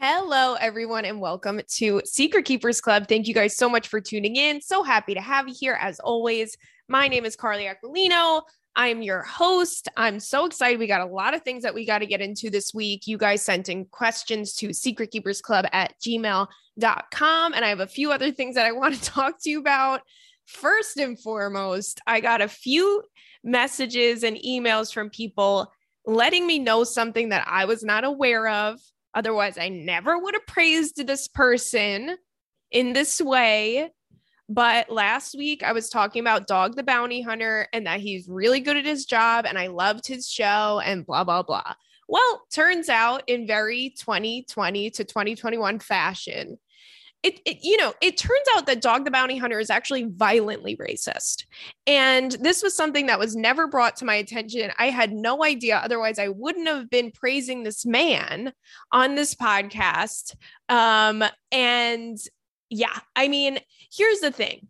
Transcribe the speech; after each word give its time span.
Hello, 0.00 0.54
everyone, 0.54 1.04
and 1.04 1.20
welcome 1.20 1.60
to 1.66 2.00
Secret 2.04 2.44
Keepers 2.44 2.80
Club. 2.80 3.08
Thank 3.08 3.26
you 3.26 3.34
guys 3.34 3.56
so 3.56 3.68
much 3.68 3.88
for 3.88 4.00
tuning 4.00 4.36
in. 4.36 4.60
So 4.60 4.84
happy 4.84 5.12
to 5.12 5.20
have 5.20 5.48
you 5.48 5.56
here 5.58 5.76
as 5.80 5.98
always. 5.98 6.56
My 6.86 7.08
name 7.08 7.24
is 7.24 7.34
Carly 7.34 7.64
Aquilino. 7.64 8.42
I 8.76 8.88
am 8.88 9.02
your 9.02 9.22
host. 9.22 9.88
I'm 9.96 10.20
so 10.20 10.46
excited. 10.46 10.78
We 10.78 10.86
got 10.86 11.00
a 11.00 11.12
lot 11.12 11.34
of 11.34 11.42
things 11.42 11.64
that 11.64 11.74
we 11.74 11.84
got 11.84 11.98
to 11.98 12.06
get 12.06 12.20
into 12.20 12.48
this 12.48 12.72
week. 12.72 13.08
You 13.08 13.18
guys 13.18 13.42
sent 13.42 13.68
in 13.68 13.86
questions 13.86 14.54
to 14.58 14.68
secretkeepersclub 14.68 15.68
at 15.72 15.94
gmail.com. 16.00 17.54
And 17.54 17.64
I 17.64 17.68
have 17.68 17.80
a 17.80 17.88
few 17.88 18.12
other 18.12 18.30
things 18.30 18.54
that 18.54 18.66
I 18.66 18.70
want 18.70 18.94
to 18.94 19.02
talk 19.10 19.42
to 19.42 19.50
you 19.50 19.58
about. 19.58 20.02
First 20.46 20.98
and 20.98 21.20
foremost, 21.20 22.00
I 22.06 22.20
got 22.20 22.40
a 22.40 22.46
few 22.46 23.02
messages 23.42 24.22
and 24.22 24.36
emails 24.36 24.94
from 24.94 25.10
people 25.10 25.72
letting 26.06 26.46
me 26.46 26.60
know 26.60 26.84
something 26.84 27.30
that 27.30 27.48
I 27.48 27.64
was 27.64 27.82
not 27.82 28.04
aware 28.04 28.46
of 28.46 28.78
Otherwise, 29.18 29.58
I 29.58 29.68
never 29.68 30.16
would 30.16 30.34
have 30.34 30.46
praised 30.46 31.04
this 31.04 31.26
person 31.26 32.16
in 32.70 32.92
this 32.92 33.20
way. 33.20 33.90
But 34.48 34.90
last 34.90 35.34
week, 35.36 35.64
I 35.64 35.72
was 35.72 35.90
talking 35.90 36.20
about 36.20 36.46
Dog 36.46 36.76
the 36.76 36.84
Bounty 36.84 37.20
Hunter 37.20 37.66
and 37.72 37.84
that 37.88 37.98
he's 37.98 38.28
really 38.28 38.60
good 38.60 38.76
at 38.76 38.84
his 38.84 39.06
job 39.06 39.44
and 39.44 39.58
I 39.58 39.66
loved 39.66 40.06
his 40.06 40.28
show 40.28 40.80
and 40.84 41.04
blah, 41.04 41.24
blah, 41.24 41.42
blah. 41.42 41.74
Well, 42.08 42.44
turns 42.52 42.88
out 42.88 43.24
in 43.26 43.44
very 43.44 43.92
2020 43.98 44.90
to 44.90 45.04
2021 45.04 45.80
fashion, 45.80 46.56
it, 47.22 47.40
it, 47.44 47.58
you 47.62 47.76
know 47.76 47.92
it 48.00 48.16
turns 48.16 48.46
out 48.54 48.66
that 48.66 48.80
dog 48.80 49.04
the 49.04 49.10
bounty 49.10 49.36
hunter 49.36 49.58
is 49.58 49.70
actually 49.70 50.04
violently 50.04 50.76
racist 50.76 51.46
and 51.86 52.32
this 52.40 52.62
was 52.62 52.76
something 52.76 53.06
that 53.06 53.18
was 53.18 53.34
never 53.34 53.66
brought 53.66 53.96
to 53.96 54.04
my 54.04 54.14
attention 54.14 54.70
i 54.78 54.86
had 54.86 55.12
no 55.12 55.44
idea 55.44 55.78
otherwise 55.78 56.18
i 56.18 56.28
wouldn't 56.28 56.68
have 56.68 56.88
been 56.90 57.10
praising 57.10 57.62
this 57.62 57.84
man 57.84 58.52
on 58.92 59.16
this 59.16 59.34
podcast 59.34 60.36
um 60.68 61.24
and 61.50 62.18
yeah 62.70 62.98
i 63.16 63.26
mean 63.26 63.58
here's 63.92 64.20
the 64.20 64.30
thing 64.30 64.68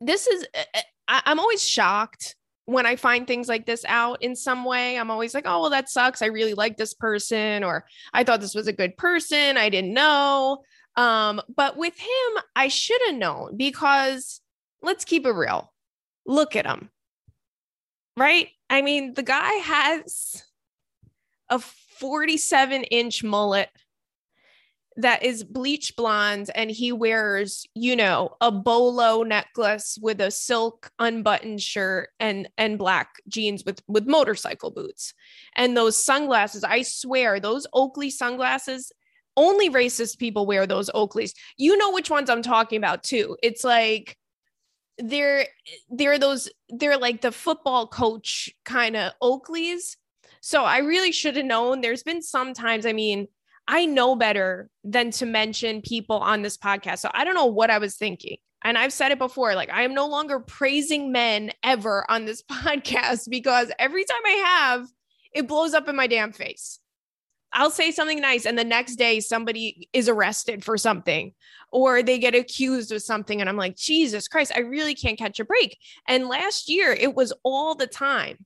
this 0.00 0.26
is 0.26 0.46
uh, 0.54 0.64
uh, 0.74 0.80
I, 1.08 1.22
i'm 1.26 1.40
always 1.40 1.66
shocked 1.66 2.36
when 2.66 2.84
I 2.84 2.96
find 2.96 3.26
things 3.26 3.48
like 3.48 3.64
this 3.64 3.84
out 3.86 4.22
in 4.22 4.34
some 4.34 4.64
way, 4.64 4.98
I'm 4.98 5.10
always 5.10 5.34
like, 5.34 5.44
oh, 5.46 5.60
well, 5.60 5.70
that 5.70 5.88
sucks. 5.88 6.20
I 6.20 6.26
really 6.26 6.54
like 6.54 6.76
this 6.76 6.94
person, 6.94 7.62
or 7.62 7.86
I 8.12 8.24
thought 8.24 8.40
this 8.40 8.56
was 8.56 8.66
a 8.66 8.72
good 8.72 8.96
person. 8.96 9.56
I 9.56 9.68
didn't 9.68 9.94
know. 9.94 10.64
Um, 10.96 11.42
but 11.54 11.76
with 11.76 11.98
him, 11.98 12.42
I 12.54 12.68
should 12.68 13.00
have 13.06 13.16
known 13.16 13.56
because 13.56 14.40
let's 14.82 15.04
keep 15.04 15.26
it 15.26 15.32
real. 15.32 15.72
Look 16.24 16.56
at 16.56 16.66
him. 16.66 16.90
Right? 18.16 18.48
I 18.70 18.82
mean, 18.82 19.14
the 19.14 19.22
guy 19.22 19.52
has 19.52 20.42
a 21.50 21.58
47 21.58 22.84
inch 22.84 23.22
mullet 23.22 23.68
that 24.96 25.22
is 25.22 25.44
bleach 25.44 25.94
blonde 25.94 26.50
and 26.54 26.70
he 26.70 26.90
wears 26.90 27.66
you 27.74 27.94
know 27.94 28.34
a 28.40 28.50
bolo 28.50 29.22
necklace 29.22 29.98
with 30.00 30.20
a 30.20 30.30
silk 30.30 30.90
unbuttoned 30.98 31.60
shirt 31.60 32.08
and 32.18 32.48
and 32.56 32.78
black 32.78 33.16
jeans 33.28 33.64
with 33.64 33.82
with 33.86 34.06
motorcycle 34.06 34.70
boots 34.70 35.12
and 35.54 35.76
those 35.76 36.02
sunglasses 36.02 36.64
i 36.64 36.80
swear 36.82 37.38
those 37.38 37.66
oakley 37.74 38.10
sunglasses 38.10 38.90
only 39.36 39.70
racist 39.70 40.18
people 40.18 40.46
wear 40.46 40.66
those 40.66 40.90
Oakleys. 40.90 41.32
You 41.56 41.76
know 41.76 41.92
which 41.92 42.10
ones 42.10 42.30
I'm 42.30 42.42
talking 42.42 42.78
about 42.78 43.02
too. 43.02 43.36
It's 43.42 43.64
like 43.64 44.16
they're 44.98 45.46
they're 45.90 46.18
those 46.18 46.48
they're 46.68 46.98
like 46.98 47.20
the 47.20 47.32
football 47.32 47.86
coach 47.86 48.50
kind 48.64 48.96
of 48.96 49.12
Oakleys. 49.22 49.96
So 50.40 50.64
I 50.64 50.78
really 50.78 51.12
should 51.12 51.36
have 51.36 51.44
known. 51.44 51.80
There's 51.80 52.02
been 52.02 52.22
some 52.22 52.54
times, 52.54 52.86
I 52.86 52.92
mean, 52.92 53.26
I 53.68 53.84
know 53.84 54.14
better 54.14 54.70
than 54.84 55.10
to 55.12 55.26
mention 55.26 55.82
people 55.82 56.18
on 56.18 56.42
this 56.42 56.56
podcast. 56.56 56.98
So 56.98 57.10
I 57.12 57.24
don't 57.24 57.34
know 57.34 57.46
what 57.46 57.70
I 57.70 57.78
was 57.78 57.96
thinking. 57.96 58.36
And 58.64 58.78
I've 58.78 58.92
said 58.92 59.10
it 59.10 59.18
before 59.18 59.54
like, 59.54 59.70
I 59.70 59.82
am 59.82 59.94
no 59.94 60.06
longer 60.06 60.40
praising 60.40 61.12
men 61.12 61.52
ever 61.62 62.08
on 62.10 62.24
this 62.24 62.42
podcast 62.50 63.28
because 63.28 63.72
every 63.78 64.04
time 64.04 64.20
I 64.24 64.30
have, 64.30 64.88
it 65.32 65.48
blows 65.48 65.74
up 65.74 65.88
in 65.88 65.96
my 65.96 66.06
damn 66.06 66.32
face. 66.32 66.78
I'll 67.52 67.70
say 67.70 67.90
something 67.90 68.20
nice 68.20 68.44
and 68.44 68.58
the 68.58 68.64
next 68.64 68.96
day 68.96 69.20
somebody 69.20 69.88
is 69.92 70.08
arrested 70.08 70.64
for 70.64 70.76
something 70.76 71.32
or 71.72 72.02
they 72.02 72.18
get 72.18 72.34
accused 72.34 72.92
of 72.92 73.02
something 73.02 73.40
and 73.40 73.48
I'm 73.48 73.56
like, 73.56 73.76
"Jesus 73.76 74.28
Christ, 74.28 74.52
I 74.54 74.60
really 74.60 74.94
can't 74.94 75.18
catch 75.18 75.40
a 75.40 75.44
break." 75.44 75.78
And 76.06 76.28
last 76.28 76.68
year 76.68 76.92
it 76.92 77.14
was 77.14 77.32
all 77.42 77.74
the 77.74 77.86
time. 77.86 78.44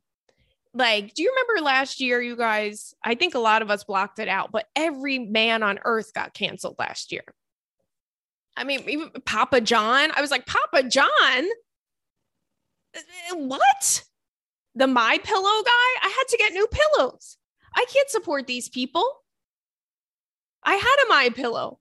Like, 0.72 1.14
do 1.14 1.22
you 1.22 1.30
remember 1.30 1.64
last 1.64 2.00
year 2.00 2.22
you 2.22 2.36
guys? 2.36 2.94
I 3.02 3.16
think 3.16 3.34
a 3.34 3.40
lot 3.40 3.62
of 3.62 3.70
us 3.70 3.82
blocked 3.84 4.20
it 4.20 4.28
out, 4.28 4.52
but 4.52 4.66
every 4.76 5.18
man 5.18 5.62
on 5.62 5.80
earth 5.84 6.12
got 6.14 6.32
canceled 6.32 6.76
last 6.78 7.10
year. 7.10 7.24
I 8.56 8.64
mean, 8.64 8.88
even 8.88 9.10
Papa 9.24 9.60
John, 9.62 10.12
I 10.14 10.20
was 10.20 10.30
like, 10.30 10.46
"Papa 10.46 10.84
John? 10.88 11.08
Uh, 12.94 13.36
what?" 13.36 14.04
The 14.76 14.86
my 14.86 15.18
pillow 15.18 15.62
guy, 15.64 15.90
I 16.02 16.14
had 16.16 16.28
to 16.28 16.36
get 16.36 16.52
new 16.52 16.68
pillows. 16.68 17.36
I 17.74 17.84
can't 17.92 18.10
support 18.10 18.46
these 18.46 18.68
people. 18.68 19.04
I 20.62 20.74
had 20.74 21.06
a 21.06 21.08
my 21.08 21.30
pillow. 21.30 21.78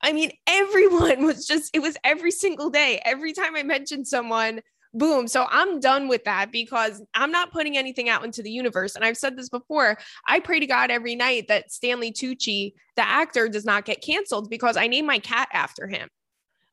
I 0.00 0.12
mean, 0.12 0.32
everyone 0.46 1.24
was 1.24 1.46
just, 1.46 1.74
it 1.74 1.80
was 1.80 1.96
every 2.04 2.30
single 2.30 2.70
day. 2.70 3.00
Every 3.04 3.32
time 3.32 3.56
I 3.56 3.62
mentioned 3.62 4.06
someone, 4.06 4.60
boom. 4.92 5.26
So 5.26 5.46
I'm 5.50 5.80
done 5.80 6.06
with 6.08 6.24
that 6.24 6.52
because 6.52 7.02
I'm 7.14 7.32
not 7.32 7.52
putting 7.52 7.76
anything 7.76 8.08
out 8.08 8.24
into 8.24 8.42
the 8.42 8.50
universe. 8.50 8.94
And 8.94 9.04
I've 9.04 9.16
said 9.16 9.36
this 9.36 9.48
before. 9.48 9.98
I 10.26 10.38
pray 10.38 10.60
to 10.60 10.66
God 10.66 10.90
every 10.90 11.16
night 11.16 11.48
that 11.48 11.72
Stanley 11.72 12.12
Tucci, 12.12 12.74
the 12.96 13.06
actor, 13.06 13.48
does 13.48 13.64
not 13.64 13.84
get 13.84 14.02
canceled 14.02 14.50
because 14.50 14.76
I 14.76 14.86
named 14.86 15.08
my 15.08 15.18
cat 15.18 15.48
after 15.52 15.88
him. 15.88 16.08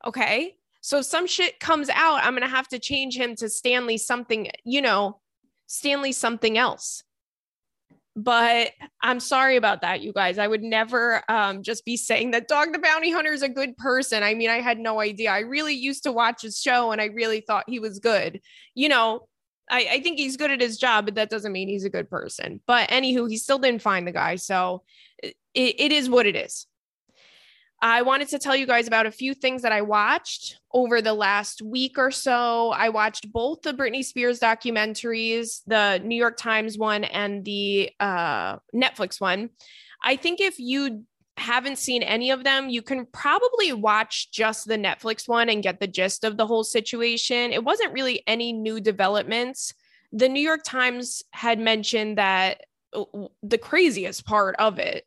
Okay. 0.06 0.56
So 0.82 1.00
if 1.00 1.06
some 1.06 1.28
shit 1.28 1.60
comes 1.60 1.90
out, 1.90 2.24
I'm 2.24 2.34
going 2.34 2.42
to 2.42 2.48
have 2.48 2.68
to 2.70 2.80
change 2.80 3.16
him 3.16 3.36
to 3.38 3.50
Stanley 3.50 3.98
something, 3.98 4.50
you 4.64 4.82
know, 4.82 5.20
Stanley 5.68 6.12
something 6.12 6.58
else 6.58 7.04
but 8.16 8.72
I'm 9.02 9.20
sorry 9.20 9.56
about 9.56 9.82
that, 9.82 10.02
you 10.02 10.12
guys. 10.12 10.38
I 10.38 10.48
would 10.48 10.64
never 10.64 11.24
um, 11.30 11.64
just 11.64 11.86
be 11.86 11.96
saying 11.96 12.32
that 12.32 12.48
Dog 12.48 12.74
the 12.74 12.80
Bounty 12.80 13.12
Hunter 13.12 13.32
is 13.32 13.42
a 13.42 13.50
good 13.50 13.78
person. 13.78 14.22
I 14.22 14.34
mean, 14.34 14.50
I 14.50 14.60
had 14.60 14.80
no 14.80 15.00
idea. 15.00 15.32
I 15.32 15.40
really 15.40 15.74
used 15.74 16.04
to 16.04 16.12
watch 16.12 16.42
his 16.42 16.60
show 16.60 16.92
and 16.92 17.00
I 17.00 17.06
really 17.06 17.42
thought 17.42 17.70
he 17.70 17.80
was 17.80 18.00
good. 18.00 18.42
You 18.76 18.90
know, 18.90 19.28
I, 19.70 19.88
I 19.92 20.02
think 20.02 20.20
he's 20.20 20.36
good 20.36 20.52
at 20.52 20.60
his 20.60 20.78
job, 20.78 21.06
but 21.06 21.16
that 21.16 21.30
doesn't 21.30 21.54
mean 21.54 21.70
he's 21.70 21.86
a 21.86 21.90
good 21.90 22.10
person. 22.10 22.60
But 22.68 22.90
anywho, 22.90 23.30
he 23.30 23.38
still 23.38 23.60
didn't 23.60 23.82
find 23.82 24.06
the 24.06 24.12
guy. 24.12 24.36
So 24.36 24.84
it, 25.24 25.36
it 25.54 25.92
is 25.94 26.10
what 26.10 26.26
it 26.26 26.36
is. 26.36 26.68
I 27.82 28.04
wanted 28.04 28.28
to 28.30 28.40
tell 28.40 28.56
you 28.56 28.68
guys 28.68 28.88
about 28.88 29.08
a 29.08 29.12
few 29.12 29.34
things 29.34 29.64
that 29.64 29.72
I 29.72 29.82
watched 29.82 30.60
over 30.72 31.02
the 31.02 31.14
last 31.14 31.64
week 31.64 31.98
or 31.98 32.12
so. 32.12 32.70
I 32.70 32.90
watched 32.90 33.32
both 33.32 33.64
the 33.64 33.74
Britney 33.74 34.06
Spears 34.06 34.40
documentaries, 34.40 35.62
the 35.66 36.00
New 36.04 36.16
York 36.16 36.38
Times 36.38 36.78
one 36.78 37.04
and 37.04 37.44
the 37.44 37.90
uh, 38.00 38.58
Netflix 38.76 39.20
one. 39.20 39.50
I 40.04 40.16
think 40.16 40.40
if 40.40 40.60
you 40.60 41.06
haven't 41.38 41.80
seen 41.80 42.04
any 42.04 42.30
of 42.30 42.44
them, 42.44 42.70
you 42.70 42.84
can 42.84 43.08
probably 43.08 43.74
watch 43.74 44.32
just 44.32 44.68
the 44.68 44.78
Netflix 44.78 45.28
one 45.28 45.50
and 45.50 45.64
get 45.64 45.80
the 45.80 45.88
gist 45.88 46.24
of 46.24 46.38
the 46.38 46.46
whole 46.46 46.64
situation. 46.64 47.52
It 47.52 47.64
wasn't 47.64 47.94
really 47.94 48.22
any 48.28 48.54
new 48.54 48.80
developments. 48.80 49.74
The 50.12 50.30
New 50.30 50.42
York 50.42 50.62
Times 50.64 51.24
had 51.32 51.58
mentioned 51.58 52.20
that 52.20 52.66
uh, 52.94 53.06
the 53.42 53.58
craziest 53.58 54.24
part 54.24 54.56
of 54.60 54.78
it 54.78 55.06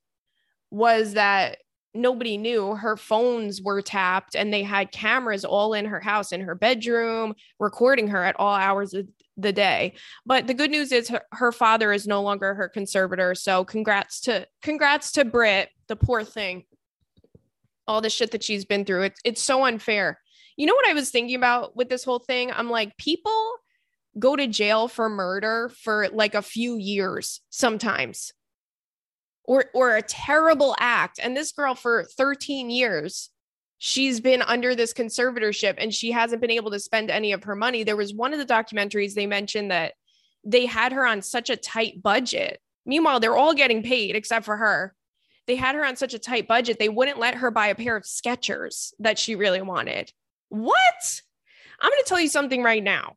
was 0.70 1.14
that 1.14 1.58
nobody 1.94 2.37
knew 2.37 2.75
her 2.75 2.97
phones 2.97 3.62
were 3.62 3.81
tapped 3.81 4.34
and 4.34 4.53
they 4.53 4.62
had 4.62 4.91
cameras 4.91 5.44
all 5.44 5.75
in 5.75 5.84
her 5.84 6.00
house 6.00 6.32
in 6.32 6.41
her 6.41 6.55
bedroom 6.55 7.34
recording 7.60 8.09
her 8.09 8.25
at 8.25 8.38
all 8.38 8.55
hours 8.55 8.94
of 8.94 9.06
the 9.37 9.53
day. 9.53 9.94
But 10.27 10.47
the 10.47 10.55
good 10.55 10.71
news 10.71 10.93
is 10.93 11.09
her, 11.09 11.22
her 11.32 11.53
father 11.53 11.93
is 11.93 12.06
no 12.06 12.22
longer 12.22 12.55
her 12.55 12.69
conservator 12.69 13.34
so 13.34 13.65
congrats 13.65 14.21
to 14.22 14.47
congrats 14.62 15.12
to 15.12 15.25
Brit 15.25 15.70
the 15.88 15.96
poor 15.96 16.25
thing. 16.25 16.64
All 17.87 18.00
the 18.00 18.11
shit 18.11 18.31
that 18.32 18.43
she's 18.43 18.64
been 18.64 18.85
through 18.85 19.02
it's 19.02 19.20
it's 19.25 19.43
so 19.43 19.64
unfair. 19.64 20.19
You 20.56 20.67
know 20.67 20.75
what 20.75 20.88
i 20.88 20.94
was 20.94 21.11
thinking 21.11 21.37
about 21.37 21.76
with 21.76 21.88
this 21.88 22.05
whole 22.05 22.20
thing? 22.20 22.50
I'm 22.52 22.70
like 22.70 22.97
people 22.97 23.55
go 24.19 24.37
to 24.37 24.47
jail 24.47 24.88
for 24.88 25.08
murder 25.08 25.70
for 25.81 26.08
like 26.12 26.35
a 26.35 26.43
few 26.43 26.76
years 26.76 27.40
sometimes 27.50 28.32
or 29.44 29.67
or 29.75 29.96
a 29.96 30.02
terrible 30.02 30.75
act. 30.79 31.20
And 31.23 31.37
this 31.37 31.52
girl 31.52 31.75
for 31.75 32.05
13 32.05 32.70
years 32.70 33.31
she's 33.79 34.19
been 34.19 34.41
under 34.41 34.75
this 34.75 34.94
conservatorship 34.94 35.75
and 35.76 35.93
she 35.93 36.11
hasn't 36.11 36.41
been 36.41 36.50
able 36.50 36.70
to 36.70 36.79
spend 36.79 37.11
any 37.11 37.32
of 37.32 37.44
her 37.44 37.55
money. 37.55 37.85
There 37.85 37.99
was 37.99 38.14
one 38.14 38.32
of 38.32 38.38
the 38.38 38.46
documentaries 38.46 39.12
they 39.12 39.26
mentioned 39.26 39.70
that 39.70 39.93
they 40.43 40.64
had 40.64 40.93
her 40.93 41.06
on 41.06 41.20
such 41.20 41.50
a 41.50 41.56
tight 41.56 42.02
budget. 42.02 42.61
Meanwhile 42.87 43.20
they're 43.20 43.37
all 43.37 43.52
getting 43.52 43.82
paid 43.82 44.17
except 44.17 44.46
for 44.46 44.56
her. 44.56 44.94
They 45.47 45.56
had 45.56 45.75
her 45.75 45.85
on 45.85 45.97
such 45.97 46.14
a 46.14 46.19
tight 46.19 46.49
budget 46.49 46.79
they 46.79 46.88
wouldn't 46.88 47.19
let 47.19 47.35
her 47.35 47.50
buy 47.50 47.67
a 47.67 47.75
pair 47.75 47.94
of 47.94 48.05
skechers 48.05 48.94
that 49.00 49.19
she 49.19 49.35
really 49.35 49.61
wanted. 49.61 50.11
What? 50.49 51.20
I'm 51.79 51.90
going 51.90 52.02
to 52.02 52.08
tell 52.08 52.20
you 52.20 52.29
something 52.29 52.62
right 52.62 52.82
now. 52.82 53.17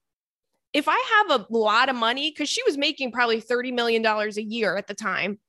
If 0.74 0.90
i 0.90 1.26
have 1.30 1.40
a 1.40 1.46
lot 1.50 1.88
of 1.88 1.96
money 1.96 2.30
because 2.30 2.50
she 2.50 2.62
was 2.64 2.78
making 2.78 3.14
probably 3.14 3.42
$30 3.42 3.74
million 3.74 4.06
a 4.06 4.42
year 4.42 4.76
at 4.76 4.88
the 4.88 4.94
time 4.94 5.40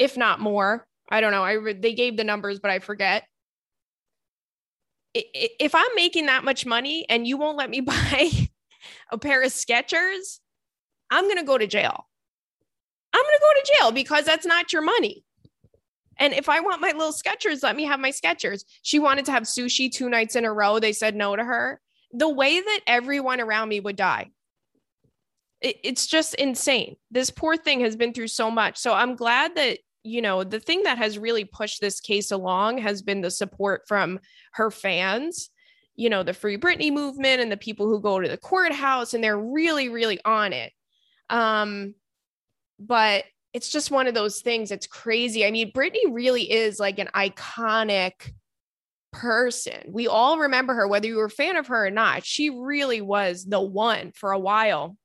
if 0.00 0.16
not 0.16 0.40
more. 0.40 0.86
I 1.10 1.20
don't 1.20 1.30
know. 1.30 1.44
I 1.44 1.52
re- 1.52 1.74
they 1.74 1.92
gave 1.92 2.16
the 2.16 2.24
numbers, 2.24 2.58
but 2.58 2.70
I 2.70 2.78
forget. 2.78 3.24
If 5.14 5.74
I'm 5.74 5.94
making 5.94 6.26
that 6.26 6.42
much 6.42 6.64
money 6.64 7.04
and 7.08 7.26
you 7.26 7.36
won't 7.36 7.58
let 7.58 7.68
me 7.68 7.80
buy 7.80 8.30
a 9.12 9.18
pair 9.18 9.42
of 9.42 9.52
Skechers, 9.52 10.40
I'm 11.10 11.24
going 11.24 11.36
to 11.36 11.44
go 11.44 11.58
to 11.58 11.66
jail. 11.66 12.06
I'm 13.12 13.22
going 13.22 13.38
to 13.38 13.40
go 13.40 13.60
to 13.60 13.72
jail 13.78 13.92
because 13.92 14.24
that's 14.24 14.46
not 14.46 14.72
your 14.72 14.82
money. 14.82 15.24
And 16.16 16.32
if 16.32 16.48
I 16.48 16.60
want 16.60 16.80
my 16.80 16.92
little 16.92 17.12
Skechers, 17.12 17.62
let 17.62 17.76
me 17.76 17.84
have 17.84 18.00
my 18.00 18.10
Skechers. 18.10 18.64
She 18.82 18.98
wanted 18.98 19.26
to 19.26 19.32
have 19.32 19.42
sushi 19.42 19.92
two 19.92 20.08
nights 20.08 20.36
in 20.36 20.44
a 20.44 20.52
row. 20.52 20.78
They 20.78 20.92
said 20.92 21.14
no 21.14 21.36
to 21.36 21.44
her. 21.44 21.80
The 22.12 22.28
way 22.28 22.60
that 22.60 22.80
everyone 22.86 23.40
around 23.40 23.68
me 23.68 23.80
would 23.80 23.96
die. 23.96 24.30
It, 25.60 25.76
it's 25.84 26.06
just 26.06 26.34
insane. 26.36 26.96
This 27.10 27.30
poor 27.30 27.56
thing 27.56 27.80
has 27.80 27.96
been 27.96 28.14
through 28.14 28.28
so 28.28 28.50
much. 28.50 28.78
So 28.78 28.94
I'm 28.94 29.16
glad 29.16 29.56
that, 29.56 29.78
you 30.02 30.22
know, 30.22 30.44
the 30.44 30.60
thing 30.60 30.82
that 30.84 30.98
has 30.98 31.18
really 31.18 31.44
pushed 31.44 31.80
this 31.80 32.00
case 32.00 32.30
along 32.30 32.78
has 32.78 33.02
been 33.02 33.20
the 33.20 33.30
support 33.30 33.82
from 33.86 34.18
her 34.52 34.70
fans, 34.70 35.50
you 35.94 36.08
know, 36.08 36.22
the 36.22 36.32
Free 36.32 36.56
Britney 36.56 36.92
movement 36.92 37.40
and 37.40 37.52
the 37.52 37.56
people 37.56 37.86
who 37.86 38.00
go 38.00 38.20
to 38.20 38.28
the 38.28 38.38
courthouse, 38.38 39.12
and 39.12 39.22
they're 39.22 39.38
really, 39.38 39.88
really 39.88 40.18
on 40.24 40.52
it. 40.52 40.72
Um, 41.28 41.94
but 42.78 43.24
it's 43.52 43.70
just 43.70 43.90
one 43.90 44.06
of 44.06 44.14
those 44.14 44.40
things. 44.40 44.70
It's 44.70 44.86
crazy. 44.86 45.44
I 45.44 45.50
mean, 45.50 45.72
Britney 45.72 46.04
really 46.10 46.50
is 46.50 46.80
like 46.80 46.98
an 46.98 47.08
iconic 47.14 48.32
person. 49.12 49.82
We 49.88 50.06
all 50.06 50.38
remember 50.38 50.74
her, 50.74 50.88
whether 50.88 51.08
you 51.08 51.16
were 51.16 51.24
a 51.26 51.30
fan 51.30 51.56
of 51.56 51.66
her 51.66 51.86
or 51.86 51.90
not. 51.90 52.24
She 52.24 52.48
really 52.48 53.00
was 53.00 53.44
the 53.44 53.60
one 53.60 54.12
for 54.14 54.32
a 54.32 54.38
while. 54.38 54.96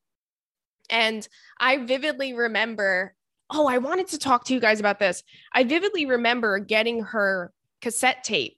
And 0.89 1.27
I 1.59 1.77
vividly 1.77 2.33
remember, 2.33 3.15
oh, 3.50 3.68
I 3.68 3.77
wanted 3.77 4.07
to 4.07 4.18
talk 4.18 4.45
to 4.45 4.53
you 4.53 4.59
guys 4.59 4.80
about 4.80 5.00
this. 5.00 5.24
I 5.53 5.63
vividly 5.63 6.06
remember 6.06 6.59
getting 6.59 7.03
her 7.03 7.53
cassette 7.81 8.24
tape 8.24 8.57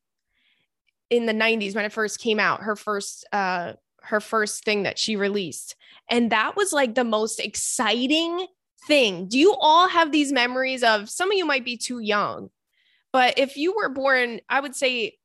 in 1.10 1.25
the 1.25 1.34
90s 1.34 1.75
when 1.75 1.86
it 1.86 1.94
first 1.94 2.19
came 2.19 2.39
out, 2.39 2.62
her 2.62 2.75
first 2.75 3.25
uh 3.31 3.74
her 4.04 4.22
first 4.22 4.63
thing 4.63 4.84
that 4.84 4.98
she 4.98 5.18
released. 5.18 5.75
And 6.10 6.31
that 6.31 6.56
was 6.56 6.72
like 6.72 6.95
the 6.95 7.04
most 7.04 7.39
exciting 7.42 8.48
thing. 8.88 9.28
Do 9.28 9.38
you 9.38 9.54
all 9.60 9.89
have 9.89 10.12
these 10.13 10.31
memories 10.31 10.81
of 10.81 11.10
some 11.10 11.30
of 11.30 11.38
you 11.38 11.45
might 11.45 11.66
be 11.66 11.75
too 11.75 12.00
young, 12.00 12.50
but 13.12 13.38
if 13.38 13.57
you 13.57 13.75
were 13.75 13.90
born, 13.90 14.40
I 14.48 14.62
would 14.62 14.75
say 14.75 15.18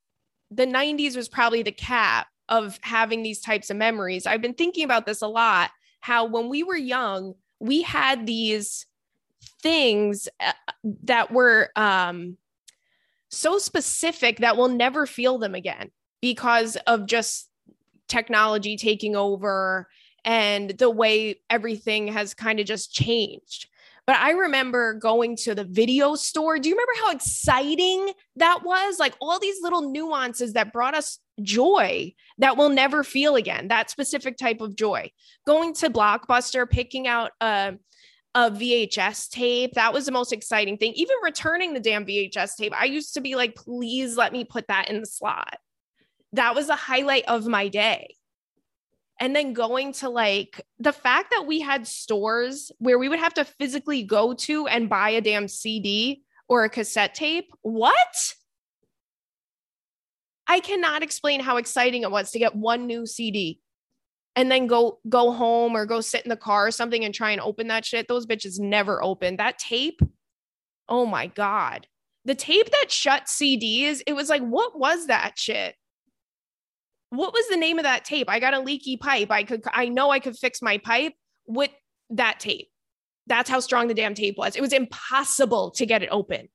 the 0.50 0.67
90s 0.67 1.17
was 1.17 1.29
probably 1.29 1.62
the 1.62 1.73
cap 1.73 2.26
of 2.49 2.79
having 2.82 3.23
these 3.23 3.41
types 3.41 3.70
of 3.70 3.76
memories. 3.76 4.26
I've 4.26 4.43
been 4.43 4.55
thinking 4.55 4.85
about 4.85 5.06
this 5.06 5.23
a 5.23 5.29
lot 5.29 5.70
how 6.00 6.25
when 6.25 6.49
we 6.49 6.65
were 6.65 6.76
young, 6.76 7.35
we 7.61 7.82
had 7.82 8.26
these 8.26 8.87
things 9.62 10.29
uh, 10.41 10.53
that 11.05 11.31
were 11.31 11.70
um, 11.76 12.37
so 13.31 13.59
specific 13.59 14.38
that 14.38 14.56
we'll 14.56 14.69
never 14.69 15.06
feel 15.06 15.38
them 15.38 15.55
again 15.55 15.91
because 16.20 16.76
of 16.87 17.06
just 17.06 17.49
technology 18.09 18.76
taking 18.76 19.17
over 19.17 19.88
and 20.25 20.70
the 20.70 20.91
way 20.91 21.37
everything 21.50 22.09
has 22.09 22.35
kind 22.35 22.61
of 22.61 22.67
just 22.67 22.93
changed. 22.93 23.69
But 24.06 24.17
I 24.17 24.32
remember 24.32 24.94
going 24.94 25.37
to 25.37 25.55
the 25.55 25.65
video 25.65 26.17
store. 26.17 26.58
Do 26.58 26.69
you 26.69 26.75
remember 26.75 26.93
how 27.05 27.12
exciting 27.12 28.12
that 28.37 28.65
was? 28.65 28.99
Like 28.99 29.15
all 29.20 29.38
these 29.38 29.62
little 29.62 29.93
nuances 29.93 30.55
that 30.55 30.73
brought 30.73 30.94
us 30.94 31.20
joy 31.41 32.12
that 32.38 32.56
we'll 32.56 32.69
never 32.69 33.05
feel 33.05 33.37
again, 33.37 33.69
that 33.69 33.91
specific 33.91 34.37
type 34.37 34.61
of 34.61 34.75
joy. 34.76 35.11
Going 35.47 35.73
to 35.75 35.88
Blockbuster, 35.88 36.69
picking 36.69 37.06
out 37.06 37.31
a, 37.41 37.75
a 38.34 38.50
VHS 38.50 39.29
tape, 39.31 39.75
that 39.75 39.93
was 39.93 40.06
the 40.06 40.12
most 40.12 40.32
exciting 40.32 40.79
thing. 40.79 40.93
Even 40.94 41.17
returning 41.23 41.75
the 41.75 41.81
damn 41.81 42.06
VHS 42.06 42.56
tape, 42.56 42.73
I 42.75 42.87
used 42.87 43.14
to 43.14 43.20
be 43.20 43.34
like, 43.34 43.55
please 43.55 44.17
let 44.17 44.32
me 44.32 44.44
put 44.44 44.69
that 44.69 44.88
in 44.88 45.00
the 45.00 45.06
slot. 45.06 45.58
That 46.32 46.55
was 46.55 46.69
a 46.69 46.76
highlight 46.76 47.25
of 47.26 47.46
my 47.46 47.69
day 47.69 48.17
and 49.23 49.37
then 49.37 49.52
going 49.52 49.93
to 49.93 50.08
like 50.08 50.61
the 50.81 50.93
fact 50.93 51.31
that 51.31 51.46
we 51.46 51.61
had 51.61 51.87
stores 51.87 52.73
where 52.79 52.99
we 52.99 53.08
would 53.08 53.20
have 53.20 53.34
to 53.34 53.44
physically 53.44 54.02
go 54.02 54.34
to 54.34 54.67
and 54.67 54.88
buy 54.88 55.11
a 55.11 55.20
damn 55.20 55.46
CD 55.46 56.25
or 56.49 56.64
a 56.64 56.69
cassette 56.69 57.14
tape. 57.14 57.49
What? 57.62 58.34
I 60.49 60.58
cannot 60.58 61.05
explain 61.05 61.40
how 61.40 61.56
exciting 61.58 62.02
it 62.02 62.11
was 62.11 62.32
to 62.32 62.40
get 62.40 62.56
one 62.56 62.88
new 62.88 63.06
CD 63.06 63.61
and 64.34 64.50
then 64.50 64.67
go 64.67 64.99
go 65.08 65.32
home 65.32 65.76
or 65.76 65.87
go 65.87 66.00
sit 66.00 66.25
in 66.25 66.31
the 66.31 66.37
car 66.37 66.69
or 66.69 66.70
something 66.70 67.05
and 67.05 67.14
try 67.14 67.31
and 67.31 67.40
open 67.40 67.69
that 67.69 67.84
shit. 67.84 68.08
Those 68.08 68.26
bitches 68.26 68.58
never 68.58 69.02
open. 69.02 69.37
That 69.37 69.58
tape, 69.58 70.00
oh 70.88 71.06
my 71.06 71.26
god. 71.26 71.87
The 72.25 72.34
tape 72.34 72.70
that 72.70 72.90
shut 72.90 73.25
CDs, 73.25 74.00
it 74.06 74.14
was 74.14 74.29
like, 74.29 74.43
what 74.43 74.79
was 74.79 75.08
that 75.08 75.32
shit? 75.37 75.75
what 77.12 77.34
was 77.34 77.46
the 77.49 77.58
name 77.58 77.79
of 77.79 77.84
that 77.84 78.06
tape? 78.06 78.31
I 78.31 78.40
got 78.40 78.55
a 78.55 78.61
leaky 78.61 78.96
pipe. 78.96 79.31
I 79.31 79.44
could, 79.44 79.62
I 79.70 79.90
know 79.90 80.11
I 80.11 80.19
could 80.19 80.37
fix 80.37 80.62
my 80.62 80.79
pipe 80.79 81.12
with 81.46 81.70
that 82.08 82.40
tape. 82.40 82.69
That's 83.26 83.50
how 83.50 83.61
strong 83.61 83.88
the 83.88 83.94
damn 83.94 84.14
tape 84.14 84.38
was. 84.38 84.56
It 84.56 84.62
was 84.62 84.73
impossible 84.73 85.73
to 85.73 85.84
get 85.84 86.02
it 86.02 86.08
open. 86.11 86.49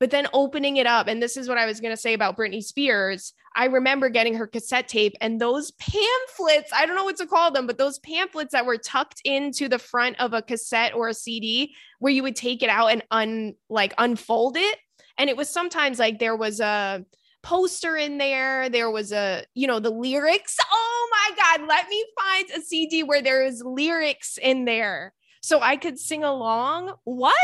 But 0.00 0.10
then 0.10 0.26
opening 0.32 0.76
it 0.76 0.86
up, 0.86 1.06
and 1.06 1.22
this 1.22 1.36
is 1.36 1.48
what 1.48 1.58
I 1.58 1.66
was 1.66 1.80
going 1.80 1.92
to 1.92 2.00
say 2.00 2.14
about 2.14 2.36
Britney 2.36 2.62
Spears. 2.62 3.32
I 3.56 3.66
remember 3.66 4.08
getting 4.08 4.34
her 4.34 4.46
cassette 4.46 4.88
tape 4.88 5.14
and 5.20 5.40
those 5.40 5.70
pamphlets, 5.72 6.72
I 6.74 6.84
don't 6.84 6.96
know 6.96 7.04
what 7.04 7.16
to 7.18 7.26
call 7.26 7.52
them, 7.52 7.66
but 7.66 7.78
those 7.78 8.00
pamphlets 8.00 8.52
that 8.52 8.66
were 8.66 8.76
tucked 8.76 9.20
into 9.24 9.68
the 9.68 9.78
front 9.78 10.18
of 10.18 10.32
a 10.32 10.42
cassette 10.42 10.94
or 10.94 11.08
a 11.08 11.14
CD 11.14 11.74
where 12.00 12.12
you 12.12 12.24
would 12.24 12.34
take 12.34 12.62
it 12.62 12.68
out 12.68 12.88
and 12.88 13.04
un 13.12 13.54
like 13.70 13.94
unfold 13.96 14.56
it. 14.56 14.78
And 15.16 15.30
it 15.30 15.36
was 15.36 15.48
sometimes 15.48 16.00
like 16.00 16.18
there 16.18 16.36
was 16.36 16.58
a 16.58 17.04
poster 17.44 17.96
in 17.96 18.18
there. 18.18 18.68
There 18.68 18.90
was 18.90 19.12
a, 19.12 19.44
you 19.54 19.68
know, 19.68 19.78
the 19.78 19.90
lyrics. 19.90 20.56
Oh 20.72 21.08
my 21.12 21.36
God, 21.36 21.68
let 21.68 21.88
me 21.88 22.04
find 22.18 22.50
a 22.50 22.60
CD 22.60 23.04
where 23.04 23.22
there 23.22 23.44
is 23.44 23.62
lyrics 23.64 24.38
in 24.42 24.64
there 24.64 25.14
so 25.40 25.60
I 25.60 25.76
could 25.76 26.00
sing 26.00 26.24
along. 26.24 26.94
What? 27.04 27.36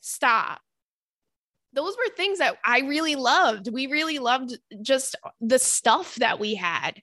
Stop. 0.00 0.60
Those 1.76 1.96
were 1.96 2.12
things 2.16 2.38
that 2.38 2.56
I 2.64 2.80
really 2.80 3.14
loved. 3.14 3.72
We 3.72 3.86
really 3.86 4.18
loved 4.18 4.58
just 4.82 5.14
the 5.40 5.58
stuff 5.58 6.16
that 6.16 6.40
we 6.40 6.54
had. 6.56 7.00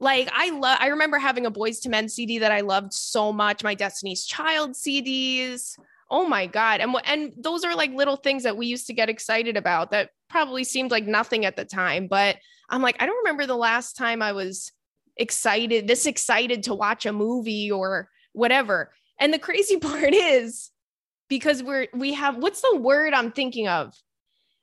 Like 0.00 0.28
I 0.32 0.50
love 0.50 0.78
I 0.80 0.88
remember 0.88 1.18
having 1.18 1.46
a 1.46 1.50
Boyz 1.50 1.84
II 1.86 1.90
Men 1.90 2.08
CD 2.08 2.38
that 2.40 2.52
I 2.52 2.60
loved 2.60 2.92
so 2.92 3.32
much, 3.32 3.64
my 3.64 3.74
Destiny's 3.74 4.26
Child 4.26 4.72
CDs. 4.72 5.78
Oh 6.10 6.28
my 6.28 6.46
god. 6.46 6.80
And 6.80 6.94
and 7.04 7.32
those 7.38 7.64
are 7.64 7.74
like 7.74 7.92
little 7.92 8.16
things 8.16 8.42
that 8.42 8.56
we 8.56 8.66
used 8.66 8.88
to 8.88 8.92
get 8.92 9.08
excited 9.08 9.56
about 9.56 9.92
that 9.92 10.10
probably 10.28 10.64
seemed 10.64 10.90
like 10.90 11.06
nothing 11.06 11.44
at 11.44 11.56
the 11.56 11.64
time, 11.64 12.08
but 12.08 12.36
I'm 12.68 12.82
like, 12.82 12.96
I 13.00 13.06
don't 13.06 13.18
remember 13.18 13.46
the 13.46 13.56
last 13.56 13.96
time 13.96 14.20
I 14.20 14.32
was 14.32 14.72
excited, 15.16 15.86
this 15.86 16.06
excited 16.06 16.64
to 16.64 16.74
watch 16.74 17.06
a 17.06 17.12
movie 17.12 17.70
or 17.70 18.10
whatever. 18.32 18.92
And 19.20 19.32
the 19.32 19.38
crazy 19.38 19.76
part 19.78 20.12
is 20.12 20.70
because 21.28 21.62
we're, 21.62 21.88
we 21.94 22.14
have, 22.14 22.36
what's 22.36 22.60
the 22.60 22.76
word 22.76 23.14
I'm 23.14 23.32
thinking 23.32 23.68
of? 23.68 23.94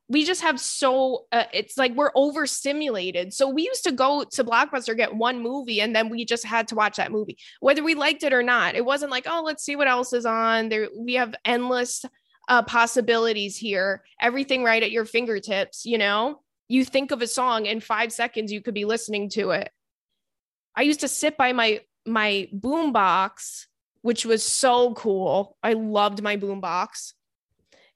We 0.10 0.26
just 0.26 0.42
have 0.42 0.60
so, 0.60 1.26
uh, 1.32 1.46
it's 1.54 1.78
like 1.78 1.96
we're 1.96 2.12
overstimulated. 2.16 3.34
So 3.34 3.50
we 3.50 3.64
used 3.64 3.86
to 3.86 3.94
go 3.94 4.26
to 4.32 4.44
Blockbuster, 4.44 4.96
get 4.96 5.16
one 5.16 5.42
movie, 5.42 5.80
and 5.80 5.96
then 5.96 6.10
we 6.10 6.26
just 6.26 6.46
had 6.46 6.68
to 6.68 6.76
watch 6.76 6.98
that 6.98 7.12
movie, 7.12 7.38
whether 7.62 7.82
we 7.82 7.96
liked 7.96 8.24
it 8.24 8.34
or 8.34 8.44
not. 8.44 8.76
It 8.76 8.84
wasn't 8.84 9.12
like, 9.12 9.26
oh, 9.30 9.44
let's 9.46 9.64
see 9.64 9.78
what 9.78 9.88
else 9.88 10.12
is 10.12 10.26
on. 10.26 10.68
There, 10.68 10.90
we 10.98 11.14
have 11.14 11.34
endless 11.46 12.04
uh, 12.50 12.62
possibilities 12.64 13.56
here, 13.56 14.04
everything 14.20 14.64
right 14.64 14.84
at 14.84 14.92
your 14.92 15.06
fingertips, 15.06 15.86
you 15.86 15.98
know? 15.98 16.42
You 16.68 16.84
think 16.86 17.12
of 17.12 17.22
a 17.22 17.28
song 17.28 17.66
in 17.66 17.80
5 17.80 18.12
seconds 18.12 18.52
you 18.52 18.62
could 18.62 18.74
be 18.74 18.86
listening 18.86 19.30
to 19.32 19.52
it. 19.52 19.72
I 20.76 20.84
used 20.84 21.02
to 21.02 21.08
sit 21.08 21.38
by 21.38 21.54
my 21.54 21.82
my 22.06 22.48
boom 22.52 22.94
box, 22.94 23.68
which 24.02 24.26
was 24.26 24.44
so 24.44 24.94
cool. 24.94 25.58
I 25.62 25.74
loved 25.74 26.22
my 26.22 26.36
boom 26.36 26.62
box. 26.62 27.14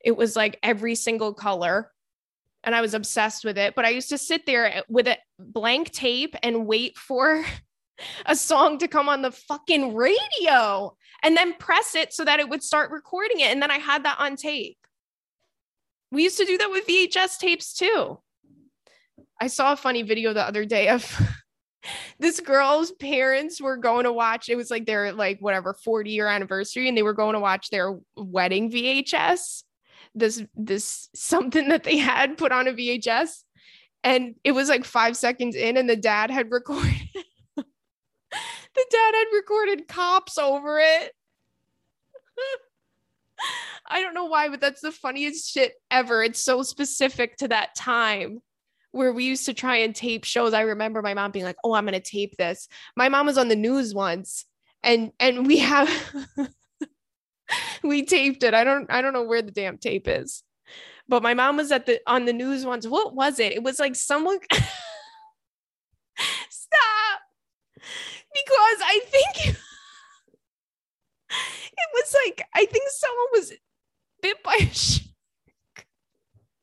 It 0.04 0.16
was 0.16 0.36
like 0.36 0.60
every 0.62 0.96
single 0.96 1.34
color 1.34 1.92
and 2.66 2.76
I 2.76 2.82
was 2.82 2.94
obsessed 2.94 3.46
with 3.46 3.58
it, 3.58 3.76
but 3.76 3.86
I 3.86 3.90
used 3.90 4.10
to 4.10 4.18
sit 4.18 4.46
there 4.46 4.84
with 4.90 5.08
a 5.08 5.18
blank 5.40 5.92
tape 5.92 6.36
and 6.42 6.66
wait 6.66 6.98
for 6.98 7.46
a 8.26 8.36
song 8.36 8.80
to 8.80 8.88
come 8.88 9.08
on 9.08 9.22
the 9.22 9.32
fucking 9.32 9.94
radio 9.94 10.96
and 11.24 11.38
then 11.38 11.54
press 11.54 11.96
it 11.96 12.12
so 12.12 12.26
that 12.26 12.40
it 12.40 12.50
would 12.50 12.64
start 12.64 12.92
recording 12.92 13.40
it. 13.40 13.52
And 13.52 13.62
then 13.62 13.72
I 13.72 13.78
had 13.78 14.04
that 14.04 14.20
on 14.20 14.36
tape. 14.36 14.78
We 16.12 16.24
used 16.24 16.38
to 16.38 16.46
do 16.46 16.58
that 16.58 16.72
with 16.72 16.88
VHS 16.88 17.38
tapes 17.38 17.74
too. 17.74 18.20
I 19.40 19.48
saw 19.48 19.74
a 19.74 19.78
funny 19.78 20.02
video 20.02 20.34
the 20.34 20.44
other 20.44 20.66
day 20.66 20.90
of 20.90 21.06
this 22.20 22.40
girl's 22.40 22.92
parents 22.94 23.62
were 23.62 23.78
going 23.78 24.04
to 24.06 24.12
watch 24.12 24.50
it 24.50 24.56
was 24.56 24.72
like 24.72 24.86
their 24.86 25.14
like 25.14 25.40
whatever 25.40 25.74
40 25.74 26.12
year 26.12 26.28
anniversary 26.28 26.88
and 26.88 26.98
they 26.98 27.04
were 27.04 27.14
going 27.14 27.34
to 27.34 27.40
watch 27.40 27.70
their 27.70 27.98
wedding 28.16 28.72
VHS 28.72 29.64
this 30.14 30.44
this 30.56 31.10
something 31.14 31.70
that 31.70 31.84
they 31.84 31.98
had 31.98 32.38
put 32.38 32.52
on 32.52 32.68
a 32.68 32.74
VHS 32.74 33.44
and 34.04 34.36
it 34.44 34.52
was 34.52 34.70
like 34.70 34.86
5 34.86 35.18
seconds 35.18 35.56
in 35.56 35.78
and 35.78 35.90
the 35.90 35.96
dad 35.96 36.32
had 36.32 36.52
recorded 36.52 37.10
the 38.76 38.86
dad 38.92 39.16
had 39.16 39.28
recorded 39.34 39.88
cops 39.88 40.38
over 40.38 40.80
it. 40.80 41.14
I 43.88 44.02
don't 44.02 44.14
know 44.14 44.26
why, 44.26 44.50
but 44.50 44.62
that's 44.62 44.82
the 44.82 44.92
funniest 44.92 45.52
shit 45.52 45.74
ever. 45.90 46.24
It's 46.24 46.44
so 46.44 46.62
specific 46.62 47.38
to 47.38 47.48
that 47.50 47.76
time 47.76 48.42
where 48.96 49.12
we 49.12 49.26
used 49.26 49.46
to 49.46 49.54
try 49.54 49.78
and 49.78 49.96
tape 49.96 50.24
shows. 50.24 50.54
I 50.54 50.62
remember 50.62 51.02
my 51.02 51.14
mom 51.14 51.32
being 51.32 51.46
like, 51.46 51.58
"Oh, 51.64 51.74
I'm 51.74 51.86
going 51.86 51.94
to 51.94 52.00
tape 52.00 52.38
this." 52.38 52.68
My 52.96 53.10
mom 53.10 53.26
was 53.26 53.38
on 53.38 53.50
the 53.50 53.56
news 53.56 53.94
once 53.94 54.46
and 54.86 55.12
and 55.20 55.46
we 55.46 55.58
have 55.58 55.90
we 57.84 58.06
taped 58.06 58.44
it. 58.44 58.54
I 58.54 58.64
don't 58.64 58.90
I 58.90 59.02
don't 59.02 59.14
know 59.14 59.24
where 59.24 59.42
the 59.42 59.52
damn 59.52 59.78
tape 59.78 60.08
is. 60.08 60.44
But 61.08 61.22
my 61.22 61.34
mom 61.34 61.58
was 61.58 61.72
at 61.72 61.86
the 61.86 62.00
on 62.08 62.26
the 62.26 62.34
news 62.34 62.66
once. 62.66 62.88
What 62.88 63.14
was 63.14 63.40
it? 63.40 63.52
It 63.52 63.64
was 63.64 63.80
like 63.80 63.96
someone 63.96 64.40
Stop. 66.50 67.20
Because 67.78 68.80
I 68.84 69.00
think 69.06 69.48
it 71.30 71.90
was 71.94 72.16
like 72.26 72.48
I 72.54 72.66
think 72.66 72.86
someone 72.90 73.28
was 73.34 73.52
bit 74.22 74.42
by 74.44 74.56
a 74.56 74.74
shark. 74.74 75.06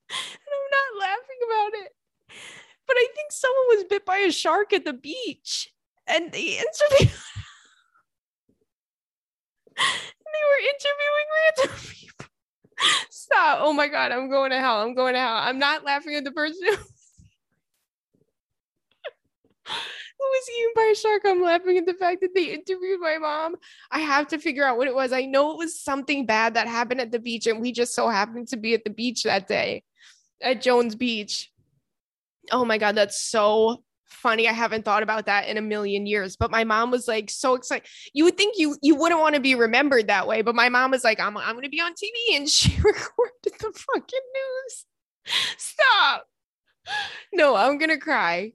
And 0.08 0.20
I'm 0.54 0.70
not 0.70 1.00
laughing 1.00 1.38
about 1.44 1.72
it. 1.84 1.92
But 2.86 2.96
I 2.96 3.06
think 3.14 3.30
someone 3.30 3.64
was 3.68 3.84
bit 3.84 4.04
by 4.04 4.18
a 4.18 4.32
shark 4.32 4.72
at 4.72 4.84
the 4.84 4.92
beach. 4.92 5.72
And 6.06 6.32
the 6.32 6.58
interview 6.58 7.08
they 10.32 10.42
were 10.48 10.62
interviewing 10.74 11.28
random 11.38 11.76
people. 11.92 12.26
Stop. 13.10 13.58
Oh 13.62 13.72
my 13.72 13.88
God. 13.88 14.12
I'm 14.12 14.28
going 14.28 14.50
to 14.50 14.58
hell. 14.58 14.82
I'm 14.82 14.94
going 14.94 15.14
to 15.14 15.20
hell. 15.20 15.36
I'm 15.36 15.58
not 15.58 15.84
laughing 15.84 16.16
at 16.16 16.24
the 16.24 16.32
person 16.32 16.60
who 20.22 20.30
was 20.30 20.50
eaten 20.58 20.72
by 20.74 20.90
a 20.92 20.94
shark. 20.94 21.22
I'm 21.24 21.42
laughing 21.42 21.78
at 21.78 21.86
the 21.86 21.94
fact 21.94 22.20
that 22.22 22.34
they 22.34 22.46
interviewed 22.46 23.00
my 23.00 23.18
mom. 23.18 23.56
I 23.90 24.00
have 24.00 24.28
to 24.28 24.38
figure 24.38 24.64
out 24.64 24.78
what 24.78 24.88
it 24.88 24.94
was. 24.94 25.12
I 25.12 25.26
know 25.26 25.52
it 25.52 25.58
was 25.58 25.80
something 25.80 26.26
bad 26.26 26.54
that 26.54 26.66
happened 26.66 27.00
at 27.00 27.12
the 27.12 27.18
beach, 27.18 27.46
and 27.46 27.60
we 27.60 27.72
just 27.72 27.94
so 27.94 28.08
happened 28.08 28.48
to 28.48 28.56
be 28.56 28.74
at 28.74 28.84
the 28.84 28.90
beach 28.90 29.22
that 29.24 29.46
day 29.46 29.84
at 30.40 30.60
Jones 30.60 30.96
Beach. 30.96 31.51
Oh 32.50 32.64
my 32.64 32.78
God, 32.78 32.94
that's 32.94 33.20
so 33.20 33.82
funny. 34.22 34.48
I 34.48 34.52
haven't 34.52 34.84
thought 34.84 35.02
about 35.02 35.26
that 35.26 35.48
in 35.48 35.56
a 35.56 35.62
million 35.62 36.06
years. 36.06 36.36
But 36.36 36.50
my 36.50 36.64
mom 36.64 36.90
was 36.90 37.08
like 37.08 37.30
so 37.30 37.54
excited. 37.54 37.88
You 38.12 38.24
would 38.24 38.36
think 38.36 38.54
you 38.58 38.76
you 38.82 38.94
wouldn't 38.94 39.20
want 39.20 39.34
to 39.34 39.40
be 39.40 39.54
remembered 39.54 40.08
that 40.08 40.26
way, 40.26 40.42
but 40.42 40.54
my 40.54 40.68
mom 40.68 40.92
was 40.92 41.04
like, 41.04 41.20
I'm 41.20 41.36
I'm 41.36 41.54
gonna 41.54 41.68
be 41.68 41.80
on 41.80 41.92
TV, 41.92 42.36
and 42.36 42.48
she 42.48 42.76
recorded 42.80 43.32
the 43.44 43.72
fucking 43.72 44.20
news. 44.34 44.86
Stop. 45.56 46.26
No, 47.32 47.54
I'm 47.56 47.78
gonna 47.78 47.98
cry. 47.98 48.52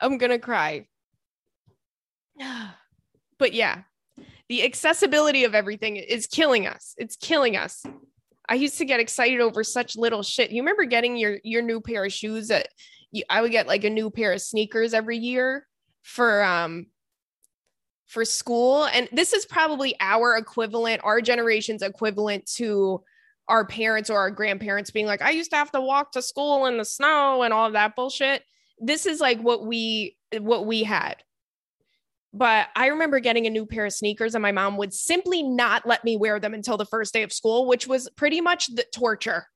I'm 0.00 0.18
gonna 0.18 0.38
cry. 0.38 0.86
But 3.38 3.52
yeah, 3.52 3.82
the 4.48 4.64
accessibility 4.64 5.44
of 5.44 5.54
everything 5.54 5.94
is 5.94 6.26
killing 6.26 6.66
us. 6.66 6.96
It's 6.98 7.14
killing 7.14 7.56
us. 7.56 7.84
I 8.48 8.54
used 8.54 8.78
to 8.78 8.84
get 8.84 9.00
excited 9.00 9.40
over 9.40 9.62
such 9.62 9.96
little 9.96 10.22
shit. 10.22 10.50
You 10.50 10.62
remember 10.62 10.84
getting 10.84 11.16
your 11.16 11.38
your 11.42 11.62
new 11.62 11.80
pair 11.80 12.04
of 12.04 12.12
shoes 12.12 12.50
at 12.50 12.68
I 13.28 13.42
would 13.42 13.50
get 13.50 13.66
like 13.66 13.84
a 13.84 13.90
new 13.90 14.10
pair 14.10 14.32
of 14.32 14.40
sneakers 14.40 14.94
every 14.94 15.18
year 15.18 15.66
for 16.02 16.42
um 16.42 16.86
for 18.06 18.24
school? 18.24 18.86
And 18.86 19.08
this 19.12 19.32
is 19.32 19.44
probably 19.44 19.94
our 20.00 20.36
equivalent 20.36 21.02
our 21.04 21.20
generation's 21.20 21.82
equivalent 21.82 22.46
to 22.56 23.02
our 23.48 23.66
parents 23.66 24.10
or 24.10 24.18
our 24.18 24.30
grandparents 24.30 24.90
being 24.90 25.06
like 25.06 25.22
I 25.22 25.30
used 25.30 25.50
to 25.50 25.56
have 25.56 25.72
to 25.72 25.80
walk 25.80 26.12
to 26.12 26.22
school 26.22 26.66
in 26.66 26.78
the 26.78 26.84
snow 26.84 27.42
and 27.42 27.52
all 27.52 27.66
of 27.66 27.74
that 27.74 27.96
bullshit. 27.96 28.42
This 28.78 29.06
is 29.06 29.20
like 29.20 29.40
what 29.40 29.66
we 29.66 30.16
what 30.38 30.66
we 30.66 30.84
had 30.84 31.16
but 32.32 32.68
I 32.76 32.88
remember 32.88 33.20
getting 33.20 33.46
a 33.46 33.50
new 33.50 33.66
pair 33.66 33.86
of 33.86 33.92
sneakers 33.92 34.34
and 34.34 34.42
my 34.42 34.52
mom 34.52 34.76
would 34.76 34.92
simply 34.92 35.42
not 35.42 35.86
let 35.86 36.04
me 36.04 36.16
wear 36.16 36.38
them 36.38 36.54
until 36.54 36.76
the 36.76 36.84
first 36.84 37.12
day 37.12 37.22
of 37.22 37.32
school 37.32 37.66
which 37.66 37.86
was 37.86 38.08
pretty 38.16 38.40
much 38.40 38.66
the 38.74 38.84
torture 38.92 39.46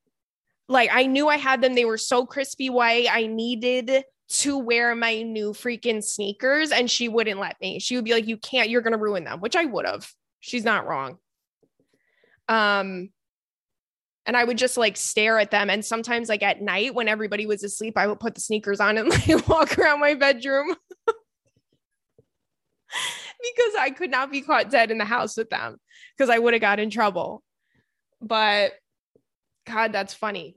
like 0.69 0.89
I 0.91 1.05
knew 1.05 1.27
I 1.27 1.37
had 1.37 1.61
them. 1.61 1.75
They 1.75 1.85
were 1.85 1.97
so 1.97 2.25
crispy 2.25 2.69
white. 2.69 3.07
I 3.11 3.27
needed 3.27 4.03
to 4.29 4.57
wear 4.57 4.95
my 4.95 5.21
new 5.21 5.51
freaking 5.51 6.03
sneakers 6.03 6.71
and 6.71 6.89
she 6.89 7.09
wouldn't 7.09 7.39
let 7.39 7.59
me. 7.61 7.79
She 7.79 7.95
would 7.95 8.05
be 8.05 8.13
like, 8.13 8.27
You 8.27 8.37
can't, 8.37 8.69
you're 8.69 8.81
gonna 8.81 8.97
ruin 8.97 9.23
them, 9.23 9.39
which 9.39 9.55
I 9.55 9.65
would 9.65 9.85
have. 9.85 10.09
She's 10.39 10.63
not 10.63 10.87
wrong. 10.87 11.17
Um, 12.47 13.09
and 14.25 14.37
I 14.37 14.43
would 14.43 14.57
just 14.57 14.77
like 14.77 14.95
stare 14.95 15.37
at 15.37 15.51
them. 15.51 15.69
And 15.69 15.83
sometimes, 15.83 16.29
like 16.29 16.43
at 16.43 16.61
night 16.61 16.95
when 16.95 17.09
everybody 17.09 17.45
was 17.45 17.63
asleep, 17.63 17.97
I 17.97 18.07
would 18.07 18.19
put 18.19 18.35
the 18.35 18.41
sneakers 18.41 18.79
on 18.79 18.97
and 18.97 19.09
like 19.27 19.47
walk 19.47 19.77
around 19.77 19.99
my 19.99 20.13
bedroom 20.13 20.75
because 23.55 23.75
I 23.79 23.89
could 23.89 24.11
not 24.11 24.31
be 24.31 24.41
caught 24.41 24.69
dead 24.69 24.91
in 24.91 24.97
the 24.97 25.05
house 25.05 25.37
with 25.37 25.49
them 25.49 25.77
because 26.17 26.29
I 26.29 26.39
would 26.39 26.53
have 26.53 26.61
got 26.61 26.79
in 26.79 26.89
trouble. 26.89 27.43
But 28.21 28.73
God, 29.65 29.91
that's 29.91 30.13
funny. 30.13 30.55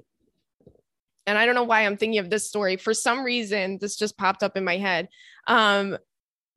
And 1.26 1.36
I 1.36 1.44
don't 1.44 1.56
know 1.56 1.64
why 1.64 1.84
I'm 1.84 1.96
thinking 1.96 2.20
of 2.20 2.30
this 2.30 2.46
story. 2.46 2.76
For 2.76 2.94
some 2.94 3.24
reason, 3.24 3.78
this 3.80 3.96
just 3.96 4.16
popped 4.16 4.44
up 4.44 4.56
in 4.56 4.64
my 4.64 4.76
head. 4.76 5.08
Um, 5.48 5.98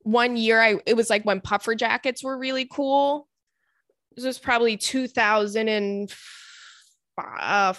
one 0.03 0.38
year, 0.38 0.62
I 0.62 0.75
it 0.86 0.95
was 0.95 1.09
like 1.09 1.25
when 1.25 1.41
puffer 1.41 1.74
jackets 1.75 2.24
were 2.24 2.38
really 2.38 2.67
cool. 2.71 3.27
This 4.15 4.25
was 4.25 4.39
probably 4.39 4.77
2004 4.77 6.17
uh, 7.17 7.74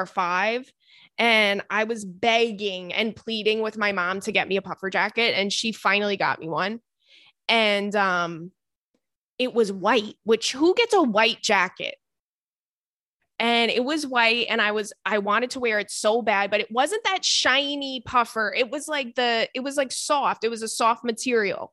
or 0.00 0.06
five. 0.06 0.70
And 1.18 1.62
I 1.70 1.84
was 1.84 2.04
begging 2.04 2.92
and 2.92 3.16
pleading 3.16 3.62
with 3.62 3.78
my 3.78 3.92
mom 3.92 4.20
to 4.20 4.32
get 4.32 4.48
me 4.48 4.58
a 4.58 4.62
puffer 4.62 4.90
jacket. 4.90 5.34
And 5.34 5.50
she 5.52 5.72
finally 5.72 6.18
got 6.18 6.40
me 6.40 6.48
one. 6.48 6.80
And 7.48 7.94
um, 7.94 8.50
it 9.38 9.54
was 9.54 9.72
white, 9.72 10.16
which 10.24 10.52
who 10.52 10.74
gets 10.74 10.94
a 10.94 11.02
white 11.02 11.42
jacket? 11.42 11.96
and 13.38 13.70
it 13.70 13.84
was 13.84 14.06
white 14.06 14.46
and 14.48 14.60
i 14.60 14.72
was 14.72 14.92
i 15.04 15.18
wanted 15.18 15.50
to 15.50 15.60
wear 15.60 15.78
it 15.78 15.90
so 15.90 16.22
bad 16.22 16.50
but 16.50 16.60
it 16.60 16.70
wasn't 16.70 17.02
that 17.04 17.24
shiny 17.24 18.00
puffer. 18.00 18.54
It 18.56 18.70
was 18.70 18.88
like 18.88 19.14
the 19.14 19.48
it 19.54 19.60
was 19.60 19.76
like 19.76 19.92
soft. 19.92 20.44
It 20.44 20.50
was 20.50 20.62
a 20.62 20.68
soft 20.68 21.04
material 21.04 21.72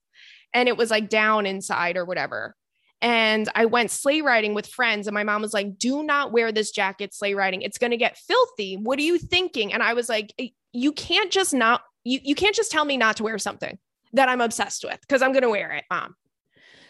and 0.54 0.68
it 0.68 0.78
was 0.78 0.92
like 0.92 1.10
down 1.10 1.46
inside 1.46 1.98
or 1.98 2.06
whatever. 2.06 2.56
And 3.02 3.50
i 3.56 3.66
went 3.66 3.92
sleigh 3.92 4.22
riding 4.22 4.54
with 4.54 4.68
friends 4.68 5.08
and 5.08 5.14
my 5.14 5.24
mom 5.24 5.42
was 5.42 5.54
like 5.54 5.78
do 5.78 6.04
not 6.04 6.32
wear 6.32 6.52
this 6.52 6.72
jacket 6.72 7.14
sleigh 7.14 7.34
riding. 7.34 7.62
It's 7.62 7.78
going 7.78 7.92
to 7.92 7.98
get 7.98 8.18
filthy. 8.18 8.76
What 8.76 9.00
are 9.00 9.04
you 9.04 9.18
thinking? 9.18 9.74
And 9.74 9.84
i 9.84 9.94
was 9.94 10.10
like 10.10 10.34
you 10.74 10.92
can't 10.92 11.32
just 11.32 11.54
not 11.54 11.82
you, 12.04 12.20
you 12.24 12.36
can't 12.36 12.56
just 12.56 12.72
tell 12.72 12.84
me 12.84 12.98
not 12.98 13.18
to 13.18 13.24
wear 13.24 13.38
something 13.38 13.78
that 14.14 14.30
i'm 14.30 14.42
obsessed 14.42 14.84
with 14.84 15.00
because 15.02 15.22
i'm 15.22 15.32
going 15.32 15.44
to 15.44 15.50
wear 15.50 15.72
it 15.72 15.84
mom 15.90 16.16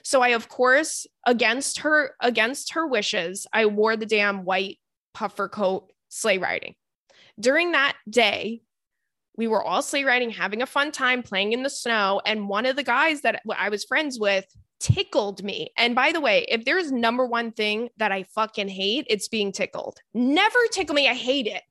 so 0.03 0.21
I, 0.21 0.29
of 0.29 0.49
course, 0.49 1.07
against 1.25 1.79
her 1.79 2.15
against 2.19 2.73
her 2.73 2.85
wishes, 2.85 3.47
I 3.53 3.65
wore 3.65 3.95
the 3.95 4.05
damn 4.05 4.43
white 4.43 4.79
puffer 5.13 5.47
coat 5.47 5.91
sleigh 6.09 6.37
riding. 6.37 6.75
During 7.39 7.71
that 7.71 7.95
day, 8.09 8.61
we 9.37 9.47
were 9.47 9.63
all 9.63 9.81
sleigh 9.81 10.03
riding, 10.03 10.29
having 10.29 10.61
a 10.61 10.67
fun 10.67 10.91
time 10.91 11.23
playing 11.23 11.53
in 11.53 11.63
the 11.63 11.69
snow. 11.69 12.21
And 12.25 12.49
one 12.49 12.65
of 12.65 12.75
the 12.75 12.83
guys 12.83 13.21
that 13.21 13.41
I 13.57 13.69
was 13.69 13.85
friends 13.85 14.19
with 14.19 14.45
tickled 14.79 15.41
me. 15.41 15.71
And 15.77 15.95
by 15.95 16.11
the 16.11 16.21
way, 16.21 16.45
if 16.49 16.65
there's 16.65 16.91
number 16.91 17.25
one 17.25 17.51
thing 17.51 17.89
that 17.97 18.11
I 18.11 18.23
fucking 18.23 18.67
hate, 18.67 19.07
it's 19.09 19.29
being 19.29 19.53
tickled. 19.53 19.99
Never 20.13 20.59
tickle 20.71 20.93
me. 20.93 21.07
I 21.07 21.13
hate 21.13 21.47
it. 21.47 21.63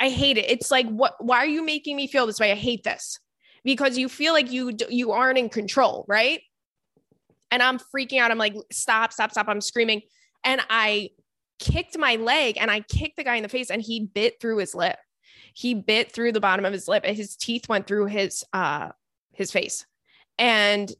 I 0.00 0.08
hate 0.08 0.38
it. 0.38 0.50
It's 0.50 0.70
like, 0.70 0.88
what? 0.88 1.14
Why 1.20 1.38
are 1.38 1.46
you 1.46 1.64
making 1.64 1.96
me 1.96 2.06
feel 2.06 2.26
this 2.26 2.40
way? 2.40 2.52
I 2.52 2.56
hate 2.56 2.84
this 2.84 3.20
because 3.66 3.98
you 3.98 4.08
feel 4.08 4.32
like 4.32 4.50
you 4.50 4.72
you 4.88 5.12
aren't 5.12 5.36
in 5.36 5.50
control, 5.50 6.06
right? 6.08 6.40
and 7.50 7.62
I'm 7.62 7.78
freaking 7.78 8.20
out. 8.20 8.30
I'm 8.30 8.38
like, 8.38 8.54
stop, 8.70 9.12
stop, 9.12 9.30
stop. 9.32 9.48
I'm 9.48 9.60
screaming. 9.60 10.02
And 10.44 10.60
I 10.68 11.10
kicked 11.58 11.96
my 11.98 12.16
leg 12.16 12.58
and 12.60 12.70
I 12.70 12.80
kicked 12.80 13.16
the 13.16 13.24
guy 13.24 13.36
in 13.36 13.42
the 13.42 13.48
face 13.48 13.70
and 13.70 13.80
he 13.80 14.00
bit 14.00 14.40
through 14.40 14.58
his 14.58 14.74
lip. 14.74 14.98
He 15.54 15.72
bit 15.74 16.12
through 16.12 16.32
the 16.32 16.40
bottom 16.40 16.64
of 16.64 16.72
his 16.72 16.88
lip 16.88 17.04
and 17.06 17.16
his 17.16 17.36
teeth 17.36 17.68
went 17.68 17.86
through 17.86 18.06
his 18.06 18.44
uh 18.52 18.90
his 19.32 19.50
face. 19.50 19.86
And 20.38 20.92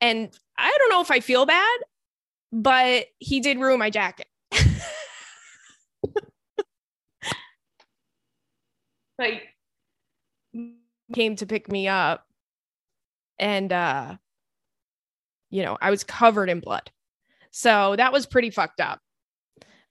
and 0.00 0.30
I 0.56 0.76
don't 0.78 0.90
know 0.90 1.00
if 1.00 1.10
I 1.10 1.20
feel 1.20 1.46
bad, 1.46 1.78
but 2.52 3.06
he 3.18 3.40
did 3.40 3.58
ruin 3.58 3.78
my 3.78 3.90
jacket. 3.90 4.28
like 9.18 9.42
came 11.14 11.36
to 11.36 11.46
pick 11.46 11.70
me 11.70 11.88
up 11.88 12.26
and 13.38 13.72
uh 13.72 14.16
you 15.50 15.62
know, 15.62 15.78
I 15.80 15.90
was 15.90 16.04
covered 16.04 16.50
in 16.50 16.60
blood. 16.60 16.90
So 17.50 17.94
that 17.96 18.12
was 18.12 18.26
pretty 18.26 18.50
fucked 18.50 18.80
up. 18.80 19.00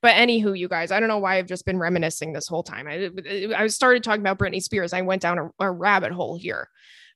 But 0.02 0.14
anywho, 0.14 0.58
you 0.58 0.68
guys, 0.68 0.92
I 0.92 1.00
don't 1.00 1.10
know 1.10 1.18
why 1.18 1.38
I've 1.38 1.48
just 1.48 1.66
been 1.66 1.80
reminiscing 1.80 2.34
this 2.34 2.48
whole 2.48 2.64
time. 2.64 2.88
I, 2.88 3.10
I 3.56 3.68
started 3.68 4.04
talking 4.04 4.22
about 4.22 4.38
Britney 4.38 4.62
Spears. 4.62 4.94
I 4.94 5.02
went 5.02 5.24
down 5.24 5.40
a, 5.40 5.50
a 5.60 5.72
rabbit 5.72 6.12
hole 6.12 6.38
here. 6.38 6.70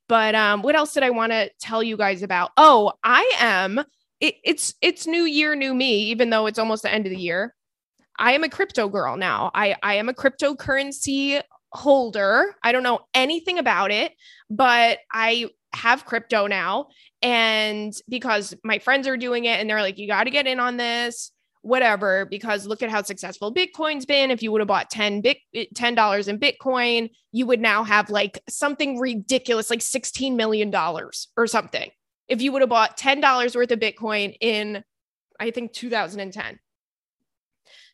But 0.09 0.35
um, 0.35 0.61
what 0.61 0.75
else 0.75 0.93
did 0.93 1.03
I 1.03 1.11
want 1.11 1.31
to 1.31 1.49
tell 1.61 1.83
you 1.83 1.95
guys 1.95 2.23
about? 2.23 2.51
Oh, 2.57 2.91
I 3.03 3.31
am. 3.39 3.79
It, 4.19 4.35
it's 4.43 4.73
it's 4.81 5.07
new 5.07 5.23
year, 5.23 5.55
new 5.55 5.73
me. 5.73 6.05
Even 6.05 6.31
though 6.31 6.47
it's 6.47 6.59
almost 6.59 6.83
the 6.83 6.91
end 6.91 7.05
of 7.05 7.11
the 7.11 7.17
year, 7.17 7.55
I 8.19 8.33
am 8.33 8.43
a 8.43 8.49
crypto 8.49 8.89
girl 8.89 9.15
now. 9.15 9.51
I 9.53 9.75
I 9.81 9.95
am 9.95 10.09
a 10.09 10.13
cryptocurrency 10.13 11.41
holder. 11.71 12.55
I 12.63 12.71
don't 12.71 12.83
know 12.83 12.99
anything 13.13 13.57
about 13.57 13.91
it, 13.91 14.13
but 14.49 14.99
I 15.11 15.49
have 15.73 16.05
crypto 16.05 16.47
now 16.47 16.87
and 17.21 17.93
because 18.09 18.53
my 18.63 18.79
friends 18.79 19.07
are 19.07 19.17
doing 19.17 19.45
it 19.45 19.59
and 19.59 19.69
they're 19.69 19.81
like, 19.81 19.97
you 19.97 20.07
got 20.07 20.25
to 20.25 20.31
get 20.31 20.47
in 20.47 20.59
on 20.59 20.77
this. 20.77 21.31
whatever, 21.63 22.25
because 22.25 22.65
look 22.65 22.81
at 22.81 22.89
how 22.89 23.03
successful 23.03 23.53
Bitcoin's 23.53 24.05
been. 24.05 24.31
If 24.31 24.41
you 24.41 24.51
would 24.51 24.61
have 24.61 24.67
bought 24.67 24.89
10 24.89 25.21
bit 25.21 25.37
eh, 25.53 25.65
$10 25.75 26.27
in 26.27 26.39
Bitcoin, 26.39 27.11
you 27.31 27.45
would 27.45 27.61
now 27.61 27.83
have 27.83 28.09
like 28.09 28.41
something 28.49 28.99
ridiculous, 28.99 29.69
like 29.69 29.79
$16 29.79 30.35
million 30.35 30.73
or 30.75 31.47
something. 31.47 31.91
If 32.27 32.41
you 32.41 32.51
would 32.51 32.61
have 32.61 32.69
bought 32.69 32.97
$10 32.97 33.55
worth 33.55 33.71
of 33.71 33.79
Bitcoin 33.79 34.35
in, 34.41 34.83
I 35.39 35.51
think 35.51 35.73
2010. 35.73 36.59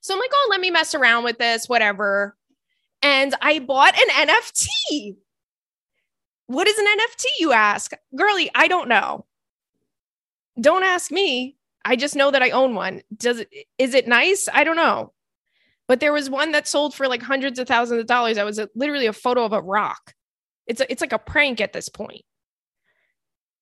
So 0.02 0.14
I'm 0.14 0.20
like, 0.20 0.32
oh, 0.34 0.48
let 0.50 0.62
me 0.62 0.72
mess 0.72 0.96
around 0.96 1.26
with 1.26 1.38
this, 1.38 1.68
whatever. 1.68 2.38
And 3.02 3.36
I 3.42 3.60
bought 3.60 3.96
an 3.96 4.28
NFT. 4.28 5.18
What 6.48 6.68
is 6.68 6.78
an 6.78 6.86
NFT, 6.86 7.26
you 7.40 7.52
ask? 7.52 7.92
Girly, 8.16 8.50
I 8.56 8.68
don't 8.68 8.88
know. 8.88 9.26
Don't 10.60 10.84
ask 10.84 11.12
me. 11.12 11.58
I 11.86 11.96
just 11.96 12.16
know 12.16 12.32
that 12.32 12.42
I 12.42 12.50
own 12.50 12.76
one. 12.76 13.02
Does 13.16 13.40
it 13.40 13.50
is 13.78 13.94
it 13.94 14.08
nice? 14.08 14.50
I 14.52 14.64
don't 14.64 14.76
know. 14.76 15.14
But 15.88 16.00
there 16.00 16.12
was 16.12 16.30
one 16.30 16.52
that 16.52 16.68
sold 16.68 16.94
for 16.94 17.08
like 17.08 17.22
hundreds 17.22 17.60
of 17.60 17.68
thousands 17.68 18.02
of 18.02 18.08
dollars. 18.08 18.36
That 18.36 18.46
was 18.46 18.60
a, 18.60 18.70
literally 18.76 19.06
a 19.06 19.14
photo 19.14 19.46
of 19.46 19.54
a 19.54 19.62
rock. 19.62 20.14
It's 20.66 20.82
a, 20.82 20.92
it's 20.92 21.00
like 21.02 21.14
a 21.14 21.20
prank 21.20 21.62
at 21.62 21.72
this 21.72 21.88
point. 21.88 22.24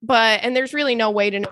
But 0.01 0.39
and 0.43 0.55
there's 0.55 0.73
really 0.73 0.95
no 0.95 1.11
way 1.11 1.29
to 1.29 1.39
know 1.39 1.51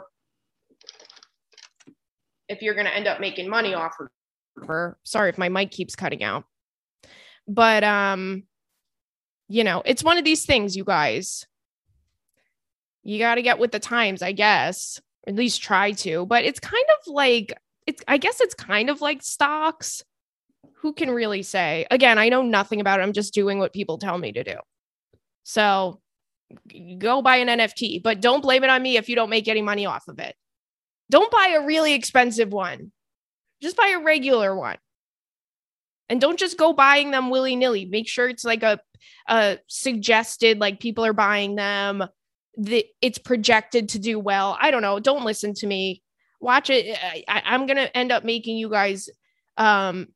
if 2.49 2.61
you're 2.61 2.73
going 2.73 2.87
to 2.87 2.95
end 2.95 3.07
up 3.07 3.19
making 3.19 3.49
money 3.49 3.73
off 3.73 3.93
of 3.99 4.07
her. 4.67 4.97
Sorry 5.03 5.29
if 5.29 5.37
my 5.37 5.49
mic 5.49 5.71
keeps 5.71 5.95
cutting 5.95 6.23
out. 6.23 6.45
But 7.47 7.83
um 7.83 8.43
you 9.49 9.63
know, 9.63 9.83
it's 9.85 10.03
one 10.03 10.17
of 10.17 10.23
these 10.23 10.45
things, 10.45 10.75
you 10.75 10.83
guys. 10.83 11.45
You 13.03 13.19
got 13.19 13.35
to 13.35 13.41
get 13.41 13.59
with 13.59 13.71
the 13.71 13.79
times, 13.79 14.21
I 14.21 14.31
guess 14.31 15.01
at 15.27 15.35
least 15.35 15.61
try 15.61 15.91
to. 15.91 16.25
But 16.25 16.45
it's 16.45 16.59
kind 16.59 16.85
of 16.99 17.13
like 17.13 17.57
it's 17.85 18.03
I 18.07 18.17
guess 18.17 18.41
it's 18.41 18.55
kind 18.55 18.89
of 18.89 19.01
like 19.01 19.21
stocks. 19.21 20.03
Who 20.77 20.93
can 20.93 21.11
really 21.11 21.43
say? 21.43 21.85
Again, 21.91 22.17
I 22.17 22.29
know 22.29 22.41
nothing 22.41 22.81
about 22.81 22.99
it. 22.99 23.03
I'm 23.03 23.13
just 23.13 23.33
doing 23.33 23.59
what 23.59 23.73
people 23.73 23.97
tell 23.97 24.17
me 24.17 24.31
to 24.33 24.43
do. 24.43 24.55
So 25.43 26.01
go 26.97 27.21
buy 27.21 27.37
an 27.37 27.47
NFT, 27.47 28.03
but 28.03 28.21
don't 28.21 28.41
blame 28.41 28.63
it 28.63 28.69
on 28.69 28.81
me 28.81 28.97
if 28.97 29.07
you 29.07 29.15
don't 29.15 29.29
make 29.29 29.47
any 29.47 29.61
money 29.61 29.85
off 29.85 30.07
of 30.07 30.19
it. 30.19 30.35
Don't 31.09 31.31
buy 31.31 31.57
a 31.57 31.65
really 31.65 31.93
expensive 31.93 32.51
one. 32.51 32.91
Just 33.61 33.77
buy 33.77 33.93
a 33.95 34.03
regular 34.03 34.55
one. 34.55 34.77
And 36.09 36.19
don't 36.19 36.39
just 36.39 36.57
go 36.57 36.73
buying 36.73 37.11
them 37.11 37.29
willy 37.29 37.55
nilly. 37.55 37.85
Make 37.85 38.07
sure 38.07 38.27
it's 38.27 38.43
like 38.43 38.63
a, 38.63 38.79
a 39.27 39.57
suggested, 39.67 40.59
like 40.59 40.79
people 40.79 41.05
are 41.05 41.13
buying 41.13 41.55
them 41.55 42.03
the 42.57 42.85
it's 43.01 43.17
projected 43.17 43.89
to 43.89 43.99
do 43.99 44.19
well. 44.19 44.57
I 44.59 44.71
don't 44.71 44.81
know. 44.81 44.99
Don't 44.99 45.25
listen 45.25 45.53
to 45.55 45.67
me. 45.67 46.03
Watch 46.39 46.69
it. 46.69 46.97
I, 47.27 47.41
I'm 47.45 47.65
gonna 47.65 47.89
end 47.93 48.11
up 48.11 48.23
making 48.23 48.57
you 48.57 48.69
guys 48.69 49.09
um 49.57 50.07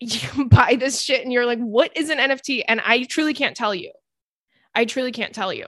buy 0.48 0.76
this 0.78 1.00
shit 1.00 1.22
and 1.22 1.32
you're 1.32 1.46
like, 1.46 1.58
what 1.58 1.96
is 1.96 2.10
an 2.10 2.18
NFT? 2.18 2.64
And 2.66 2.80
I 2.80 3.04
truly 3.04 3.34
can't 3.34 3.56
tell 3.56 3.74
you. 3.74 3.92
I 4.74 4.84
truly 4.84 5.12
can't 5.12 5.34
tell 5.34 5.52
you. 5.52 5.66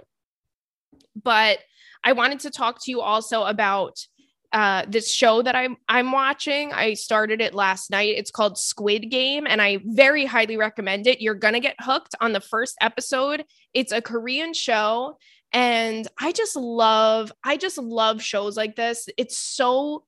But 1.20 1.58
I 2.04 2.12
wanted 2.12 2.40
to 2.40 2.50
talk 2.50 2.82
to 2.84 2.90
you 2.90 3.00
also 3.00 3.42
about 3.42 3.98
uh, 4.52 4.84
this 4.88 5.12
show 5.12 5.42
that 5.42 5.54
I'm 5.54 5.76
I'm 5.88 6.10
watching. 6.12 6.72
I 6.72 6.94
started 6.94 7.40
it 7.40 7.54
last 7.54 7.90
night. 7.90 8.14
It's 8.16 8.30
called 8.30 8.58
Squid 8.58 9.10
Game, 9.10 9.46
and 9.46 9.60
I 9.60 9.80
very 9.84 10.24
highly 10.24 10.56
recommend 10.56 11.06
it. 11.06 11.20
You're 11.20 11.34
gonna 11.34 11.60
get 11.60 11.76
hooked 11.78 12.14
on 12.20 12.32
the 12.32 12.40
first 12.40 12.76
episode. 12.80 13.44
It's 13.74 13.92
a 13.92 14.00
Korean 14.00 14.54
show, 14.54 15.18
and 15.52 16.08
I 16.18 16.32
just 16.32 16.56
love, 16.56 17.32
I 17.44 17.56
just 17.56 17.78
love 17.78 18.22
shows 18.22 18.56
like 18.56 18.76
this. 18.76 19.08
It's 19.18 19.36
so 19.38 20.04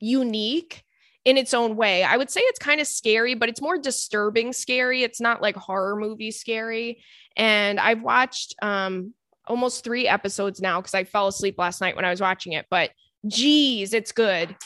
unique 0.00 0.82
in 1.24 1.36
its 1.36 1.54
own 1.54 1.76
way. 1.76 2.02
I 2.02 2.16
would 2.16 2.30
say 2.30 2.40
it's 2.40 2.58
kind 2.58 2.80
of 2.80 2.86
scary, 2.86 3.34
but 3.34 3.48
it's 3.48 3.60
more 3.60 3.78
disturbing 3.78 4.52
scary. 4.52 5.02
It's 5.02 5.20
not 5.20 5.42
like 5.42 5.54
horror 5.54 5.96
movie 5.96 6.30
scary. 6.30 7.02
And 7.36 7.78
I've 7.78 8.02
watched 8.02 8.54
um 8.62 9.14
almost 9.46 9.84
3 9.84 10.06
episodes 10.06 10.60
now 10.60 10.80
cuz 10.80 10.94
I 10.94 11.04
fell 11.04 11.28
asleep 11.28 11.56
last 11.58 11.80
night 11.80 11.96
when 11.96 12.04
I 12.04 12.10
was 12.10 12.20
watching 12.20 12.52
it, 12.52 12.66
but 12.70 12.90
geez, 13.26 13.94
it's 13.94 14.12
good. 14.12 14.56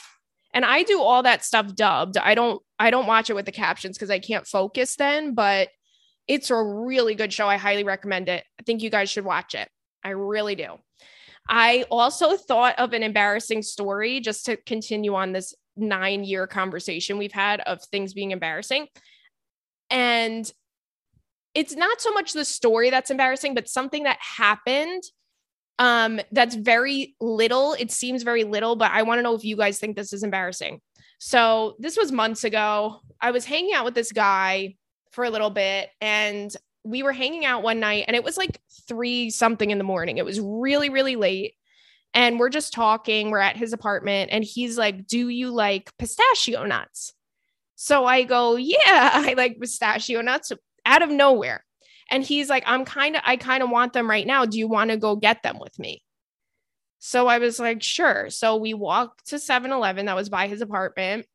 And 0.53 0.65
I 0.65 0.85
do 0.85 1.01
all 1.01 1.23
that 1.25 1.45
stuff 1.45 1.75
dubbed. 1.75 2.17
I 2.17 2.35
don't 2.35 2.63
I 2.79 2.91
don't 2.91 3.07
watch 3.07 3.31
it 3.31 3.35
with 3.35 3.47
the 3.47 3.53
captions 3.53 3.99
cuz 3.99 4.11
I 4.11 4.19
can't 4.19 4.47
focus 4.47 4.97
then, 4.97 5.35
but 5.35 5.69
it's 6.29 6.51
a 6.51 6.63
really 6.63 7.15
good 7.15 7.33
show. 7.33 7.49
I 7.49 7.57
highly 7.57 7.85
recommend 7.85 8.29
it. 8.29 8.45
I 8.59 8.63
think 8.63 8.83
you 8.83 8.91
guys 8.91 9.11
should 9.11 9.25
watch 9.25 9.55
it. 9.55 9.69
I 10.03 10.11
really 10.11 10.55
do. 10.55 10.79
I 11.49 11.85
also 11.91 12.37
thought 12.37 12.79
of 12.79 12.93
an 12.93 13.03
embarrassing 13.03 13.63
story 13.63 14.21
just 14.21 14.47
to 14.47 14.57
continue 14.57 15.15
on 15.15 15.33
this 15.33 15.55
nine 15.77 16.25
year 16.25 16.47
conversation 16.47 17.19
we've 17.19 17.33
had 17.33 17.61
of 17.61 17.83
things 17.85 18.15
being 18.15 18.31
embarrassing. 18.31 18.87
And 19.91 20.51
it's 21.55 21.75
not 21.75 22.01
so 22.01 22.13
much 22.13 22.33
the 22.33 22.45
story 22.45 22.91
that's 22.91 23.11
embarrassing, 23.11 23.55
but 23.55 23.69
something 23.69 24.05
that 24.05 24.19
happened 24.21 25.03
um 25.79 26.21
that's 26.33 26.55
very 26.55 27.15
little 27.21 27.75
it 27.75 27.91
seems 27.91 28.23
very 28.23 28.45
little 28.45 28.77
but 28.77 28.91
i 28.93 29.03
want 29.03 29.19
to 29.19 29.23
know 29.23 29.35
if 29.35 29.45
you 29.45 29.57
guys 29.57 29.79
think 29.79 29.97
this 29.97 30.13
is 30.13 30.23
embarrassing 30.23 30.81
so 31.19 31.75
this 31.79 31.97
was 31.97 32.13
months 32.13 32.45
ago 32.45 33.01
i 33.21 33.31
was 33.31 33.45
hanging 33.45 33.75
out 33.75 33.85
with 33.85 33.95
this 33.95 34.13
guy 34.13 34.75
for 35.11 35.25
a 35.25 35.31
little 35.31 35.51
bit 35.51 35.89
and 36.01 36.57
we 36.85 37.03
were 37.03 37.13
hanging 37.13 37.45
out 37.45 37.63
one 37.63 37.81
night 37.81 38.05
and 38.07 38.15
it 38.15 38.23
was 38.23 38.37
like 38.37 38.61
three 38.87 39.31
something 39.31 39.71
in 39.71 39.79
the 39.79 39.85
morning. 39.85 40.19
It 40.19 40.25
was 40.25 40.39
really, 40.41 40.91
really 40.91 41.17
late. 41.17 41.55
And 42.13 42.39
we're 42.39 42.51
just 42.51 42.73
talking. 42.73 43.31
We're 43.31 43.39
at 43.39 43.57
his 43.57 43.73
apartment 43.73 44.31
and 44.33 44.45
he's 44.45 44.79
like, 44.79 45.07
Do 45.07 45.29
you 45.29 45.51
like 45.51 45.91
pistachio 45.99 46.65
nuts? 46.65 47.13
So 47.75 48.05
I 48.05 48.23
go, 48.23 48.57
Yeah, 48.57 48.77
I 48.87 49.35
like 49.37 49.59
pistachio 49.59 50.21
nuts 50.21 50.53
out 50.85 51.03
of 51.03 51.11
nowhere. 51.11 51.65
And 52.11 52.23
he's 52.23 52.49
like, 52.49 52.65
I'm 52.67 52.85
kind 52.85 53.17
of, 53.17 53.23
I 53.25 53.37
kind 53.37 53.63
of 53.63 53.71
want 53.71 53.93
them 53.93 54.09
right 54.09 54.27
now. 54.27 54.45
Do 54.45 54.59
you 54.59 54.69
want 54.69 54.91
to 54.91 54.97
go 54.97 55.17
get 55.17 55.43
them 55.43 55.59
with 55.59 55.79
me? 55.79 56.03
So 56.99 57.27
I 57.27 57.39
was 57.39 57.59
like, 57.59 57.83
Sure. 57.83 58.31
So 58.31 58.57
we 58.57 58.75
walked 58.75 59.29
to 59.29 59.39
7 59.39 59.71
Eleven 59.71 60.07
that 60.07 60.17
was 60.17 60.29
by 60.29 60.49
his 60.49 60.61
apartment 60.61 61.27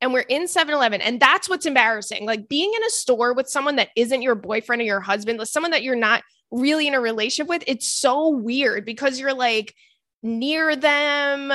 and 0.00 0.12
we're 0.12 0.20
in 0.20 0.42
7-Eleven 0.44 1.00
and 1.00 1.18
that's 1.18 1.48
what's 1.48 1.64
embarrassing. 1.64 2.26
Like 2.26 2.48
being 2.48 2.72
in 2.74 2.84
a 2.84 2.90
store 2.90 3.32
with 3.32 3.48
someone 3.48 3.76
that 3.76 3.88
isn't 3.96 4.22
your 4.22 4.34
boyfriend 4.34 4.82
or 4.82 4.84
your 4.84 5.00
husband, 5.00 5.40
someone 5.48 5.70
that 5.70 5.82
you're 5.82 5.96
not 5.96 6.22
really 6.50 6.86
in 6.86 6.94
a 6.94 7.00
relationship 7.00 7.48
with, 7.48 7.64
it's 7.66 7.88
so 7.88 8.28
weird 8.28 8.84
because 8.84 9.18
you're 9.18 9.34
like 9.34 9.74
near 10.22 10.76
them 10.76 11.52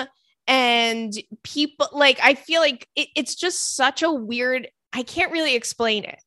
and 0.48 1.14
people 1.44 1.90
like 1.92 2.20
I 2.24 2.34
feel 2.34 2.60
like 2.60 2.88
it, 2.96 3.10
it's 3.16 3.36
just 3.36 3.76
such 3.76 4.02
a 4.02 4.12
weird 4.12 4.68
I 4.94 5.04
can't 5.04 5.32
really 5.32 5.56
explain 5.56 6.04
it. 6.04 6.20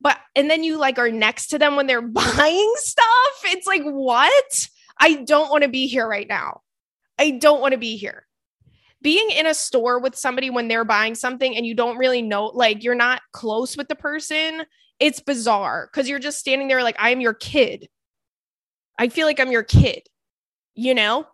But 0.00 0.18
and 0.34 0.50
then 0.50 0.62
you 0.62 0.78
like 0.78 0.98
are 0.98 1.10
next 1.10 1.48
to 1.48 1.58
them 1.58 1.76
when 1.76 1.86
they're 1.86 2.02
buying 2.02 2.72
stuff. 2.76 3.40
It's 3.44 3.66
like 3.66 3.82
what? 3.82 4.68
I 4.98 5.22
don't 5.24 5.50
want 5.50 5.62
to 5.62 5.68
be 5.68 5.86
here 5.86 6.08
right 6.08 6.28
now. 6.28 6.62
I 7.18 7.32
don't 7.32 7.60
want 7.60 7.72
to 7.72 7.78
be 7.78 7.96
here 7.96 8.28
being 9.02 9.30
in 9.30 9.46
a 9.46 9.54
store 9.54 10.00
with 10.00 10.16
somebody 10.16 10.50
when 10.50 10.68
they're 10.68 10.84
buying 10.84 11.14
something 11.14 11.56
and 11.56 11.66
you 11.66 11.74
don't 11.74 11.98
really 11.98 12.22
know, 12.22 12.46
like 12.46 12.82
you're 12.82 12.94
not 12.94 13.22
close 13.32 13.76
with 13.76 13.88
the 13.88 13.94
person, 13.94 14.64
it's 14.98 15.20
bizarre 15.20 15.88
because 15.90 16.08
you're 16.08 16.18
just 16.18 16.38
standing 16.38 16.68
there 16.68 16.82
like, 16.82 16.96
I 16.98 17.10
am 17.10 17.20
your 17.20 17.34
kid. 17.34 17.88
I 18.98 19.08
feel 19.08 19.26
like 19.26 19.38
I'm 19.38 19.52
your 19.52 19.62
kid, 19.62 20.02
you 20.74 20.94
know? 20.94 21.26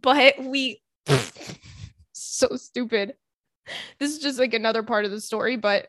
But 0.00 0.42
we, 0.42 0.82
so 2.12 2.56
stupid. 2.56 3.14
This 3.98 4.10
is 4.10 4.18
just 4.18 4.38
like 4.38 4.52
another 4.52 4.82
part 4.82 5.06
of 5.06 5.10
the 5.10 5.20
story, 5.20 5.56
but 5.56 5.86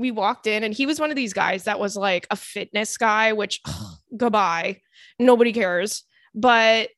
we 0.00 0.10
walked 0.10 0.46
in 0.46 0.64
and 0.64 0.74
he 0.74 0.86
was 0.86 0.98
one 0.98 1.10
of 1.10 1.16
these 1.16 1.32
guys 1.32 1.64
that 1.64 1.78
was 1.78 1.96
like 1.96 2.26
a 2.30 2.36
fitness 2.36 2.96
guy, 2.96 3.32
which 3.32 3.60
goodbye, 4.16 4.80
nobody 5.18 5.52
cares. 5.52 6.04
But 6.34 6.90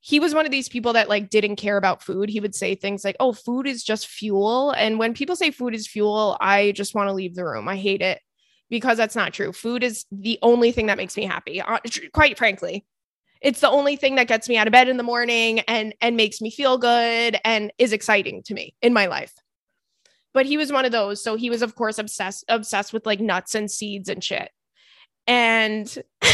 he 0.00 0.20
was 0.20 0.34
one 0.34 0.46
of 0.46 0.52
these 0.52 0.68
people 0.68 0.92
that 0.94 1.08
like 1.08 1.28
didn't 1.28 1.56
care 1.56 1.76
about 1.76 2.02
food. 2.02 2.30
He 2.30 2.40
would 2.40 2.54
say 2.54 2.74
things 2.74 3.04
like, 3.04 3.16
"Oh, 3.20 3.32
food 3.32 3.66
is 3.66 3.82
just 3.82 4.06
fuel." 4.06 4.70
And 4.70 4.98
when 4.98 5.14
people 5.14 5.36
say 5.36 5.50
food 5.50 5.74
is 5.74 5.86
fuel, 5.86 6.36
I 6.40 6.72
just 6.72 6.94
want 6.94 7.08
to 7.08 7.14
leave 7.14 7.34
the 7.34 7.44
room. 7.44 7.68
I 7.68 7.76
hate 7.76 8.00
it 8.00 8.20
because 8.70 8.96
that's 8.96 9.16
not 9.16 9.32
true. 9.32 9.52
Food 9.52 9.82
is 9.82 10.06
the 10.12 10.38
only 10.42 10.72
thing 10.72 10.86
that 10.86 10.98
makes 10.98 11.16
me 11.16 11.24
happy. 11.24 11.60
Uh, 11.60 11.78
quite 12.12 12.38
frankly, 12.38 12.86
it's 13.42 13.60
the 13.60 13.70
only 13.70 13.96
thing 13.96 14.14
that 14.16 14.28
gets 14.28 14.48
me 14.48 14.56
out 14.56 14.66
of 14.66 14.72
bed 14.72 14.88
in 14.88 14.96
the 14.96 15.02
morning 15.02 15.60
and 15.60 15.94
and 16.00 16.16
makes 16.16 16.40
me 16.40 16.50
feel 16.50 16.78
good 16.78 17.38
and 17.44 17.72
is 17.78 17.92
exciting 17.92 18.42
to 18.44 18.54
me 18.54 18.74
in 18.80 18.92
my 18.92 19.06
life. 19.06 19.34
But 20.34 20.46
he 20.46 20.56
was 20.56 20.72
one 20.72 20.84
of 20.84 20.92
those. 20.92 21.22
So 21.22 21.36
he 21.36 21.50
was 21.50 21.62
of 21.62 21.74
course 21.74 21.98
obsessed 21.98 22.44
obsessed 22.48 22.92
with 22.92 23.06
like 23.06 23.20
nuts 23.20 23.54
and 23.54 23.70
seeds 23.70 24.08
and 24.08 24.22
shit. 24.22 24.50
And 25.26 26.02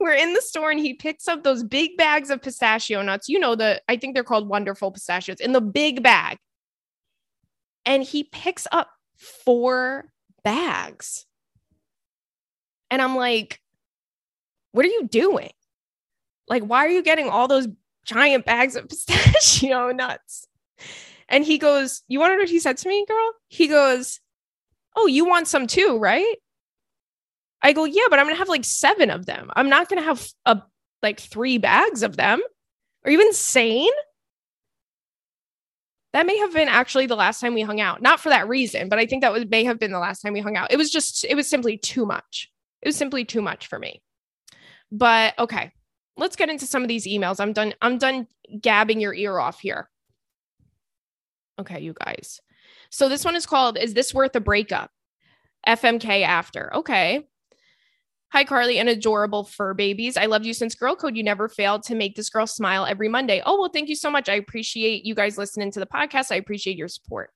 we're 0.00 0.14
in 0.14 0.34
the 0.34 0.42
store 0.42 0.70
and 0.70 0.80
he 0.80 0.94
picks 0.94 1.28
up 1.28 1.42
those 1.42 1.62
big 1.62 1.96
bags 1.96 2.30
of 2.30 2.42
pistachio 2.42 3.02
nuts. 3.02 3.28
You 3.28 3.38
know, 3.38 3.54
the 3.54 3.80
I 3.88 3.96
think 3.96 4.14
they're 4.14 4.24
called 4.24 4.48
wonderful 4.48 4.90
pistachios 4.90 5.40
in 5.40 5.52
the 5.52 5.60
big 5.60 6.02
bag. 6.02 6.38
And 7.86 8.02
he 8.02 8.24
picks 8.24 8.66
up 8.72 8.90
four 9.16 10.06
bags. 10.44 11.26
And 12.90 13.00
I'm 13.00 13.16
like, 13.16 13.60
what 14.72 14.84
are 14.84 14.88
you 14.88 15.08
doing? 15.08 15.50
Like, 16.48 16.64
why 16.64 16.84
are 16.84 16.90
you 16.90 17.02
getting 17.02 17.28
all 17.28 17.46
those 17.46 17.68
giant 18.04 18.44
bags 18.44 18.76
of 18.76 18.84
pistachio 18.88 19.92
nuts. 19.92 20.46
And 21.30 21.44
he 21.44 21.56
goes, 21.56 22.02
You 22.08 22.20
want 22.20 22.32
to 22.32 22.36
know 22.36 22.42
what 22.42 22.50
he 22.50 22.58
said 22.58 22.76
to 22.78 22.88
me, 22.88 23.06
girl? 23.06 23.32
He 23.48 23.68
goes, 23.68 24.20
Oh, 24.96 25.06
you 25.06 25.24
want 25.24 25.48
some 25.48 25.66
too, 25.66 25.96
right? 25.98 26.36
I 27.62 27.72
go, 27.72 27.84
Yeah, 27.84 28.04
but 28.10 28.18
I'm 28.18 28.26
going 28.26 28.34
to 28.34 28.40
have 28.40 28.48
like 28.48 28.64
seven 28.64 29.08
of 29.10 29.24
them. 29.24 29.50
I'm 29.54 29.68
not 29.68 29.88
going 29.88 30.00
to 30.00 30.06
have 30.06 30.28
a 30.44 30.60
like 31.02 31.20
three 31.20 31.56
bags 31.56 32.02
of 32.02 32.16
them. 32.16 32.42
Are 33.04 33.10
you 33.10 33.20
insane? 33.20 33.90
That 36.12 36.26
may 36.26 36.36
have 36.38 36.52
been 36.52 36.68
actually 36.68 37.06
the 37.06 37.16
last 37.16 37.40
time 37.40 37.54
we 37.54 37.62
hung 37.62 37.80
out. 37.80 38.02
Not 38.02 38.18
for 38.18 38.30
that 38.30 38.48
reason, 38.48 38.88
but 38.88 38.98
I 38.98 39.06
think 39.06 39.22
that 39.22 39.32
was 39.32 39.46
may 39.48 39.62
have 39.64 39.78
been 39.78 39.92
the 39.92 40.00
last 40.00 40.20
time 40.20 40.32
we 40.32 40.40
hung 40.40 40.56
out. 40.56 40.72
It 40.72 40.76
was 40.76 40.90
just, 40.90 41.24
it 41.24 41.36
was 41.36 41.48
simply 41.48 41.78
too 41.78 42.04
much. 42.04 42.50
It 42.82 42.88
was 42.88 42.96
simply 42.96 43.24
too 43.24 43.40
much 43.40 43.68
for 43.68 43.78
me. 43.78 44.02
But 44.90 45.38
okay, 45.38 45.70
let's 46.16 46.34
get 46.34 46.48
into 46.48 46.66
some 46.66 46.82
of 46.82 46.88
these 46.88 47.06
emails. 47.06 47.38
I'm 47.38 47.52
done. 47.52 47.74
I'm 47.80 47.98
done 47.98 48.26
gabbing 48.60 49.00
your 49.00 49.14
ear 49.14 49.38
off 49.38 49.60
here. 49.60 49.88
Okay, 51.60 51.80
you 51.80 51.94
guys. 52.04 52.40
So 52.90 53.08
this 53.08 53.24
one 53.24 53.36
is 53.36 53.46
called 53.46 53.78
Is 53.78 53.94
This 53.94 54.14
Worth 54.14 54.34
a 54.34 54.40
Breakup? 54.40 54.90
FMK 55.66 56.22
After. 56.22 56.74
Okay. 56.74 57.26
Hi, 58.32 58.44
Carly 58.44 58.78
and 58.78 58.88
adorable 58.88 59.44
fur 59.44 59.74
babies. 59.74 60.16
I 60.16 60.26
loved 60.26 60.46
you 60.46 60.54
since 60.54 60.74
Girl 60.74 60.94
Code. 60.94 61.16
You 61.16 61.22
never 61.22 61.48
failed 61.48 61.82
to 61.84 61.94
make 61.94 62.14
this 62.14 62.30
girl 62.30 62.46
smile 62.46 62.86
every 62.86 63.08
Monday. 63.08 63.42
Oh, 63.44 63.60
well, 63.60 63.70
thank 63.70 63.88
you 63.88 63.96
so 63.96 64.10
much. 64.10 64.28
I 64.28 64.34
appreciate 64.34 65.04
you 65.04 65.14
guys 65.14 65.36
listening 65.36 65.70
to 65.72 65.80
the 65.80 65.86
podcast. 65.86 66.32
I 66.32 66.36
appreciate 66.36 66.76
your 66.76 66.88
support. 66.88 67.30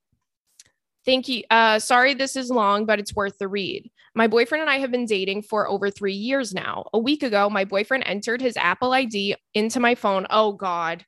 Thank 1.05 1.27
you. 1.27 1.43
Uh, 1.51 1.77
sorry, 1.77 2.15
this 2.15 2.35
is 2.35 2.49
long, 2.49 2.85
but 2.85 2.99
it's 2.99 3.15
worth 3.15 3.37
the 3.37 3.47
read. 3.47 3.91
My 4.15 4.27
boyfriend 4.27 4.61
and 4.61 4.71
I 4.71 4.79
have 4.79 4.89
been 4.89 5.05
dating 5.05 5.43
for 5.43 5.67
over 5.67 5.91
three 5.91 6.13
years 6.13 6.53
now. 6.53 6.85
A 6.93 6.99
week 6.99 7.21
ago, 7.21 7.49
my 7.49 7.65
boyfriend 7.65 8.03
entered 8.07 8.41
his 8.41 8.57
Apple 8.57 8.93
ID 8.93 9.35
into 9.53 9.79
my 9.79 9.93
phone. 9.93 10.25
Oh, 10.29 10.53
God. 10.53 11.05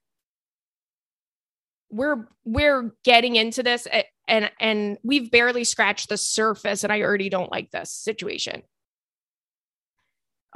We're 1.89 2.27
we're 2.45 2.93
getting 3.03 3.35
into 3.35 3.63
this 3.63 3.87
and 4.27 4.51
and 4.59 4.97
we've 5.03 5.31
barely 5.31 5.63
scratched 5.63 6.09
the 6.09 6.17
surface 6.17 6.83
and 6.83 6.91
I 6.91 7.01
already 7.01 7.29
don't 7.29 7.51
like 7.51 7.71
this 7.71 7.91
situation 7.91 8.63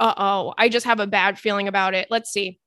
uh 0.02 0.14
oh, 0.16 0.54
I 0.58 0.68
just 0.68 0.86
have 0.86 0.98
a 0.98 1.06
bad 1.06 1.38
feeling 1.38 1.68
about 1.68 1.94
it. 1.94 2.08
Let's 2.10 2.30
see. 2.30 2.58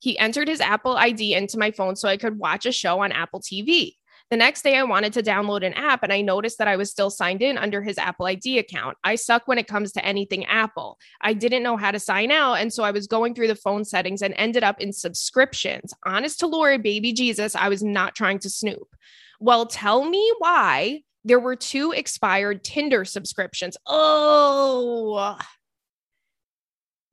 He 0.00 0.18
entered 0.18 0.48
his 0.48 0.60
Apple 0.60 0.96
ID 0.96 1.34
into 1.34 1.58
my 1.58 1.70
phone 1.70 1.94
so 1.94 2.08
I 2.08 2.16
could 2.16 2.38
watch 2.38 2.66
a 2.66 2.72
show 2.72 3.02
on 3.02 3.12
Apple 3.12 3.40
TV. 3.40 3.94
The 4.30 4.36
next 4.36 4.62
day, 4.62 4.76
I 4.76 4.82
wanted 4.82 5.14
to 5.14 5.22
download 5.22 5.64
an 5.64 5.72
app 5.72 6.02
and 6.02 6.12
I 6.12 6.20
noticed 6.20 6.58
that 6.58 6.68
I 6.68 6.76
was 6.76 6.90
still 6.90 7.08
signed 7.08 7.40
in 7.40 7.56
under 7.56 7.80
his 7.80 7.96
Apple 7.96 8.26
ID 8.26 8.58
account. 8.58 8.98
I 9.02 9.14
suck 9.14 9.48
when 9.48 9.56
it 9.56 9.66
comes 9.66 9.92
to 9.92 10.04
anything 10.04 10.44
Apple. 10.44 10.98
I 11.22 11.32
didn't 11.32 11.62
know 11.62 11.78
how 11.78 11.90
to 11.90 11.98
sign 11.98 12.30
out. 12.30 12.54
And 12.54 12.70
so 12.70 12.82
I 12.84 12.90
was 12.90 13.06
going 13.06 13.34
through 13.34 13.48
the 13.48 13.54
phone 13.54 13.86
settings 13.86 14.20
and 14.20 14.34
ended 14.36 14.64
up 14.64 14.80
in 14.80 14.92
subscriptions. 14.92 15.94
Honest 16.04 16.40
to 16.40 16.46
Lori, 16.46 16.76
baby 16.76 17.14
Jesus, 17.14 17.54
I 17.56 17.68
was 17.68 17.82
not 17.82 18.14
trying 18.14 18.38
to 18.40 18.50
snoop. 18.50 18.94
Well, 19.40 19.64
tell 19.64 20.04
me 20.04 20.30
why 20.38 21.02
there 21.24 21.40
were 21.40 21.56
two 21.56 21.92
expired 21.92 22.64
Tinder 22.64 23.06
subscriptions. 23.06 23.78
Oh, 23.86 25.38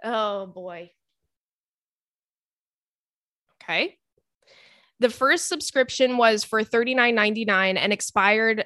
Oh 0.03 0.45
boy. 0.45 0.91
Okay. 3.63 3.97
The 4.99 5.09
first 5.09 5.47
subscription 5.47 6.17
was 6.17 6.43
for 6.43 6.63
$39.99 6.63 7.77
and 7.77 7.91
expired 7.91 8.65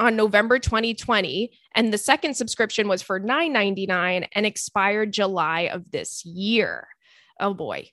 on 0.00 0.16
November 0.16 0.58
2020. 0.58 1.52
And 1.74 1.92
the 1.92 1.98
second 1.98 2.34
subscription 2.34 2.88
was 2.88 3.02
for 3.02 3.20
$9.99 3.20 4.28
and 4.32 4.46
expired 4.46 5.12
July 5.12 5.62
of 5.72 5.90
this 5.90 6.24
year. 6.24 6.88
Oh 7.40 7.54
boy. 7.54 7.90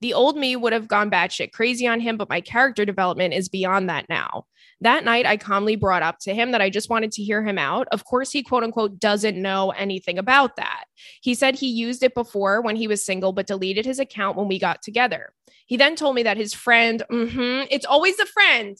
The 0.00 0.14
old 0.14 0.36
me 0.36 0.56
would 0.56 0.72
have 0.72 0.88
gone 0.88 1.10
batshit 1.10 1.52
crazy 1.52 1.86
on 1.86 2.00
him, 2.00 2.16
but 2.16 2.28
my 2.28 2.40
character 2.40 2.84
development 2.84 3.34
is 3.34 3.48
beyond 3.48 3.88
that 3.88 4.06
now. 4.08 4.44
That 4.82 5.04
night, 5.04 5.24
I 5.24 5.38
calmly 5.38 5.74
brought 5.74 6.02
up 6.02 6.18
to 6.20 6.34
him 6.34 6.52
that 6.52 6.60
I 6.60 6.68
just 6.68 6.90
wanted 6.90 7.12
to 7.12 7.22
hear 7.22 7.42
him 7.42 7.56
out. 7.56 7.88
Of 7.92 8.04
course, 8.04 8.30
he 8.30 8.42
quote 8.42 8.62
unquote 8.62 8.98
doesn't 8.98 9.40
know 9.40 9.70
anything 9.70 10.18
about 10.18 10.56
that. 10.56 10.84
He 11.22 11.34
said 11.34 11.54
he 11.54 11.68
used 11.68 12.02
it 12.02 12.14
before 12.14 12.60
when 12.60 12.76
he 12.76 12.86
was 12.86 13.04
single, 13.04 13.32
but 13.32 13.46
deleted 13.46 13.86
his 13.86 13.98
account 13.98 14.36
when 14.36 14.48
we 14.48 14.58
got 14.58 14.82
together. 14.82 15.32
He 15.64 15.76
then 15.76 15.96
told 15.96 16.14
me 16.14 16.22
that 16.24 16.36
his 16.36 16.52
friend, 16.52 17.02
mm-hmm, 17.10 17.66
it's 17.70 17.86
always 17.86 18.18
the 18.18 18.26
friend. 18.26 18.76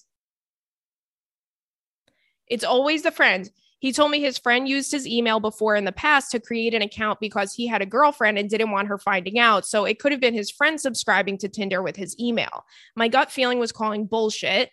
It's 2.47 2.65
always 2.65 3.03
the 3.03 3.11
friend. 3.11 3.51
He 3.79 3.93
told 3.93 4.11
me 4.11 4.21
his 4.21 4.39
friend 4.39 4.67
used 4.69 4.91
his 4.91 5.07
email 5.07 5.39
before 5.39 5.77
in 5.77 5.85
the 5.85 5.93
past 5.93 6.31
to 6.31 6.41
create 6.41 6.75
an 6.75 6.83
account 6.83 7.21
because 7.21 7.53
he 7.53 7.67
had 7.67 7.83
a 7.83 7.87
girlfriend 7.87 8.39
and 8.39 8.49
didn't 8.49 8.71
want 8.71 8.89
her 8.89 8.99
finding 8.99 9.39
out. 9.39 9.67
So 9.67 9.85
it 9.85 9.99
could 9.99 10.13
have 10.13 10.21
been 10.21 10.35
his 10.35 10.51
friend 10.51 10.81
subscribing 10.81 11.39
to 11.39 11.49
Tinder 11.49 11.83
with 11.83 11.97
his 11.97 12.19
email. 12.19 12.65
My 12.95 13.09
gut 13.09 13.31
feeling 13.31 13.59
was 13.59 13.73
calling 13.73 14.07
bullshit. 14.07 14.71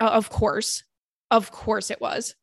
Uh, 0.00 0.08
of 0.08 0.30
course. 0.30 0.84
Of 1.30 1.50
course 1.50 1.90
it 1.90 2.00
was. 2.00 2.34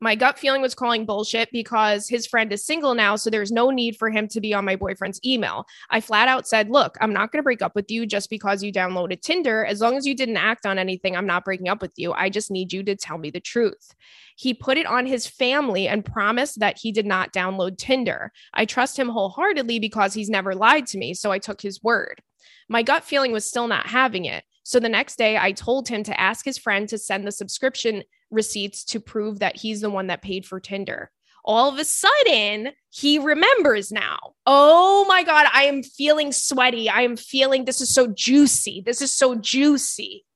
My 0.00 0.14
gut 0.14 0.38
feeling 0.38 0.62
was 0.62 0.76
calling 0.76 1.04
bullshit 1.04 1.50
because 1.50 2.08
his 2.08 2.24
friend 2.24 2.52
is 2.52 2.64
single 2.64 2.94
now, 2.94 3.16
so 3.16 3.30
there's 3.30 3.50
no 3.50 3.70
need 3.70 3.96
for 3.96 4.10
him 4.10 4.28
to 4.28 4.40
be 4.40 4.54
on 4.54 4.64
my 4.64 4.76
boyfriend's 4.76 5.20
email. 5.24 5.66
I 5.90 6.00
flat 6.00 6.28
out 6.28 6.46
said, 6.46 6.70
Look, 6.70 6.96
I'm 7.00 7.12
not 7.12 7.32
going 7.32 7.40
to 7.40 7.44
break 7.44 7.62
up 7.62 7.74
with 7.74 7.90
you 7.90 8.06
just 8.06 8.30
because 8.30 8.62
you 8.62 8.72
downloaded 8.72 9.22
Tinder. 9.22 9.64
As 9.64 9.80
long 9.80 9.96
as 9.96 10.06
you 10.06 10.14
didn't 10.14 10.36
act 10.36 10.66
on 10.66 10.78
anything, 10.78 11.16
I'm 11.16 11.26
not 11.26 11.44
breaking 11.44 11.68
up 11.68 11.82
with 11.82 11.92
you. 11.96 12.12
I 12.12 12.30
just 12.30 12.48
need 12.48 12.72
you 12.72 12.84
to 12.84 12.94
tell 12.94 13.18
me 13.18 13.30
the 13.30 13.40
truth. 13.40 13.92
He 14.36 14.54
put 14.54 14.78
it 14.78 14.86
on 14.86 15.04
his 15.04 15.26
family 15.26 15.88
and 15.88 16.04
promised 16.04 16.60
that 16.60 16.78
he 16.78 16.92
did 16.92 17.06
not 17.06 17.32
download 17.32 17.76
Tinder. 17.76 18.30
I 18.54 18.66
trust 18.66 18.96
him 18.96 19.08
wholeheartedly 19.08 19.80
because 19.80 20.14
he's 20.14 20.30
never 20.30 20.54
lied 20.54 20.86
to 20.88 20.98
me, 20.98 21.12
so 21.12 21.32
I 21.32 21.40
took 21.40 21.60
his 21.60 21.82
word. 21.82 22.22
My 22.68 22.84
gut 22.84 23.02
feeling 23.02 23.32
was 23.32 23.44
still 23.44 23.66
not 23.66 23.88
having 23.88 24.26
it. 24.26 24.44
So 24.62 24.78
the 24.78 24.88
next 24.88 25.16
day, 25.16 25.36
I 25.36 25.52
told 25.52 25.88
him 25.88 26.04
to 26.04 26.20
ask 26.20 26.44
his 26.44 26.58
friend 26.58 26.88
to 26.90 26.98
send 26.98 27.26
the 27.26 27.32
subscription 27.32 28.04
receipts 28.30 28.84
to 28.84 29.00
prove 29.00 29.38
that 29.38 29.56
he's 29.56 29.80
the 29.80 29.90
one 29.90 30.08
that 30.08 30.22
paid 30.22 30.46
for 30.46 30.60
Tinder. 30.60 31.10
All 31.44 31.72
of 31.72 31.78
a 31.78 31.84
sudden, 31.84 32.72
he 32.90 33.18
remembers 33.18 33.90
now. 33.90 34.34
Oh 34.44 35.06
my 35.08 35.22
God, 35.22 35.46
I 35.52 35.62
am 35.62 35.82
feeling 35.82 36.32
sweaty. 36.32 36.90
I 36.90 37.02
am 37.02 37.16
feeling 37.16 37.64
this 37.64 37.80
is 37.80 37.94
so 37.94 38.06
juicy. 38.08 38.82
This 38.84 39.00
is 39.00 39.14
so 39.14 39.34
juicy. 39.34 40.26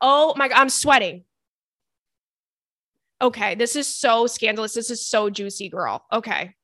Oh 0.00 0.34
my 0.36 0.48
God, 0.48 0.58
I'm 0.58 0.68
sweating. 0.68 1.24
Okay, 3.20 3.54
this 3.54 3.76
is 3.76 3.88
so 3.88 4.26
scandalous. 4.26 4.74
This 4.74 4.90
is 4.90 5.04
so 5.04 5.30
juicy, 5.30 5.68
girl. 5.68 6.04
Okay. 6.12 6.54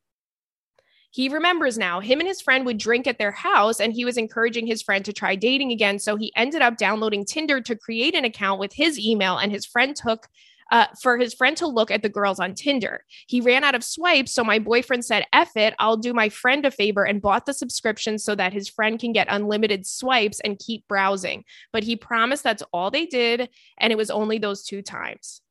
He 1.10 1.28
remembers 1.28 1.76
now 1.76 2.00
him 2.00 2.20
and 2.20 2.28
his 2.28 2.40
friend 2.40 2.64
would 2.64 2.78
drink 2.78 3.06
at 3.06 3.18
their 3.18 3.32
house, 3.32 3.80
and 3.80 3.92
he 3.92 4.04
was 4.04 4.16
encouraging 4.16 4.66
his 4.66 4.82
friend 4.82 5.04
to 5.04 5.12
try 5.12 5.34
dating 5.34 5.72
again. 5.72 5.98
So 5.98 6.16
he 6.16 6.32
ended 6.36 6.62
up 6.62 6.76
downloading 6.76 7.24
Tinder 7.24 7.60
to 7.62 7.76
create 7.76 8.14
an 8.14 8.24
account 8.24 8.60
with 8.60 8.72
his 8.72 8.98
email, 8.98 9.38
and 9.38 9.50
his 9.50 9.66
friend 9.66 9.96
took 9.96 10.28
uh, 10.70 10.86
for 11.00 11.18
his 11.18 11.34
friend 11.34 11.56
to 11.56 11.66
look 11.66 11.90
at 11.90 12.02
the 12.02 12.08
girls 12.08 12.40
on 12.40 12.54
Tinder. 12.54 13.04
He 13.26 13.40
ran 13.40 13.64
out 13.64 13.74
of 13.74 13.84
swipes, 13.84 14.32
so 14.32 14.44
my 14.44 14.58
boyfriend 14.58 15.04
said, 15.04 15.26
F 15.32 15.56
it, 15.56 15.74
I'll 15.78 15.96
do 15.96 16.14
my 16.14 16.28
friend 16.28 16.64
a 16.64 16.70
favor 16.70 17.04
and 17.04 17.22
bought 17.22 17.46
the 17.46 17.54
subscription 17.54 18.18
so 18.18 18.34
that 18.34 18.52
his 18.52 18.68
friend 18.68 18.98
can 18.98 19.12
get 19.12 19.26
unlimited 19.30 19.86
swipes 19.86 20.40
and 20.40 20.58
keep 20.58 20.86
browsing. 20.88 21.44
But 21.72 21.84
he 21.84 21.96
promised 21.96 22.44
that's 22.44 22.62
all 22.72 22.90
they 22.90 23.06
did, 23.06 23.48
and 23.78 23.92
it 23.92 23.96
was 23.96 24.10
only 24.10 24.38
those 24.38 24.64
two 24.64 24.82
times. 24.82 25.42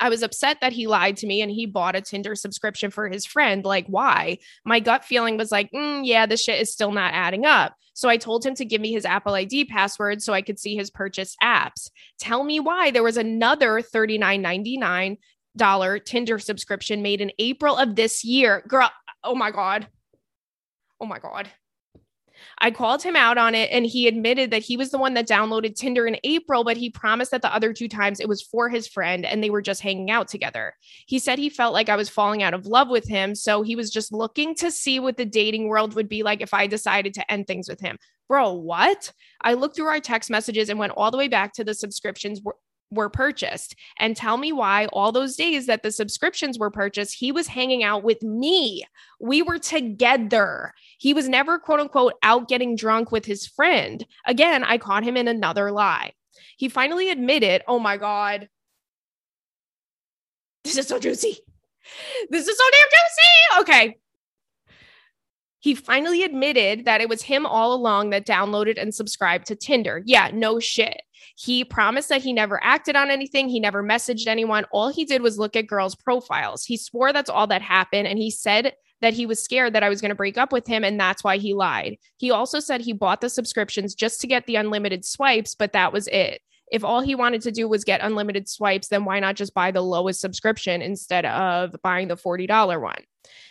I 0.00 0.08
was 0.08 0.22
upset 0.22 0.58
that 0.60 0.72
he 0.72 0.86
lied 0.86 1.16
to 1.18 1.26
me 1.26 1.42
and 1.42 1.50
he 1.50 1.66
bought 1.66 1.96
a 1.96 2.00
Tinder 2.00 2.34
subscription 2.34 2.90
for 2.90 3.08
his 3.08 3.26
friend. 3.26 3.64
Like, 3.64 3.86
why? 3.86 4.38
My 4.64 4.80
gut 4.80 5.04
feeling 5.04 5.36
was 5.36 5.50
like, 5.50 5.70
mm, 5.72 6.02
yeah, 6.04 6.26
this 6.26 6.42
shit 6.42 6.60
is 6.60 6.72
still 6.72 6.92
not 6.92 7.14
adding 7.14 7.44
up. 7.44 7.74
So 7.94 8.08
I 8.08 8.18
told 8.18 8.44
him 8.44 8.54
to 8.56 8.64
give 8.64 8.80
me 8.80 8.92
his 8.92 9.06
Apple 9.06 9.34
ID 9.34 9.66
password 9.66 10.22
so 10.22 10.34
I 10.34 10.42
could 10.42 10.58
see 10.58 10.76
his 10.76 10.90
purchased 10.90 11.36
apps. 11.42 11.90
Tell 12.18 12.44
me 12.44 12.60
why 12.60 12.90
there 12.90 13.02
was 13.02 13.16
another 13.16 13.80
$39.99 13.80 16.04
Tinder 16.04 16.38
subscription 16.38 17.02
made 17.02 17.20
in 17.20 17.32
April 17.38 17.76
of 17.76 17.96
this 17.96 18.24
year. 18.24 18.62
Girl, 18.68 18.90
oh 19.24 19.34
my 19.34 19.50
God. 19.50 19.88
Oh 21.00 21.06
my 21.06 21.18
God. 21.18 21.48
I 22.58 22.70
called 22.70 23.02
him 23.02 23.16
out 23.16 23.38
on 23.38 23.54
it 23.54 23.70
and 23.70 23.86
he 23.86 24.06
admitted 24.06 24.50
that 24.50 24.62
he 24.62 24.76
was 24.76 24.90
the 24.90 24.98
one 24.98 25.14
that 25.14 25.28
downloaded 25.28 25.74
Tinder 25.74 26.06
in 26.06 26.18
April, 26.24 26.64
but 26.64 26.76
he 26.76 26.90
promised 26.90 27.30
that 27.30 27.42
the 27.42 27.54
other 27.54 27.72
two 27.72 27.88
times 27.88 28.20
it 28.20 28.28
was 28.28 28.42
for 28.42 28.68
his 28.68 28.86
friend 28.86 29.24
and 29.24 29.42
they 29.42 29.50
were 29.50 29.62
just 29.62 29.82
hanging 29.82 30.10
out 30.10 30.28
together. 30.28 30.74
He 31.06 31.18
said 31.18 31.38
he 31.38 31.48
felt 31.48 31.74
like 31.74 31.88
I 31.88 31.96
was 31.96 32.08
falling 32.08 32.42
out 32.42 32.54
of 32.54 32.66
love 32.66 32.88
with 32.88 33.08
him. 33.08 33.34
So 33.34 33.62
he 33.62 33.76
was 33.76 33.90
just 33.90 34.12
looking 34.12 34.54
to 34.56 34.70
see 34.70 34.98
what 35.00 35.16
the 35.16 35.24
dating 35.24 35.68
world 35.68 35.94
would 35.94 36.08
be 36.08 36.22
like 36.22 36.40
if 36.40 36.54
I 36.54 36.66
decided 36.66 37.14
to 37.14 37.30
end 37.30 37.46
things 37.46 37.68
with 37.68 37.80
him. 37.80 37.98
Bro, 38.28 38.54
what? 38.54 39.12
I 39.40 39.54
looked 39.54 39.76
through 39.76 39.86
our 39.86 40.00
text 40.00 40.30
messages 40.30 40.68
and 40.68 40.78
went 40.78 40.92
all 40.96 41.10
the 41.10 41.18
way 41.18 41.28
back 41.28 41.52
to 41.54 41.64
the 41.64 41.74
subscriptions 41.74 42.40
were 42.90 43.08
purchased 43.08 43.74
and 43.98 44.16
tell 44.16 44.36
me 44.36 44.52
why 44.52 44.86
all 44.86 45.12
those 45.12 45.36
days 45.36 45.66
that 45.66 45.82
the 45.82 45.90
subscriptions 45.90 46.58
were 46.58 46.70
purchased, 46.70 47.14
he 47.14 47.32
was 47.32 47.46
hanging 47.46 47.82
out 47.82 48.04
with 48.04 48.22
me. 48.22 48.84
We 49.20 49.42
were 49.42 49.58
together. 49.58 50.72
He 50.98 51.12
was 51.12 51.28
never, 51.28 51.58
quote 51.58 51.80
unquote, 51.80 52.14
out 52.22 52.48
getting 52.48 52.76
drunk 52.76 53.10
with 53.10 53.24
his 53.24 53.46
friend. 53.46 54.06
Again, 54.26 54.64
I 54.64 54.78
caught 54.78 55.04
him 55.04 55.16
in 55.16 55.28
another 55.28 55.72
lie. 55.72 56.12
He 56.56 56.68
finally 56.68 57.10
admitted, 57.10 57.62
oh 57.66 57.78
my 57.78 57.96
God, 57.96 58.48
this 60.64 60.76
is 60.76 60.86
so 60.86 60.98
juicy. 60.98 61.38
This 62.30 62.48
is 62.48 62.58
so 62.58 62.64
damn 62.72 62.88
juicy. 62.90 63.60
Okay. 63.60 63.96
He 65.60 65.74
finally 65.74 66.22
admitted 66.22 66.84
that 66.84 67.00
it 67.00 67.08
was 67.08 67.22
him 67.22 67.46
all 67.46 67.72
along 67.72 68.10
that 68.10 68.26
downloaded 68.26 68.80
and 68.80 68.94
subscribed 68.94 69.46
to 69.46 69.56
Tinder. 69.56 70.02
Yeah, 70.04 70.30
no 70.32 70.60
shit. 70.60 71.00
He 71.36 71.64
promised 71.64 72.08
that 72.08 72.22
he 72.22 72.32
never 72.32 72.62
acted 72.62 72.96
on 72.96 73.10
anything. 73.10 73.48
He 73.48 73.60
never 73.60 73.82
messaged 73.82 74.26
anyone. 74.26 74.64
All 74.70 74.88
he 74.88 75.04
did 75.04 75.22
was 75.22 75.38
look 75.38 75.56
at 75.56 75.66
girls' 75.66 75.94
profiles. 75.94 76.64
He 76.64 76.76
swore 76.76 77.12
that's 77.12 77.30
all 77.30 77.46
that 77.48 77.62
happened. 77.62 78.06
And 78.06 78.18
he 78.18 78.30
said 78.30 78.74
that 79.00 79.14
he 79.14 79.26
was 79.26 79.42
scared 79.42 79.74
that 79.74 79.82
I 79.82 79.88
was 79.88 80.00
going 80.00 80.10
to 80.10 80.14
break 80.14 80.38
up 80.38 80.52
with 80.52 80.66
him. 80.66 80.84
And 80.84 80.98
that's 80.98 81.24
why 81.24 81.36
he 81.36 81.52
lied. 81.52 81.96
He 82.16 82.30
also 82.30 82.60
said 82.60 82.80
he 82.80 82.92
bought 82.92 83.20
the 83.20 83.28
subscriptions 83.28 83.94
just 83.94 84.20
to 84.20 84.26
get 84.26 84.46
the 84.46 84.56
unlimited 84.56 85.04
swipes, 85.04 85.54
but 85.54 85.72
that 85.72 85.92
was 85.92 86.08
it. 86.08 86.40
If 86.70 86.84
all 86.84 87.00
he 87.00 87.14
wanted 87.14 87.42
to 87.42 87.52
do 87.52 87.68
was 87.68 87.84
get 87.84 88.00
unlimited 88.02 88.48
swipes, 88.48 88.88
then 88.88 89.04
why 89.04 89.20
not 89.20 89.36
just 89.36 89.54
buy 89.54 89.70
the 89.70 89.82
lowest 89.82 90.20
subscription 90.20 90.82
instead 90.82 91.24
of 91.24 91.76
buying 91.82 92.08
the 92.08 92.16
$40 92.16 92.80
one? 92.80 93.02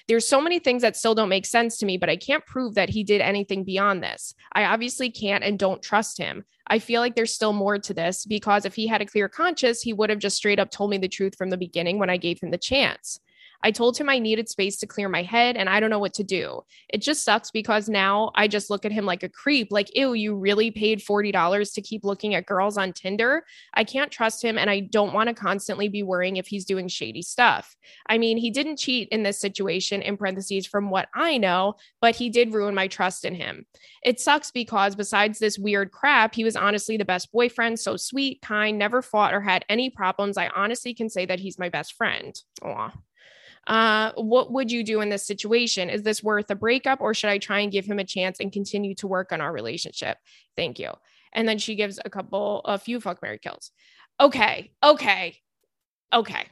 There's 0.08 0.28
so 0.28 0.39
many 0.39 0.60
things 0.60 0.82
that 0.84 0.95
still 0.95 1.15
don't 1.15 1.30
make 1.30 1.45
sense 1.45 1.78
to 1.78 1.86
me, 1.86 1.97
but 1.97 2.10
I 2.10 2.15
can't 2.15 2.45
prove 2.45 2.75
that 2.75 2.89
he 2.89 3.04
did 3.04 3.21
anything 3.21 3.63
beyond 3.63 4.04
this. 4.04 4.34
I 4.54 4.65
obviously 4.65 5.10
can't 5.10 5.43
and 5.43 5.58
don't 5.58 5.82
trust 5.82 6.17
him. 6.17 6.45
I 6.67 6.80
feel 6.80 7.01
like 7.01 7.15
there's 7.15 7.34
still 7.34 7.54
more 7.54 7.78
to 7.80 7.93
this 7.93 8.25
because 8.25 8.65
if 8.65 8.75
he 8.75 8.88
had 8.88 9.01
a 9.01 9.06
clear 9.06 9.30
conscience, 9.30 9.82
he 9.82 9.93
would 9.93 10.10
have 10.10 10.19
just 10.19 10.38
straight 10.38 10.60
up 10.60 10.71
told 10.71 10.91
me 10.91 10.97
the 10.97 11.08
truth 11.08 11.36
from 11.38 11.49
the 11.49 11.58
beginning 11.58 11.99
when 11.99 12.10
I 12.10 12.17
gave 12.17 12.39
him 12.39 12.51
the 12.51 12.58
chance. 12.58 13.19
I 13.65 13.71
told 13.71 13.97
him 13.97 14.10
I 14.10 14.19
needed 14.19 14.47
space 14.47 14.78
to 14.78 14.86
clear 14.86 15.10
my 15.10 15.23
head 15.23 15.58
and 15.58 15.67
I 15.67 15.80
don't 15.80 15.89
know 15.89 15.97
what 15.97 16.13
to 16.13 16.23
do. 16.23 16.62
It 16.88 17.01
just 17.01 17.23
sucks 17.23 17.49
because 17.49 17.89
now 17.89 18.32
I 18.36 18.47
just 18.47 18.69
look 18.69 18.86
at 18.86 18.91
him 18.91 19.08
like 19.08 19.23
a 19.23 19.30
creep, 19.30 19.69
like, 19.71 19.89
ew, 19.97 20.13
you 20.13 20.36
really 20.36 20.69
paid 20.69 20.99
$40 20.99 21.73
to 21.73 21.82
keep 21.82 22.04
looking 22.04 22.36
at 22.36 22.45
girls 22.45 22.78
on 22.78 22.93
Tinder. 22.93 23.43
I 23.73 23.84
can't 23.84 24.12
trust 24.12 24.43
him 24.43 24.60
and 24.60 24.69
I 24.69 24.82
don't 24.82 25.15
want 25.15 25.30
to 25.30 25.34
constantly 25.34 25.89
be 25.89 26.04
worrying 26.04 26.38
if 26.38 26.45
he's 26.45 26.63
doing 26.63 26.88
shady 26.88 27.23
stuff. 27.23 27.75
I 28.08 28.19
mean, 28.19 28.38
he 28.38 28.51
didn't 28.51 28.78
cheat 28.78 29.10
in 29.10 29.23
this 29.23 29.39
situation, 29.39 30.04
in 30.04 30.15
parentheses, 30.15 30.67
from 30.67 30.91
what 30.91 31.10
I 31.15 31.39
know, 31.39 31.73
but 32.01 32.15
he 32.15 32.30
did 32.30 32.54
ruin 32.54 32.75
my 32.75 32.88
trust 32.88 33.25
in 33.25 33.34
him. 33.34 33.65
It 34.04 34.19
sucks 34.19 34.51
because 34.51 34.95
besides 34.95 35.39
this 35.39 35.58
weird 35.58 35.91
crap, 35.91 36.36
he 36.36 36.43
was 36.43 36.56
honestly 36.56 36.97
the 36.97 37.04
best 37.04 37.32
boyfriend, 37.32 37.80
so 37.80 37.97
sweet, 37.97 38.43
kind, 38.43 38.78
never 38.78 39.01
fought 39.01 39.34
or 39.34 39.41
had 39.41 39.65
any 39.69 39.89
problems. 39.89 40.38
I 40.38 40.49
honestly 40.49 40.93
can 40.93 41.10
say 41.10 41.25
that 41.25 41.39
he's 41.39 41.58
my 41.58 41.69
best 41.69 41.95
friend. 41.95 42.39
Aw. 42.62 42.93
Uh, 43.67 44.12
what 44.15 44.51
would 44.51 44.71
you 44.71 44.84
do 44.84 45.01
in 45.01 45.10
this 45.10 45.25
situation? 45.25 45.89
Is 45.89 46.04
this 46.04 46.23
worth 46.23 46.49
a 46.51 46.56
breakup 46.56 47.01
or 47.01 47.13
should 47.13 47.30
I 47.30 47.38
try 47.38 47.60
and 47.60 47.71
give 47.71 47.86
him 47.86 47.99
a 47.99 48.04
chance 48.04 48.39
and 48.39 48.51
continue 48.51 48.93
to 48.95 49.08
work 49.08 49.32
on 49.32 49.41
our 49.41 49.51
relationship? 49.51 50.17
Thank 50.56 50.80
you. 50.80 50.91
And 51.34 51.47
then 51.47 51.58
she 51.58 51.75
gives 51.75 51.99
a 52.04 52.10
couple, 52.10 52.62
a 52.65 52.78
few 52.78 52.99
fuck 52.99 53.21
Mary 53.21 53.39
kills. 53.39 53.71
Okay. 54.19 54.71
Okay. 54.84 55.38
Okay. 56.13 56.45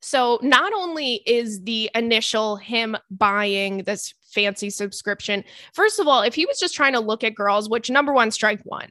So 0.00 0.38
not 0.42 0.72
only 0.74 1.22
is 1.26 1.62
the 1.62 1.90
initial 1.94 2.56
him 2.56 2.96
buying 3.10 3.78
this 3.84 4.12
fancy 4.34 4.68
subscription, 4.68 5.44
first 5.72 5.98
of 5.98 6.06
all, 6.06 6.22
if 6.22 6.34
he 6.34 6.44
was 6.44 6.58
just 6.58 6.74
trying 6.74 6.92
to 6.92 7.00
look 7.00 7.24
at 7.24 7.34
girls, 7.34 7.70
which 7.70 7.88
number 7.88 8.12
one, 8.12 8.30
strike 8.30 8.60
one, 8.64 8.90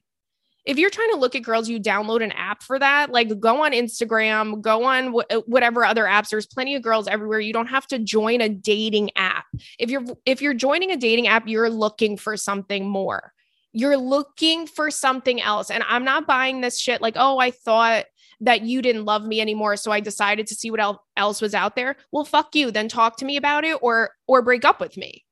if 0.66 0.78
you're 0.78 0.90
trying 0.90 1.12
to 1.12 1.18
look 1.18 1.36
at 1.36 1.44
girls, 1.44 1.68
you 1.68 1.80
download 1.80 2.24
an 2.24 2.32
app 2.32 2.64
for 2.64 2.80
that. 2.80 3.12
Like 3.12 3.40
go 3.40 3.64
on 3.64 3.74
Instagram, 3.74 4.62
go 4.62 4.86
on 4.86 5.14
wh- 5.14 5.36
uh, 5.36 5.42
whatever 5.46 5.84
other 5.84 6.06
apps. 6.06 6.30
There's 6.30 6.46
plenty 6.46 6.76
of 6.76 6.82
girls 6.82 7.08
everywhere. 7.08 7.40
You 7.40 7.54
don't 7.54 7.68
have 7.68 7.88
to 7.88 8.00
join 8.00 8.40
a 8.42 8.50
dating 8.50 9.12
app. 9.16 9.46
If 9.78 9.90
you're 9.90 10.06
if 10.26 10.42
you're 10.42 10.54
joining 10.54 10.92
a 10.92 10.98
dating 10.98 11.28
app, 11.28 11.48
you're 11.48 11.70
looking 11.70 12.18
for 12.18 12.38
something 12.38 12.88
more. 12.88 13.34
You're 13.74 13.98
looking 13.98 14.68
for 14.68 14.90
something 14.90 15.42
else. 15.42 15.70
And 15.70 15.84
I'm 15.88 16.06
not 16.06 16.28
buying 16.28 16.62
this 16.62 16.80
shit 16.80 17.02
like, 17.02 17.16
"Oh, 17.18 17.40
I 17.40 17.52
thought 17.52 18.06
that 18.40 18.62
you 18.62 18.82
didn't 18.82 19.06
love 19.06 19.26
me 19.26 19.42
anymore, 19.42 19.76
so 19.76 19.92
I 19.92 20.00
decided 20.00 20.48
to 20.48 20.56
see 20.56 20.72
what 20.72 21.00
else 21.18 21.42
was 21.42 21.54
out 21.54 21.76
there." 21.76 21.98
Well, 22.12 22.24
fuck 22.24 22.56
you. 22.56 22.72
Then 22.72 22.88
talk 22.88 23.18
to 23.18 23.26
me 23.26 23.36
about 23.36 23.66
it 23.66 23.78
or 23.82 24.12
or 24.28 24.42
break 24.42 24.64
up 24.64 24.80
with 24.80 24.96
me 24.96 25.26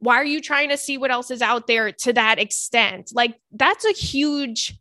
why 0.00 0.16
are 0.16 0.24
you 0.24 0.40
trying 0.40 0.70
to 0.70 0.76
see 0.76 0.98
what 0.98 1.10
else 1.10 1.30
is 1.30 1.42
out 1.42 1.66
there 1.66 1.92
to 1.92 2.12
that 2.14 2.38
extent? 2.38 3.12
Like, 3.14 3.36
that's 3.52 3.84
a 3.84 3.92
huge 3.92 4.78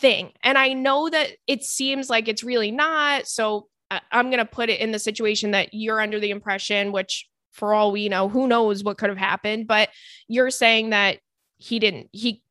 thing. 0.00 0.32
And 0.42 0.56
I 0.56 0.72
know 0.72 1.10
that 1.10 1.32
it 1.46 1.64
seems 1.64 2.08
like 2.08 2.28
it's 2.28 2.44
really 2.44 2.70
not. 2.70 3.26
So 3.26 3.66
I'm 3.90 4.30
going 4.30 4.38
to 4.38 4.44
put 4.44 4.70
it 4.70 4.80
in 4.80 4.92
the 4.92 4.98
situation 4.98 5.50
that 5.50 5.74
you're 5.74 6.00
under 6.00 6.20
the 6.20 6.30
impression, 6.30 6.92
which 6.92 7.28
for 7.52 7.74
all 7.74 7.90
we 7.90 8.08
know, 8.08 8.28
who 8.28 8.46
knows 8.46 8.84
what 8.84 8.96
could 8.96 9.10
have 9.10 9.18
happened, 9.18 9.66
but 9.66 9.88
you're 10.28 10.50
saying 10.50 10.90
that 10.90 11.18
he 11.58 11.80
didn't, 11.80 12.08
he 12.12 12.42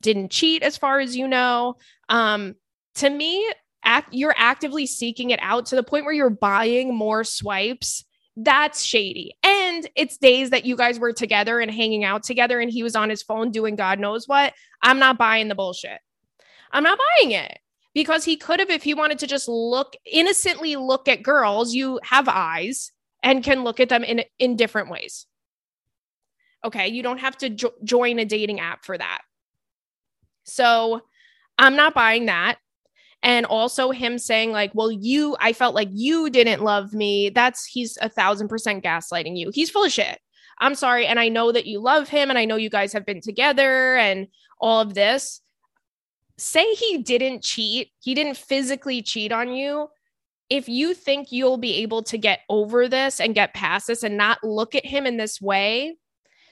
didn't 0.00 0.30
cheat 0.30 0.62
as 0.62 0.78
far 0.78 0.98
as 0.98 1.14
you 1.14 1.28
know. 1.28 1.76
Um, 2.08 2.54
to 2.94 3.10
me, 3.10 3.46
act, 3.84 4.14
you're 4.14 4.34
actively 4.36 4.86
seeking 4.86 5.28
it 5.28 5.40
out 5.42 5.66
to 5.66 5.76
the 5.76 5.82
point 5.82 6.06
where 6.06 6.14
you're 6.14 6.30
buying 6.30 6.94
more 6.94 7.22
swipes 7.22 8.04
that's 8.36 8.82
shady. 8.82 9.34
And 9.42 9.88
it's 9.96 10.18
days 10.18 10.50
that 10.50 10.66
you 10.66 10.76
guys 10.76 10.98
were 10.98 11.12
together 11.12 11.58
and 11.58 11.70
hanging 11.70 12.04
out 12.04 12.22
together 12.22 12.60
and 12.60 12.70
he 12.70 12.82
was 12.82 12.94
on 12.94 13.08
his 13.08 13.22
phone 13.22 13.50
doing 13.50 13.76
God 13.76 13.98
knows 13.98 14.28
what. 14.28 14.52
I'm 14.82 14.98
not 14.98 15.18
buying 15.18 15.48
the 15.48 15.54
bullshit. 15.54 15.98
I'm 16.70 16.82
not 16.82 16.98
buying 17.18 17.30
it 17.30 17.58
because 17.94 18.24
he 18.24 18.36
could 18.36 18.60
have, 18.60 18.68
if 18.68 18.82
he 18.82 18.92
wanted 18.92 19.18
to 19.20 19.26
just 19.26 19.48
look 19.48 19.96
innocently 20.04 20.76
look 20.76 21.08
at 21.08 21.22
girls, 21.22 21.74
you 21.74 21.98
have 22.02 22.28
eyes 22.28 22.92
and 23.22 23.42
can 23.42 23.64
look 23.64 23.80
at 23.80 23.88
them 23.88 24.04
in, 24.04 24.22
in 24.38 24.56
different 24.56 24.90
ways. 24.90 25.26
Okay. 26.62 26.88
You 26.88 27.02
don't 27.02 27.20
have 27.20 27.38
to 27.38 27.48
jo- 27.48 27.74
join 27.84 28.18
a 28.18 28.24
dating 28.26 28.60
app 28.60 28.84
for 28.84 28.98
that. 28.98 29.22
So 30.44 31.00
I'm 31.58 31.76
not 31.76 31.94
buying 31.94 32.26
that 32.26 32.58
and 33.22 33.46
also 33.46 33.90
him 33.90 34.18
saying 34.18 34.52
like 34.52 34.70
well 34.74 34.90
you 34.90 35.36
i 35.40 35.52
felt 35.52 35.74
like 35.74 35.88
you 35.92 36.30
didn't 36.30 36.62
love 36.62 36.92
me. 36.92 37.30
That's 37.30 37.64
he's 37.64 37.98
a 38.00 38.08
thousand 38.08 38.48
percent 38.48 38.84
gaslighting 38.84 39.36
you. 39.36 39.50
He's 39.52 39.70
full 39.70 39.84
of 39.84 39.92
shit. 39.92 40.18
I'm 40.58 40.74
sorry 40.74 41.06
and 41.06 41.20
i 41.20 41.28
know 41.28 41.52
that 41.52 41.66
you 41.66 41.80
love 41.80 42.08
him 42.08 42.30
and 42.30 42.38
i 42.38 42.44
know 42.44 42.56
you 42.56 42.70
guys 42.70 42.92
have 42.92 43.06
been 43.06 43.20
together 43.20 43.96
and 43.96 44.28
all 44.60 44.80
of 44.80 44.94
this. 44.94 45.40
Say 46.38 46.74
he 46.74 46.98
didn't 46.98 47.42
cheat 47.42 47.90
he 48.00 48.14
didn't 48.14 48.36
physically 48.36 49.02
cheat 49.02 49.32
on 49.32 49.52
you. 49.52 49.88
If 50.48 50.68
you 50.68 50.94
think 50.94 51.32
you'll 51.32 51.58
be 51.58 51.82
able 51.82 52.04
to 52.04 52.18
get 52.18 52.40
over 52.48 52.88
this 52.88 53.20
and 53.20 53.34
get 53.34 53.54
past 53.54 53.88
this 53.88 54.04
and 54.04 54.16
not 54.16 54.44
look 54.44 54.76
at 54.76 54.86
him 54.86 55.04
in 55.04 55.16
this 55.16 55.40
way 55.40 55.96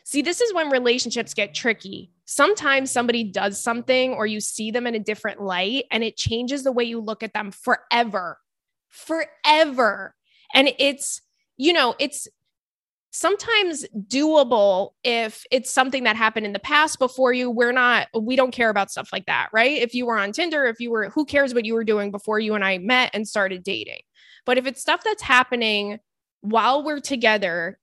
see 0.05 0.23
this 0.23 0.41
is 0.41 0.55
when 0.55 0.71
relationships 0.71 1.35
get 1.35 1.55
tricky 1.55 2.11
sometimes 2.27 2.91
somebody 2.91 3.25
does 3.25 3.63
something 3.63 4.13
or 4.13 4.27
you 4.27 4.41
see 4.41 4.71
them 4.71 4.87
in 4.87 4.95
a 4.95 4.99
different 4.99 5.43
light 5.43 5.85
and 5.91 6.03
it 6.03 6.17
changes 6.17 6.65
the 6.65 6.73
way 6.73 6.85
you 6.85 7.01
look 7.01 7.23
at 7.23 7.33
them 7.35 7.51
forever. 7.51 8.39
Forever. 8.89 10.15
And 10.55 10.71
it's, 10.79 11.21
you 11.57 11.73
know, 11.73 11.95
it's 11.99 12.29
sometimes 13.11 13.85
doable 14.09 14.91
if 15.05 15.45
it's 15.51 15.71
something 15.71 16.05
that 16.05 16.17
happened 16.17 16.47
in 16.47 16.53
the 16.53 16.59
past 16.59 16.99
before 16.99 17.33
you. 17.33 17.51
We're 17.51 17.73
not, 17.73 18.09
we 18.19 18.37
don't 18.37 18.51
care 18.51 18.71
about 18.71 18.91
stuff 18.91 19.11
like 19.13 19.27
that, 19.27 19.51
right? 19.53 19.83
If 19.83 19.95
you 19.95 20.07
were 20.07 20.19
on 20.19 20.33
Tinder, 20.33 20.65
if 20.65 20.81
you 20.81 20.91
were, 20.91 21.11
who 21.11 21.25
cares 21.25 21.55
what 21.55 21.65
you 21.65 21.75
were 21.75 21.85
doing 21.85 22.11
before 22.11 22.41
you 22.41 22.55
and 22.55 22.65
I 22.65 22.79
met 22.79 23.11
and 23.13 23.29
started 23.29 23.63
dating? 23.63 24.01
But 24.47 24.59
if 24.59 24.67
it's 24.67 24.81
stuff 24.81 25.03
that's 25.05 25.23
happening 25.23 26.01
while 26.41 26.83
we're 26.83 27.01
together 27.01 27.79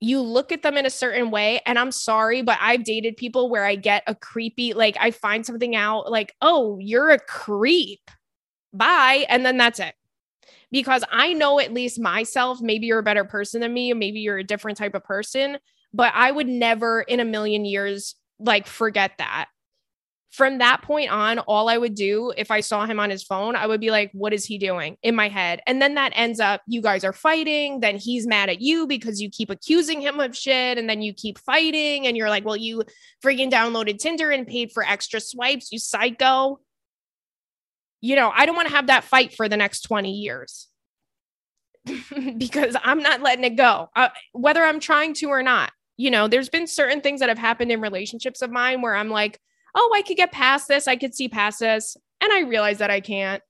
you 0.00 0.20
look 0.20 0.50
at 0.50 0.62
them 0.62 0.78
in 0.78 0.86
a 0.86 0.90
certain 0.90 1.30
way 1.30 1.60
and 1.66 1.78
i'm 1.78 1.92
sorry 1.92 2.42
but 2.42 2.58
i've 2.60 2.84
dated 2.84 3.16
people 3.16 3.50
where 3.50 3.64
i 3.64 3.74
get 3.74 4.02
a 4.06 4.14
creepy 4.14 4.72
like 4.72 4.96
i 4.98 5.10
find 5.10 5.44
something 5.44 5.76
out 5.76 6.10
like 6.10 6.34
oh 6.42 6.78
you're 6.80 7.10
a 7.10 7.18
creep. 7.18 8.10
Bye 8.72 9.26
and 9.28 9.44
then 9.44 9.56
that's 9.56 9.80
it. 9.80 9.94
Because 10.70 11.04
i 11.10 11.32
know 11.32 11.60
at 11.60 11.74
least 11.74 12.00
myself 12.00 12.60
maybe 12.60 12.86
you're 12.86 13.00
a 13.00 13.04
better 13.04 13.24
person 13.24 13.60
than 13.60 13.74
me 13.74 13.92
maybe 13.92 14.20
you're 14.20 14.38
a 14.38 14.44
different 14.44 14.78
type 14.78 14.94
of 14.94 15.04
person 15.04 15.58
but 15.92 16.12
i 16.14 16.30
would 16.30 16.48
never 16.48 17.02
in 17.02 17.20
a 17.20 17.24
million 17.24 17.64
years 17.64 18.14
like 18.38 18.66
forget 18.66 19.12
that 19.18 19.48
from 20.30 20.58
that 20.58 20.82
point 20.82 21.10
on, 21.10 21.40
all 21.40 21.68
I 21.68 21.76
would 21.76 21.94
do 21.94 22.32
if 22.36 22.52
I 22.52 22.60
saw 22.60 22.86
him 22.86 23.00
on 23.00 23.10
his 23.10 23.24
phone, 23.24 23.56
I 23.56 23.66
would 23.66 23.80
be 23.80 23.90
like, 23.90 24.10
what 24.12 24.32
is 24.32 24.44
he 24.44 24.58
doing 24.58 24.96
in 25.02 25.16
my 25.16 25.28
head? 25.28 25.60
And 25.66 25.82
then 25.82 25.94
that 25.94 26.12
ends 26.14 26.38
up, 26.38 26.62
you 26.68 26.80
guys 26.80 27.02
are 27.02 27.12
fighting. 27.12 27.80
Then 27.80 27.96
he's 27.96 28.28
mad 28.28 28.48
at 28.48 28.60
you 28.60 28.86
because 28.86 29.20
you 29.20 29.28
keep 29.28 29.50
accusing 29.50 30.00
him 30.00 30.20
of 30.20 30.36
shit. 30.36 30.78
And 30.78 30.88
then 30.88 31.02
you 31.02 31.12
keep 31.12 31.38
fighting. 31.38 32.06
And 32.06 32.16
you're 32.16 32.28
like, 32.28 32.44
well, 32.44 32.56
you 32.56 32.84
freaking 33.24 33.50
downloaded 33.50 33.98
Tinder 33.98 34.30
and 34.30 34.46
paid 34.46 34.70
for 34.70 34.84
extra 34.84 35.20
swipes, 35.20 35.72
you 35.72 35.80
psycho. 35.80 36.60
You 38.00 38.14
know, 38.14 38.30
I 38.32 38.46
don't 38.46 38.56
want 38.56 38.68
to 38.68 38.74
have 38.74 38.86
that 38.86 39.04
fight 39.04 39.34
for 39.34 39.48
the 39.48 39.56
next 39.56 39.80
20 39.82 40.12
years 40.12 40.68
because 42.38 42.76
I'm 42.82 43.02
not 43.02 43.20
letting 43.20 43.44
it 43.44 43.56
go, 43.56 43.88
uh, 43.96 44.10
whether 44.32 44.62
I'm 44.62 44.80
trying 44.80 45.14
to 45.14 45.26
or 45.26 45.42
not. 45.42 45.72
You 45.96 46.10
know, 46.10 46.28
there's 46.28 46.48
been 46.48 46.66
certain 46.66 47.00
things 47.00 47.20
that 47.20 47.28
have 47.28 47.36
happened 47.36 47.72
in 47.72 47.80
relationships 47.80 48.42
of 48.42 48.50
mine 48.50 48.80
where 48.80 48.94
I'm 48.94 49.10
like, 49.10 49.38
oh, 49.74 49.92
I 49.94 50.02
could 50.02 50.16
get 50.16 50.32
past 50.32 50.68
this. 50.68 50.88
I 50.88 50.96
could 50.96 51.14
see 51.14 51.28
past 51.28 51.60
this. 51.60 51.96
And 52.20 52.32
I 52.32 52.40
realize 52.40 52.78
that 52.78 52.90
I 52.90 53.00
can't. 53.00 53.42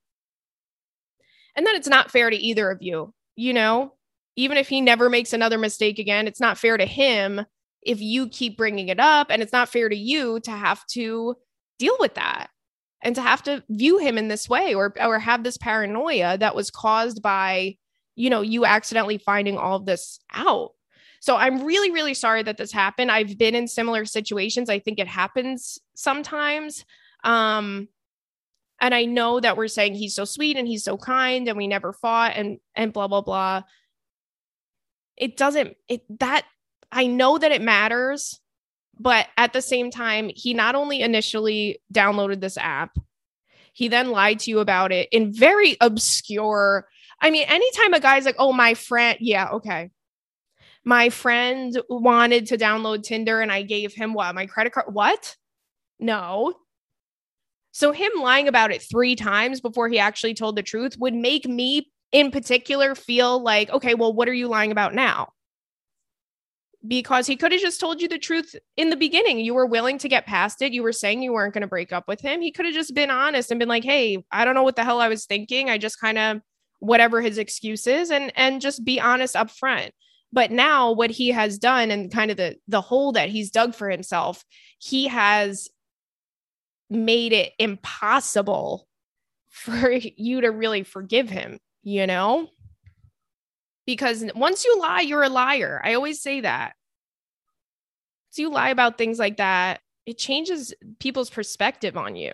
And 1.56 1.66
then 1.66 1.74
it's 1.74 1.88
not 1.88 2.11
fair 2.11 2.30
to 2.30 2.37
either 2.37 2.70
of 2.70 2.78
you, 2.80 3.12
you 3.37 3.52
know? 3.52 3.94
Even 4.37 4.56
if 4.56 4.68
he 4.68 4.80
never 4.80 5.11
makes 5.11 5.33
another 5.33 5.59
mistake 5.59 5.98
again, 5.98 6.26
it's 6.26 6.40
not 6.40 6.56
fair 6.56 6.76
to 6.76 6.87
him 6.87 7.44
if 7.83 8.00
you 8.00 8.28
keep 8.28 8.56
bringing 8.56 8.88
it 8.88 9.00
up. 9.00 9.26
And 9.30 9.42
it's 9.42 9.52
not 9.52 9.68
fair 9.68 9.88
to 9.88 9.96
you 9.96 10.40
to 10.40 10.50
have 10.50 10.87
to 10.92 11.35
deal 11.78 11.96
with 11.98 12.14
that 12.14 12.48
and 13.02 13.14
to 13.14 13.22
have 13.22 13.42
to 13.44 13.64
view 13.68 13.98
him 13.98 14.18
in 14.18 14.28
this 14.28 14.48
way 14.48 14.74
or, 14.74 14.94
or 15.00 15.18
have 15.18 15.42
this 15.42 15.56
paranoia 15.56 16.38
that 16.38 16.54
was 16.54 16.70
caused 16.70 17.22
by, 17.22 17.76
you 18.14 18.30
know, 18.30 18.42
you 18.42 18.64
accidentally 18.64 19.18
finding 19.18 19.56
all 19.56 19.80
this 19.80 20.20
out. 20.33 20.70
So 21.20 21.37
I'm 21.37 21.64
really, 21.64 21.90
really 21.90 22.14
sorry 22.14 22.42
that 22.42 22.56
this 22.56 22.72
happened. 22.72 23.11
I've 23.11 23.37
been 23.37 23.54
in 23.54 23.68
similar 23.68 24.06
situations. 24.06 24.70
I 24.70 24.78
think 24.78 24.98
it 24.98 25.06
happens 25.06 25.78
sometimes. 25.94 26.85
Um, 27.22 27.88
and 28.80 28.94
I 28.94 29.04
know 29.04 29.38
that 29.40 29.59
we're 29.59 29.68
saying 29.68 29.94
he's 29.94 30.14
so 30.14 30.24
sweet 30.24 30.56
and 30.56 30.66
he's 30.66 30.83
so 30.83 30.96
kind 30.96 31.46
and 31.46 31.59
we 31.59 31.68
never 31.68 31.92
fought 31.92 32.33
and 32.37 32.59
and 32.74 32.94
blah 32.94 33.06
blah 33.06 33.20
blah. 33.20 33.62
It 35.18 35.37
doesn't 35.37 35.76
it 35.88 36.02
that 36.20 36.46
I 36.90 37.06
know 37.06 37.37
that 37.37 37.52
it 37.52 37.61
matters, 37.61 38.40
but 38.98 39.28
at 39.37 39.52
the 39.52 39.61
same 39.61 39.90
time, 39.90 40.30
he 40.35 40.54
not 40.54 40.74
only 40.74 41.02
initially 41.02 41.83
downloaded 41.92 42.40
this 42.40 42.56
app, 42.56 42.96
he 43.74 43.88
then 43.88 44.11
lied 44.11 44.38
to 44.40 44.50
you 44.50 44.61
about 44.61 44.90
it 44.92 45.11
in 45.12 45.35
very 45.35 45.76
obscure. 45.83 46.88
I 47.20 47.30
mean, 47.30 47.44
anytime 47.46 47.92
a 47.92 48.00
guy's 48.00 48.24
like, 48.24 48.37
"Oh, 48.38 48.54
my 48.54 48.72
friend," 48.72 49.18
yeah, 49.20 49.50
okay 49.50 49.90
my 50.85 51.11
friend 51.11 51.81
wanted 51.88 52.47
to 52.47 52.57
download 52.57 53.03
Tinder 53.03 53.40
and 53.40 53.53
I 53.53 53.62
gave 53.62 53.95
him 53.95 54.14
what? 54.14 54.35
My 54.35 54.47
credit 54.47 54.73
card? 54.73 54.87
What? 54.93 55.37
No. 55.99 56.55
So, 57.73 57.93
him 57.93 58.11
lying 58.21 58.49
about 58.49 58.73
it 58.73 58.83
three 58.83 59.14
times 59.14 59.61
before 59.61 59.88
he 59.88 59.99
actually 59.99 60.35
told 60.35 60.57
the 60.57 60.62
truth 60.62 60.97
would 60.99 61.14
make 61.14 61.47
me, 61.47 61.93
in 62.11 62.31
particular, 62.31 62.95
feel 62.95 63.40
like, 63.43 63.71
okay, 63.71 63.95
well, 63.95 64.12
what 64.12 64.29
are 64.29 64.35
you 64.35 64.49
lying 64.49 64.73
about 64.73 64.95
now? 64.95 65.29
Because 66.87 67.27
he 67.27 67.37
could 67.37 67.53
have 67.53 67.61
just 67.61 67.79
told 67.79 68.01
you 68.01 68.09
the 68.09 68.19
truth 68.19 68.57
in 68.77 68.90
the 68.90 68.97
beginning. 68.97 69.38
You 69.38 69.55
were 69.55 69.66
willing 69.66 69.99
to 69.99 70.09
get 70.09 70.27
past 70.27 70.62
it. 70.62 70.73
You 70.73 70.83
were 70.83 70.93
saying 70.93 71.23
you 71.23 71.33
weren't 71.33 71.55
going 71.55 71.61
to 71.61 71.69
break 71.69 71.93
up 71.93 72.09
with 72.09 72.21
him. 72.21 72.40
He 72.40 72.51
could 72.51 72.64
have 72.64 72.75
just 72.75 72.95
been 72.95 73.11
honest 73.11 73.51
and 73.51 73.61
been 73.61 73.69
like, 73.69 73.85
hey, 73.85 74.25
I 74.33 74.45
don't 74.45 74.55
know 74.55 74.62
what 74.62 74.77
the 74.77 74.85
hell 74.85 75.01
I 75.01 75.09
was 75.09 75.27
thinking. 75.27 75.69
I 75.69 75.79
just 75.79 76.01
kind 76.01 76.19
of, 76.19 76.40
whatever 76.81 77.21
his 77.21 77.37
excuse 77.37 77.87
is, 77.87 78.11
and 78.11 78.33
and 78.35 78.62
just 78.62 78.85
be 78.85 78.99
honest 78.99 79.37
up 79.37 79.51
front 79.51 79.93
but 80.33 80.51
now 80.51 80.93
what 80.93 81.11
he 81.11 81.29
has 81.29 81.59
done 81.59 81.90
and 81.90 82.12
kind 82.12 82.31
of 82.31 82.37
the 82.37 82.57
the 82.69 82.81
hole 82.81 83.12
that 83.12 83.29
he's 83.29 83.51
dug 83.51 83.75
for 83.75 83.88
himself 83.90 84.45
he 84.79 85.09
has 85.09 85.69
made 86.88 87.33
it 87.33 87.53
impossible 87.59 88.87
for 89.49 89.90
you 90.16 90.40
to 90.40 90.49
really 90.49 90.83
forgive 90.83 91.29
him 91.31 91.59
you 91.83 92.07
know? 92.07 92.49
Because 93.87 94.25
once 94.35 94.64
you 94.64 94.79
lie 94.79 95.01
you're 95.01 95.23
a 95.23 95.29
liar. 95.29 95.81
I 95.83 95.95
always 95.95 96.21
say 96.21 96.43
that. 96.43 96.75
So 98.31 98.43
you 98.43 98.51
lie 98.51 98.71
about 98.71 98.99
things 98.99 99.19
like 99.19 99.38
that 99.38 99.81
it 100.07 100.19
changes 100.19 100.75
people's 100.99 101.31
perspective 101.31 101.97
on 101.97 102.16
you. 102.16 102.33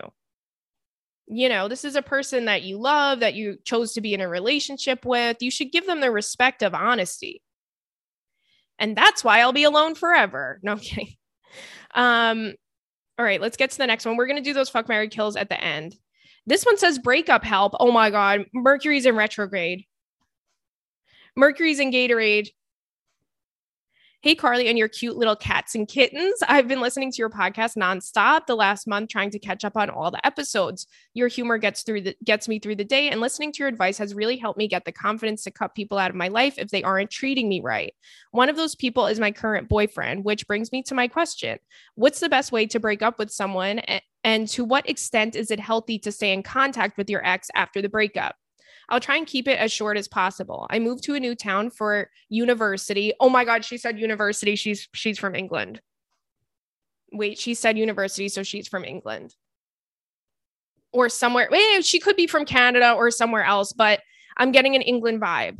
You 1.26 1.48
know, 1.48 1.68
this 1.68 1.84
is 1.84 1.96
a 1.96 2.02
person 2.02 2.44
that 2.44 2.62
you 2.62 2.78
love, 2.78 3.20
that 3.20 3.34
you 3.34 3.58
chose 3.64 3.92
to 3.94 4.00
be 4.00 4.14
in 4.14 4.20
a 4.20 4.28
relationship 4.28 5.04
with. 5.04 5.42
You 5.42 5.50
should 5.50 5.72
give 5.72 5.86
them 5.86 6.00
the 6.00 6.10
respect 6.10 6.62
of 6.62 6.74
honesty 6.74 7.42
and 8.78 8.96
that's 8.96 9.24
why 9.24 9.40
I'll 9.40 9.52
be 9.52 9.64
alone 9.64 9.94
forever. 9.94 10.60
No, 10.62 10.72
I'm 10.72 10.78
kidding. 10.78 11.14
Um, 11.94 12.54
all 13.18 13.24
right, 13.24 13.40
let's 13.40 13.56
get 13.56 13.70
to 13.70 13.78
the 13.78 13.86
next 13.86 14.04
one. 14.04 14.16
We're 14.16 14.26
gonna 14.26 14.40
do 14.40 14.52
those 14.52 14.68
fuck 14.68 14.88
Mary 14.88 15.08
kills 15.08 15.36
at 15.36 15.48
the 15.48 15.62
end. 15.62 15.96
This 16.46 16.64
one 16.64 16.78
says 16.78 16.98
breakup 16.98 17.42
help. 17.42 17.74
Oh 17.80 17.90
my 17.90 18.10
god, 18.10 18.44
Mercury's 18.52 19.06
in 19.06 19.16
retrograde. 19.16 19.84
Mercury's 21.36 21.80
in 21.80 21.90
Gatorade. 21.90 22.48
Hey, 24.22 24.34
Carly, 24.34 24.66
and 24.66 24.76
your 24.76 24.88
cute 24.88 25.16
little 25.16 25.36
cats 25.36 25.76
and 25.76 25.86
kittens. 25.86 26.40
I've 26.48 26.66
been 26.66 26.80
listening 26.80 27.12
to 27.12 27.18
your 27.18 27.30
podcast 27.30 27.76
nonstop 27.76 28.46
the 28.46 28.56
last 28.56 28.88
month, 28.88 29.08
trying 29.08 29.30
to 29.30 29.38
catch 29.38 29.64
up 29.64 29.76
on 29.76 29.88
all 29.88 30.10
the 30.10 30.24
episodes. 30.26 30.86
Your 31.14 31.28
humor 31.28 31.58
gets 31.58 31.82
through 31.82 32.00
the 32.00 32.16
gets 32.24 32.48
me 32.48 32.58
through 32.58 32.76
the 32.76 32.84
day, 32.84 33.08
and 33.08 33.20
listening 33.20 33.52
to 33.52 33.58
your 33.60 33.68
advice 33.68 33.98
has 33.98 34.14
really 34.14 34.36
helped 34.36 34.58
me 34.58 34.66
get 34.66 34.84
the 34.84 34.90
confidence 34.90 35.44
to 35.44 35.52
cut 35.52 35.76
people 35.76 35.96
out 35.96 36.10
of 36.10 36.16
my 36.16 36.26
life 36.28 36.54
if 36.58 36.70
they 36.70 36.82
aren't 36.82 37.10
treating 37.10 37.48
me 37.48 37.60
right. 37.60 37.94
One 38.32 38.48
of 38.48 38.56
those 38.56 38.74
people 38.74 39.06
is 39.06 39.20
my 39.20 39.30
current 39.30 39.68
boyfriend, 39.68 40.24
which 40.24 40.46
brings 40.48 40.72
me 40.72 40.82
to 40.84 40.94
my 40.94 41.06
question: 41.06 41.58
What's 41.94 42.18
the 42.18 42.28
best 42.28 42.50
way 42.50 42.66
to 42.66 42.80
break 42.80 43.02
up 43.02 43.20
with 43.20 43.30
someone, 43.30 43.80
and 44.24 44.48
to 44.48 44.64
what 44.64 44.88
extent 44.88 45.36
is 45.36 45.52
it 45.52 45.60
healthy 45.60 46.00
to 46.00 46.10
stay 46.10 46.32
in 46.32 46.42
contact 46.42 46.96
with 46.98 47.08
your 47.08 47.24
ex 47.24 47.48
after 47.54 47.80
the 47.80 47.88
breakup? 47.88 48.34
I'll 48.88 49.00
try 49.00 49.16
and 49.16 49.26
keep 49.26 49.48
it 49.48 49.58
as 49.58 49.72
short 49.72 49.96
as 49.96 50.08
possible. 50.08 50.66
I 50.70 50.78
moved 50.78 51.04
to 51.04 51.14
a 51.14 51.20
new 51.20 51.34
town 51.34 51.70
for 51.70 52.10
university. 52.28 53.12
Oh 53.20 53.28
my 53.28 53.44
god, 53.44 53.64
she 53.64 53.78
said 53.78 53.98
university. 53.98 54.56
She's 54.56 54.88
she's 54.94 55.18
from 55.18 55.34
England. 55.34 55.80
Wait, 57.12 57.38
she 57.38 57.54
said 57.54 57.78
university, 57.78 58.28
so 58.28 58.42
she's 58.42 58.68
from 58.68 58.84
England. 58.84 59.34
Or 60.92 61.08
somewhere. 61.08 61.48
Wait, 61.50 61.84
she 61.84 61.98
could 61.98 62.16
be 62.16 62.26
from 62.26 62.44
Canada 62.44 62.92
or 62.92 63.10
somewhere 63.10 63.44
else, 63.44 63.72
but 63.72 64.00
I'm 64.36 64.52
getting 64.52 64.76
an 64.76 64.82
England 64.82 65.20
vibe. 65.20 65.58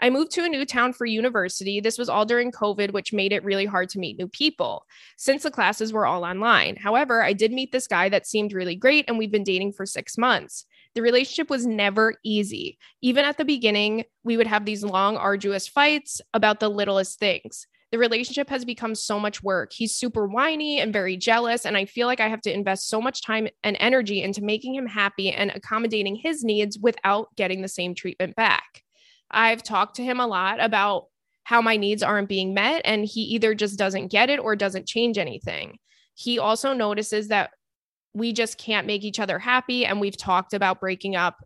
I 0.00 0.10
moved 0.10 0.30
to 0.32 0.44
a 0.44 0.48
new 0.48 0.64
town 0.64 0.92
for 0.92 1.06
university. 1.06 1.80
This 1.80 1.98
was 1.98 2.08
all 2.08 2.24
during 2.24 2.52
COVID, 2.52 2.92
which 2.92 3.12
made 3.12 3.32
it 3.32 3.44
really 3.44 3.66
hard 3.66 3.88
to 3.90 3.98
meet 3.98 4.16
new 4.16 4.28
people 4.28 4.86
since 5.16 5.42
the 5.42 5.50
classes 5.50 5.92
were 5.92 6.06
all 6.06 6.24
online. 6.24 6.76
However, 6.76 7.22
I 7.22 7.32
did 7.32 7.52
meet 7.52 7.72
this 7.72 7.88
guy 7.88 8.08
that 8.08 8.26
seemed 8.26 8.52
really 8.52 8.76
great, 8.76 9.06
and 9.08 9.18
we've 9.18 9.32
been 9.32 9.44
dating 9.44 9.72
for 9.72 9.86
six 9.86 10.16
months. 10.16 10.66
The 10.94 11.02
relationship 11.02 11.50
was 11.50 11.66
never 11.66 12.14
easy. 12.24 12.78
Even 13.02 13.24
at 13.24 13.38
the 13.38 13.44
beginning, 13.44 14.04
we 14.24 14.36
would 14.36 14.46
have 14.46 14.64
these 14.64 14.82
long, 14.82 15.16
arduous 15.16 15.68
fights 15.68 16.20
about 16.34 16.60
the 16.60 16.68
littlest 16.68 17.18
things. 17.18 17.66
The 17.90 17.98
relationship 17.98 18.50
has 18.50 18.64
become 18.64 18.94
so 18.94 19.18
much 19.18 19.42
work. 19.42 19.72
He's 19.72 19.94
super 19.94 20.26
whiny 20.26 20.78
and 20.80 20.92
very 20.92 21.16
jealous. 21.16 21.64
And 21.64 21.76
I 21.76 21.86
feel 21.86 22.06
like 22.06 22.20
I 22.20 22.28
have 22.28 22.42
to 22.42 22.52
invest 22.52 22.88
so 22.88 23.00
much 23.00 23.22
time 23.22 23.48
and 23.62 23.76
energy 23.80 24.22
into 24.22 24.42
making 24.42 24.74
him 24.74 24.86
happy 24.86 25.30
and 25.30 25.50
accommodating 25.50 26.16
his 26.16 26.44
needs 26.44 26.78
without 26.78 27.34
getting 27.36 27.62
the 27.62 27.68
same 27.68 27.94
treatment 27.94 28.36
back. 28.36 28.82
I've 29.30 29.62
talked 29.62 29.96
to 29.96 30.04
him 30.04 30.20
a 30.20 30.26
lot 30.26 30.62
about 30.62 31.06
how 31.44 31.62
my 31.62 31.78
needs 31.78 32.02
aren't 32.02 32.28
being 32.28 32.52
met, 32.52 32.82
and 32.84 33.06
he 33.06 33.22
either 33.22 33.54
just 33.54 33.78
doesn't 33.78 34.08
get 34.08 34.28
it 34.28 34.38
or 34.38 34.54
doesn't 34.54 34.86
change 34.86 35.16
anything. 35.16 35.78
He 36.14 36.38
also 36.38 36.74
notices 36.74 37.28
that 37.28 37.52
we 38.14 38.32
just 38.32 38.58
can't 38.58 38.86
make 38.86 39.04
each 39.04 39.20
other 39.20 39.38
happy. 39.38 39.84
And 39.84 40.00
we've 40.00 40.16
talked 40.16 40.54
about 40.54 40.80
breaking 40.80 41.16
up 41.16 41.36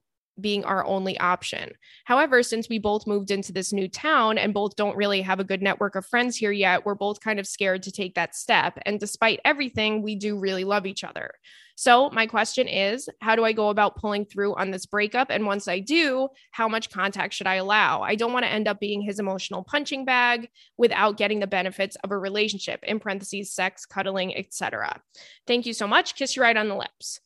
being 0.40 0.64
our 0.64 0.84
only 0.86 1.18
option. 1.18 1.72
However, 2.04 2.42
since 2.42 2.68
we 2.68 2.78
both 2.78 3.06
moved 3.06 3.30
into 3.30 3.52
this 3.52 3.72
new 3.72 3.88
town 3.88 4.38
and 4.38 4.54
both 4.54 4.76
don't 4.76 4.96
really 4.96 5.20
have 5.20 5.40
a 5.40 5.44
good 5.44 5.62
network 5.62 5.94
of 5.94 6.06
friends 6.06 6.36
here 6.36 6.52
yet, 6.52 6.86
we're 6.86 6.94
both 6.94 7.20
kind 7.20 7.38
of 7.38 7.46
scared 7.46 7.82
to 7.82 7.92
take 7.92 8.14
that 8.14 8.34
step. 8.34 8.78
And 8.86 8.98
despite 8.98 9.40
everything, 9.44 10.02
we 10.02 10.16
do 10.16 10.38
really 10.38 10.64
love 10.64 10.86
each 10.86 11.04
other. 11.04 11.32
So, 11.74 12.10
my 12.10 12.26
question 12.26 12.68
is 12.68 13.08
how 13.20 13.36
do 13.36 13.44
I 13.44 13.52
go 13.52 13.70
about 13.70 13.96
pulling 13.96 14.24
through 14.24 14.54
on 14.56 14.70
this 14.70 14.86
breakup? 14.86 15.30
And 15.30 15.46
once 15.46 15.68
I 15.68 15.78
do, 15.78 16.28
how 16.50 16.68
much 16.68 16.90
contact 16.90 17.34
should 17.34 17.46
I 17.46 17.56
allow? 17.56 18.02
I 18.02 18.14
don't 18.14 18.32
want 18.32 18.44
to 18.44 18.52
end 18.52 18.68
up 18.68 18.80
being 18.80 19.00
his 19.00 19.18
emotional 19.18 19.64
punching 19.64 20.04
bag 20.04 20.48
without 20.76 21.16
getting 21.16 21.40
the 21.40 21.46
benefits 21.46 21.96
of 22.04 22.10
a 22.10 22.18
relationship, 22.18 22.80
in 22.82 23.00
parentheses, 23.00 23.52
sex, 23.52 23.86
cuddling, 23.86 24.36
etc. 24.36 25.00
Thank 25.46 25.66
you 25.66 25.72
so 25.72 25.86
much. 25.86 26.14
Kiss 26.14 26.36
you 26.36 26.42
right 26.42 26.56
on 26.56 26.68
the 26.68 26.76
lips. 26.76 27.20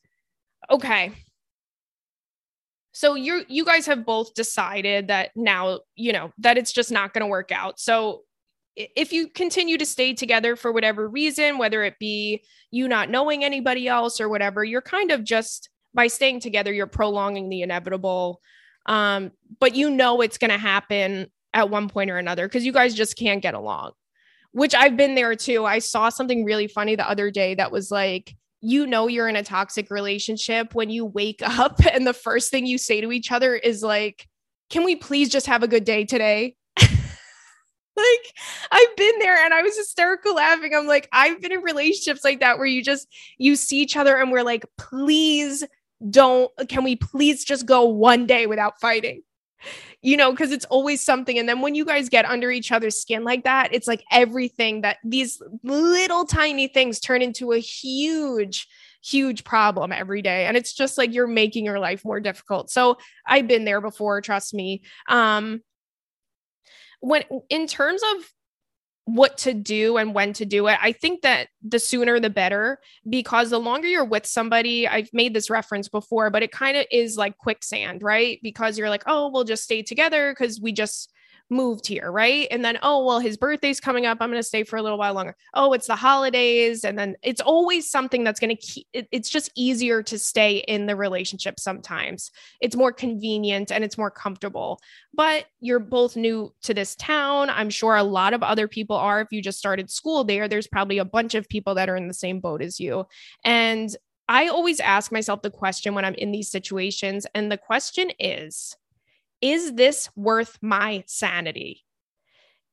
Okay. 0.69 1.11
So 2.93 3.13
you 3.13 3.43
you 3.47 3.63
guys 3.63 3.85
have 3.85 4.05
both 4.05 4.33
decided 4.33 5.09
that 5.09 5.29
now, 5.35 5.81
you 5.95 6.11
know, 6.11 6.31
that 6.39 6.57
it's 6.57 6.71
just 6.71 6.91
not 6.91 7.13
going 7.13 7.21
to 7.21 7.27
work 7.27 7.51
out. 7.51 7.79
So 7.79 8.23
if 8.77 9.11
you 9.11 9.27
continue 9.27 9.77
to 9.77 9.85
stay 9.85 10.13
together 10.13 10.55
for 10.55 10.71
whatever 10.71 11.09
reason, 11.09 11.57
whether 11.57 11.83
it 11.83 11.95
be 11.99 12.43
you 12.69 12.87
not 12.87 13.09
knowing 13.09 13.43
anybody 13.43 13.87
else 13.87 14.21
or 14.21 14.29
whatever, 14.29 14.63
you're 14.63 14.81
kind 14.81 15.11
of 15.11 15.23
just 15.23 15.69
by 15.93 16.07
staying 16.07 16.39
together, 16.39 16.71
you're 16.71 16.85
prolonging 16.85 17.49
the 17.49 17.63
inevitable. 17.63 18.39
Um, 18.85 19.31
but 19.59 19.75
you 19.75 19.89
know 19.89 20.21
it's 20.21 20.37
going 20.37 20.51
to 20.51 20.57
happen 20.57 21.27
at 21.53 21.69
one 21.69 21.89
point 21.89 22.11
or 22.11 22.17
another 22.17 22.47
because 22.47 22.65
you 22.65 22.71
guys 22.71 22.93
just 22.93 23.17
can't 23.17 23.41
get 23.41 23.55
along, 23.55 23.93
which 24.51 24.75
I've 24.75 24.95
been 24.95 25.15
there 25.15 25.35
too. 25.35 25.65
I 25.65 25.79
saw 25.79 26.09
something 26.09 26.45
really 26.45 26.67
funny 26.67 26.95
the 26.95 27.09
other 27.09 27.31
day 27.31 27.55
that 27.55 27.71
was 27.71 27.89
like, 27.89 28.35
you 28.61 28.85
know, 28.85 29.07
you're 29.07 29.27
in 29.27 29.35
a 29.35 29.43
toxic 29.43 29.89
relationship 29.89 30.75
when 30.75 30.89
you 30.89 31.05
wake 31.05 31.41
up 31.43 31.79
and 31.91 32.05
the 32.05 32.13
first 32.13 32.51
thing 32.51 32.67
you 32.67 32.77
say 32.77 33.01
to 33.01 33.11
each 33.11 33.31
other 33.31 33.55
is 33.55 33.81
like, 33.81 34.27
can 34.69 34.83
we 34.83 34.95
please 34.95 35.29
just 35.29 35.47
have 35.47 35.63
a 35.63 35.67
good 35.67 35.83
day 35.83 36.05
today? 36.05 36.55
Like 37.97 38.33
I've 38.71 38.95
been 38.95 39.19
there 39.19 39.43
and 39.43 39.53
I 39.53 39.61
was 39.61 39.77
hysterical 39.77 40.35
laughing. 40.35 40.73
I'm 40.75 40.87
like, 40.87 41.09
I've 41.11 41.41
been 41.41 41.51
in 41.51 41.61
relationships 41.61 42.23
like 42.23 42.39
that 42.39 42.57
where 42.57 42.67
you 42.67 42.83
just 42.83 43.07
you 43.37 43.55
see 43.55 43.81
each 43.81 43.97
other 43.97 44.17
and 44.17 44.31
we're 44.31 44.43
like, 44.43 44.65
please 44.77 45.63
don't 46.09 46.51
can 46.69 46.83
we 46.83 46.95
please 46.95 47.43
just 47.43 47.65
go 47.65 47.85
one 47.85 48.25
day 48.25 48.45
without 48.47 48.79
fighting? 48.79 49.23
You 50.03 50.15
know, 50.15 50.31
because 50.31 50.51
it's 50.51 50.65
always 50.65 51.03
something. 51.03 51.39
And 51.39 51.49
then 51.49 51.61
when 51.61 51.73
you 51.73 51.83
guys 51.83 52.09
get 52.09 52.25
under 52.25 52.51
each 52.51 52.71
other's 52.71 53.01
skin 53.01 53.23
like 53.23 53.43
that, 53.45 53.73
it's 53.73 53.87
like 53.87 54.03
everything 54.11 54.81
that 54.81 54.97
these 55.03 55.41
little 55.63 56.25
tiny 56.25 56.67
things 56.67 56.99
turn 56.99 57.21
into 57.21 57.51
a 57.51 57.59
huge 57.59 58.67
huge 59.03 59.43
problem 59.43 59.91
every 59.93 60.21
day 60.21 60.47
and 60.47 60.57
it's 60.57 60.73
just 60.73 60.97
like 60.97 61.13
you're 61.13 61.27
making 61.27 61.63
your 61.63 61.79
life 61.79 62.03
more 62.03 62.19
difficult 62.19 62.69
so 62.69 62.97
i've 63.25 63.47
been 63.47 63.63
there 63.63 63.79
before 63.79 64.19
trust 64.21 64.53
me 64.53 64.81
um 65.07 65.61
when 66.99 67.23
in 67.49 67.67
terms 67.67 68.01
of 68.15 68.25
what 69.07 69.37
to 69.37 69.53
do 69.53 69.95
and 69.95 70.13
when 70.13 70.33
to 70.33 70.45
do 70.45 70.67
it. 70.67 70.77
I 70.81 70.91
think 70.91 71.21
that 71.21 71.47
the 71.65 71.79
sooner 71.79 72.19
the 72.19 72.29
better 72.29 72.77
because 73.09 73.49
the 73.49 73.57
longer 73.57 73.87
you're 73.87 74.03
with 74.03 74.25
somebody, 74.25 74.85
I've 74.85 75.09
made 75.13 75.33
this 75.33 75.49
reference 75.49 75.87
before, 75.87 76.29
but 76.29 76.43
it 76.43 76.51
kind 76.51 76.75
of 76.75 76.85
is 76.91 77.15
like 77.15 77.37
quicksand, 77.37 78.03
right? 78.03 78.37
Because 78.43 78.77
you're 78.77 78.89
like, 78.89 79.03
oh, 79.07 79.29
we'll 79.31 79.45
just 79.45 79.63
stay 79.63 79.81
together 79.81 80.33
because 80.33 80.59
we 80.59 80.73
just 80.73 81.13
moved 81.49 81.87
here, 81.87 82.11
right? 82.11 82.47
And 82.51 82.63
then, 82.63 82.77
oh, 82.81 83.05
well, 83.05 83.19
his 83.19 83.37
birthday's 83.37 83.79
coming 83.79 84.05
up. 84.05 84.17
I'm 84.19 84.29
going 84.29 84.39
to 84.39 84.43
stay 84.43 84.63
for 84.63 84.77
a 84.77 84.81
little 84.81 84.97
while 84.97 85.13
longer. 85.13 85.35
Oh, 85.53 85.73
it's 85.73 85.87
the 85.87 85.95
holidays. 85.95 86.83
And 86.83 86.97
then 86.97 87.15
it's 87.23 87.41
always 87.41 87.89
something 87.89 88.23
that's 88.23 88.39
going 88.39 88.55
to 88.55 88.61
keep 88.61 88.87
it, 88.93 89.07
it's 89.11 89.29
just 89.29 89.51
easier 89.55 90.03
to 90.03 90.19
stay 90.19 90.57
in 90.57 90.85
the 90.85 90.95
relationship 90.95 91.59
sometimes. 91.59 92.31
It's 92.61 92.75
more 92.75 92.91
convenient 92.91 93.71
and 93.71 93.83
it's 93.83 93.97
more 93.97 94.11
comfortable. 94.11 94.79
But 95.13 95.45
you're 95.59 95.79
both 95.79 96.15
new 96.15 96.53
to 96.63 96.73
this 96.73 96.95
town. 96.95 97.49
I'm 97.49 97.69
sure 97.69 97.95
a 97.95 98.03
lot 98.03 98.33
of 98.33 98.43
other 98.43 98.67
people 98.67 98.95
are. 98.95 99.21
If 99.21 99.31
you 99.31 99.41
just 99.41 99.59
started 99.59 99.89
school 99.89 100.23
there, 100.23 100.47
there's 100.47 100.67
probably 100.67 100.97
a 100.97 101.05
bunch 101.05 101.35
of 101.35 101.49
people 101.49 101.75
that 101.75 101.89
are 101.89 101.95
in 101.95 102.07
the 102.07 102.13
same 102.13 102.39
boat 102.39 102.61
as 102.61 102.79
you. 102.79 103.05
And 103.43 103.95
I 104.29 104.49
always 104.49 104.79
ask 104.79 105.11
myself 105.11 105.41
the 105.41 105.49
question 105.49 105.95
when 105.95 106.03
I'm 106.03 106.13
in 106.15 106.31
these 106.31 106.51
situations. 106.51 107.25
And 107.33 107.51
the 107.51 107.57
question 107.57 108.11
is, 108.19 108.75
is 109.41 109.73
this 109.73 110.09
worth 110.15 110.57
my 110.61 111.03
sanity? 111.07 111.83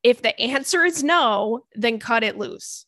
If 0.02 0.22
the 0.22 0.38
answer 0.38 0.84
is 0.84 1.02
no, 1.02 1.64
then 1.74 1.98
cut 1.98 2.24
it 2.24 2.38
loose. 2.38 2.86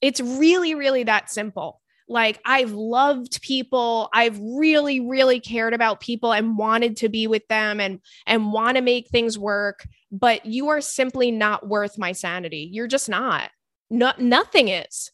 It's 0.00 0.20
really, 0.20 0.74
really 0.74 1.04
that 1.04 1.30
simple. 1.30 1.80
Like, 2.06 2.38
I've 2.44 2.72
loved 2.72 3.40
people. 3.40 4.10
I've 4.12 4.38
really, 4.38 5.00
really 5.00 5.40
cared 5.40 5.72
about 5.72 6.00
people 6.00 6.32
and 6.32 6.58
wanted 6.58 6.98
to 6.98 7.08
be 7.08 7.26
with 7.26 7.46
them 7.48 7.80
and, 7.80 8.00
and 8.26 8.52
want 8.52 8.76
to 8.76 8.82
make 8.82 9.08
things 9.08 9.38
work. 9.38 9.86
But 10.12 10.44
you 10.44 10.68
are 10.68 10.82
simply 10.82 11.30
not 11.30 11.66
worth 11.66 11.98
my 11.98 12.12
sanity. 12.12 12.68
You're 12.70 12.86
just 12.86 13.08
not. 13.08 13.50
No, 13.90 14.12
nothing 14.18 14.68
is. 14.68 15.12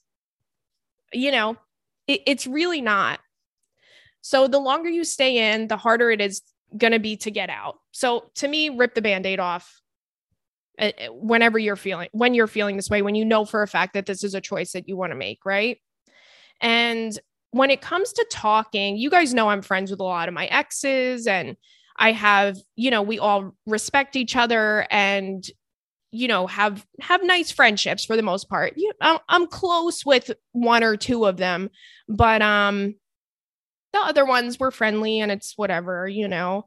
You 1.12 1.30
know, 1.30 1.57
it, 2.07 2.22
it's 2.26 2.46
really 2.46 2.80
not. 2.80 3.20
So 4.20 4.48
the 4.48 4.59
longer 4.59 4.90
you 4.90 5.05
stay 5.05 5.53
in, 5.53 5.68
the 5.68 5.76
harder 5.76 6.11
it 6.11 6.20
is 6.20 6.42
going 6.77 6.93
to 6.93 6.99
be 6.99 7.16
to 7.18 7.31
get 7.31 7.51
out. 7.51 7.79
So 7.93 8.31
to 8.37 8.49
me, 8.49 8.71
rip 8.71 8.95
the 8.95 9.03
band-aid 9.03 9.41
off 9.41 9.81
uh, 10.79 10.93
uh, 10.99 11.12
whenever 11.12 11.59
you're 11.59 11.77
feeling 11.77 12.09
when 12.12 12.33
you're 12.35 12.47
feeling 12.47 12.77
this 12.77 12.89
way 12.89 13.03
when 13.03 13.14
you 13.14 13.25
know 13.25 13.45
for 13.45 13.62
a 13.62 13.68
fact 13.68 13.95
that 13.95 14.07
this 14.07 14.25
is 14.25 14.35
a 14.35 14.41
choice 14.41 14.73
that 14.73 14.89
you 14.89 14.97
want 14.97 15.12
to 15.12 15.16
make, 15.16 15.45
right? 15.45 15.79
And 16.61 17.18
when 17.51 17.71
it 17.71 17.81
comes 17.81 18.12
to 18.14 18.27
talking, 18.31 18.97
you 18.97 19.11
guys 19.11 19.35
know 19.35 19.49
I'm 19.49 19.62
friends 19.62 19.91
with 19.91 20.01
a 20.01 20.05
lot 20.05 20.29
of 20.29 20.35
my 20.35 20.47
exes 20.47 21.27
and 21.27 21.57
I 21.97 22.12
have, 22.12 22.57
you 22.77 22.91
know, 22.91 23.03
we 23.03 23.18
all 23.18 23.55
respect 23.66 24.16
each 24.16 24.37
other 24.37 24.87
and 24.91 25.45
you 26.12 26.27
know 26.27 26.47
have 26.49 26.85
have 27.01 27.23
nice 27.23 27.53
friendships 27.53 28.05
for 28.05 28.16
the 28.16 28.23
most 28.23 28.49
part. 28.49 28.75
You, 28.77 28.93
I'm 29.01 29.47
close 29.47 30.05
with 30.05 30.31
one 30.53 30.83
or 30.83 30.97
two 30.97 31.27
of 31.27 31.37
them, 31.37 31.71
but 32.09 32.43
um 32.43 32.95
the 33.93 33.99
other 34.01 34.24
ones 34.24 34.59
were 34.59 34.70
friendly 34.70 35.20
and 35.20 35.32
it's 35.32 35.55
whatever, 35.57 36.09
you 36.09 36.28
know, 36.28 36.66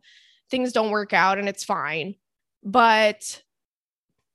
things 0.50 0.74
don't 0.74 0.92
work 0.92 1.14
out 1.14 1.38
and 1.38 1.48
it's 1.48 1.64
fine. 1.64 2.16
But 2.64 3.42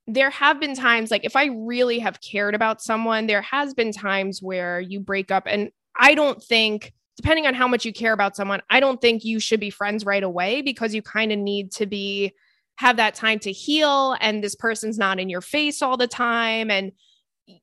there 0.06 0.30
have 0.30 0.58
been 0.58 0.74
times 0.74 1.10
like 1.10 1.24
if 1.24 1.36
I 1.36 1.46
really 1.46 1.98
have 1.98 2.20
cared 2.20 2.54
about 2.54 2.82
someone, 2.82 3.26
there 3.26 3.42
has 3.42 3.74
been 3.74 3.92
times 3.92 4.42
where 4.42 4.80
you 4.80 5.00
break 5.00 5.30
up 5.30 5.44
and 5.46 5.70
I 5.98 6.14
don't 6.14 6.42
think 6.42 6.92
depending 7.16 7.46
on 7.46 7.54
how 7.54 7.66
much 7.66 7.84
you 7.84 7.92
care 7.92 8.12
about 8.12 8.36
someone, 8.36 8.62
I 8.70 8.80
don't 8.80 9.00
think 9.00 9.24
you 9.24 9.40
should 9.40 9.60
be 9.60 9.70
friends 9.70 10.06
right 10.06 10.22
away 10.22 10.62
because 10.62 10.94
you 10.94 11.02
kind 11.02 11.32
of 11.32 11.38
need 11.38 11.72
to 11.72 11.84
be 11.84 12.32
have 12.76 12.96
that 12.96 13.14
time 13.16 13.40
to 13.40 13.50
heal 13.50 14.16
and 14.20 14.42
this 14.42 14.54
person's 14.54 14.98
not 14.98 15.18
in 15.18 15.28
your 15.28 15.40
face 15.40 15.82
all 15.82 15.96
the 15.96 16.06
time 16.06 16.70
and 16.70 16.92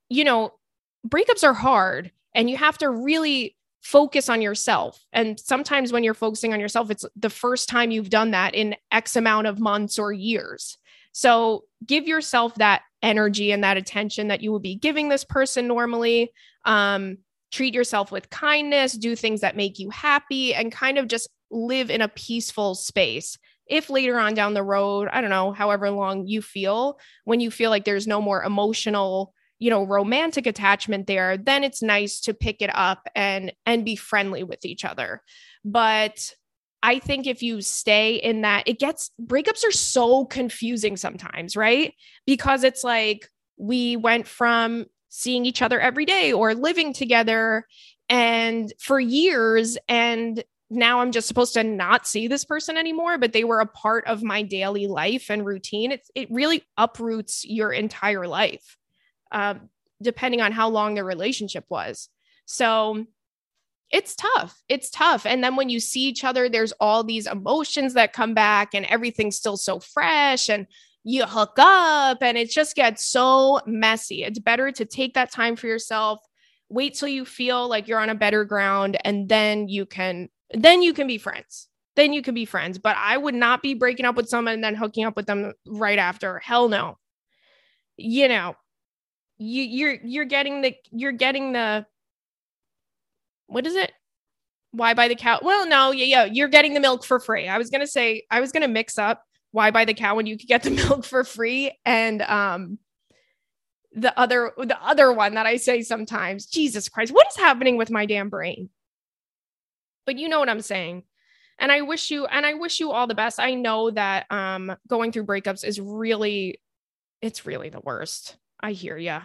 you 0.10 0.24
know, 0.24 0.52
breakups 1.08 1.44
are 1.44 1.54
hard 1.54 2.12
and 2.34 2.50
you 2.50 2.58
have 2.58 2.78
to 2.80 2.90
really 2.90 3.56
focus 3.86 4.30
on 4.30 4.42
yourself. 4.42 5.00
And 5.14 5.40
sometimes 5.40 5.94
when 5.94 6.04
you're 6.04 6.16
focusing 6.16 6.54
on 6.54 6.60
yourself, 6.60 6.90
it's 6.90 7.06
the 7.16 7.30
first 7.30 7.70
time 7.70 7.92
you've 7.92 8.10
done 8.10 8.32
that 8.32 8.56
in 8.56 8.76
X 8.92 9.16
amount 9.16 9.46
of 9.46 9.60
months 9.60 10.00
or 10.00 10.12
years. 10.12 10.80
So 11.12 11.66
give 11.86 12.08
yourself 12.08 12.56
that 12.56 12.82
energy 13.04 13.52
and 13.52 13.64
that 13.64 13.78
attention 13.78 14.30
that 14.30 14.42
you 14.42 14.52
will 14.52 14.60
be 14.60 14.74
giving 14.74 15.10
this 15.10 15.24
person 15.24 15.68
normally. 15.68 16.32
Um, 16.66 17.20
treat 17.52 17.76
yourself 17.76 18.12
with 18.12 18.32
kindness, 18.32 18.94
do 18.94 19.16
things 19.16 19.42
that 19.42 19.56
make 19.56 19.78
you 19.78 19.92
happy, 19.92 20.56
and 20.56 20.72
kind 20.72 20.98
of 20.98 21.08
just 21.08 21.30
live 21.52 21.92
in 21.92 22.02
a 22.02 22.08
peaceful 22.08 22.74
space. 22.74 23.38
If 23.68 23.92
later 23.92 24.18
on 24.18 24.34
down 24.34 24.56
the 24.56 24.64
road, 24.64 25.10
I 25.12 25.22
don't 25.22 25.30
know, 25.30 25.52
however 25.52 25.92
long 25.92 26.26
you 26.26 26.42
feel, 26.42 26.98
when 27.24 27.40
you 27.40 27.52
feel 27.52 27.70
like 27.70 27.86
there's 27.86 28.08
no 28.08 28.20
more 28.20 28.44
emotional 28.44 29.36
you 29.66 29.72
know 29.72 29.84
romantic 29.84 30.46
attachment 30.46 31.08
there 31.08 31.38
then 31.38 31.64
it's 31.64 31.82
nice 31.82 32.20
to 32.20 32.36
pick 32.36 32.62
it 32.62 32.70
up 32.72 33.08
and 33.16 33.52
and 33.66 33.84
be 33.84 33.96
friendly 33.96 34.44
with 34.44 34.64
each 34.64 34.86
other. 34.86 35.24
But 35.64 36.36
i 36.84 37.00
think 37.00 37.26
if 37.26 37.42
you 37.42 37.62
stay 37.62 38.18
in 38.18 38.42
that 38.42 38.68
it 38.68 38.78
gets 38.78 39.10
breakups 39.20 39.66
are 39.66 39.72
so 39.72 40.24
confusing 40.26 40.96
sometimes 40.96 41.58
right? 41.58 41.96
Because 42.28 42.64
it's 42.64 42.84
like 42.84 43.28
we 43.58 43.98
went 43.98 44.28
from 44.28 44.86
seeing 45.10 45.48
each 45.48 45.64
other 45.64 45.80
every 45.80 46.06
day 46.06 46.32
or 46.32 46.54
living 46.54 46.94
together 46.94 47.66
and 48.08 48.72
for 48.80 49.00
years 49.00 49.80
and 49.90 50.44
now 50.70 51.00
I'm 51.00 51.12
just 51.12 51.28
supposed 51.28 51.54
to 51.56 51.64
not 51.64 52.08
see 52.08 52.28
this 52.28 52.44
person 52.44 52.76
anymore, 52.76 53.18
but 53.18 53.34
they 53.34 53.44
were 53.44 53.62
a 53.62 53.68
part 53.68 54.06
of 54.08 54.24
my 54.24 54.42
daily 54.42 54.88
life 54.88 55.30
and 55.30 55.46
routine. 55.46 55.92
It's, 55.92 56.10
it 56.16 56.28
really 56.32 56.64
uproots 56.76 57.46
your 57.46 57.72
entire 57.72 58.28
life 58.28 58.78
um, 59.36 59.70
depending 60.02 60.42
on 60.42 60.54
how 60.54 60.70
long 60.70 60.96
their 60.96 61.04
relationship 61.04 61.66
was. 61.70 62.10
So 62.46 63.06
it's 63.92 64.16
tough. 64.16 64.60
It's 64.68 64.90
tough. 64.90 65.26
And 65.26 65.44
then 65.44 65.56
when 65.56 65.70
you 65.70 65.80
see 65.80 66.02
each 66.02 66.24
other, 66.24 66.50
there's 66.50 66.72
all 66.80 67.04
these 67.04 67.28
emotions 67.28 67.94
that 67.94 68.14
come 68.14 68.34
back, 68.34 68.74
and 68.74 68.86
everything's 68.86 69.38
still 69.38 69.58
so 69.58 69.80
fresh, 69.80 70.50
and 70.50 70.66
you 71.04 71.26
hook 71.26 71.56
up, 71.60 72.24
and 72.24 72.38
it 72.38 72.50
just 72.50 72.76
gets 72.76 73.06
so 73.06 73.60
messy. 73.68 74.24
It's 74.24 74.40
better 74.40 74.72
to 74.72 74.86
take 74.86 75.14
that 75.14 75.32
time 75.32 75.56
for 75.56 75.68
yourself, 75.68 76.20
wait 76.70 76.96
till 76.96 77.10
you 77.10 77.26
feel 77.26 77.68
like 77.68 77.88
you're 77.88 78.00
on 78.00 78.10
a 78.10 78.16
better 78.16 78.46
ground, 78.46 78.98
and 79.06 79.30
then 79.30 79.68
you 79.68 79.86
can 79.86 80.30
then 80.52 80.82
you 80.82 80.94
can 80.94 81.08
be 81.08 81.18
friends. 81.18 81.68
Then 81.96 82.14
you 82.14 82.22
can 82.22 82.36
be 82.36 82.46
friends. 82.46 82.78
But 82.78 82.96
I 82.98 83.18
would 83.18 83.36
not 83.36 83.62
be 83.62 83.74
breaking 83.74 84.06
up 84.06 84.16
with 84.16 84.30
someone 84.30 84.54
and 84.54 84.64
then 84.64 84.76
hooking 84.76 85.06
up 85.06 85.16
with 85.16 85.26
them 85.26 85.54
right 85.66 86.00
after. 86.00 86.40
Hell 86.40 86.70
no. 86.70 86.98
You 87.98 88.28
know, 88.28 88.56
you 89.38 89.64
you're 89.64 89.98
you're 90.04 90.26
getting 90.26 90.62
the 90.62 90.76
you're 90.92 91.12
getting 91.12 91.54
the 91.54 91.86
what 93.48 93.68
is 93.68 93.76
it? 93.76 93.92
Why 94.72 94.94
buy 94.94 95.08
the 95.08 95.16
cow? 95.16 95.40
Well, 95.42 95.68
no, 95.68 95.92
yeah, 95.92 96.06
yeah, 96.06 96.26
you're 96.26 96.48
getting 96.48 96.74
the 96.74 96.80
milk 96.80 97.06
for 97.06 97.20
free. 97.20 97.48
I 97.48 97.58
was 97.58 97.70
gonna 97.70 97.88
say 97.88 98.24
I 98.32 98.40
was 98.40 98.52
gonna 98.52 98.68
mix 98.68 98.98
up 98.98 99.24
why 99.52 99.72
buy 99.72 99.86
the 99.86 99.94
cow 99.94 100.16
when 100.16 100.26
you 100.26 100.38
could 100.38 100.48
get 100.48 100.64
the 100.64 100.72
milk 100.90 101.06
for 101.06 101.24
free 101.24 101.72
and 101.86 102.22
um 102.24 102.78
the 103.94 104.18
other 104.20 104.52
the 104.58 104.78
other 104.84 105.12
one 105.14 105.36
that 105.36 105.46
I 105.46 105.58
say 105.58 105.82
sometimes. 105.82 106.46
Jesus 106.46 106.90
Christ, 106.90 107.14
what 107.14 107.28
is 107.28 107.38
happening 107.38 107.78
with 107.78 107.90
my 107.90 108.06
damn 108.06 108.30
brain? 108.30 108.70
But 110.06 110.18
you 110.18 110.28
know 110.30 110.40
what 110.40 110.50
I'm 110.50 110.62
saying. 110.62 111.04
And 111.58 111.72
I 111.72 111.82
wish 111.82 112.12
you 112.12 112.26
and 112.26 112.46
I 112.46 112.56
wish 112.56 112.80
you 112.80 112.92
all 112.92 113.08
the 113.08 113.16
best. 113.16 113.40
I 113.40 113.54
know 113.54 113.92
that 113.92 114.30
um 114.32 114.76
going 114.88 115.12
through 115.12 115.26
breakups 115.26 115.66
is 115.66 115.80
really 115.80 116.60
it's 117.22 117.46
really 117.46 117.70
the 117.70 117.80
worst. 117.80 118.36
I 118.60 118.72
hear 118.72 118.98
you. 118.98 119.20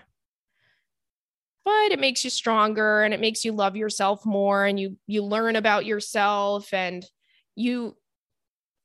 But 1.64 1.92
it 1.92 2.00
makes 2.00 2.24
you 2.24 2.30
stronger 2.30 3.02
and 3.02 3.12
it 3.12 3.20
makes 3.20 3.44
you 3.44 3.52
love 3.52 3.76
yourself 3.76 4.24
more 4.24 4.64
and 4.64 4.80
you 4.80 4.96
you 5.06 5.22
learn 5.22 5.56
about 5.56 5.84
yourself 5.84 6.72
and 6.72 7.04
you 7.54 7.96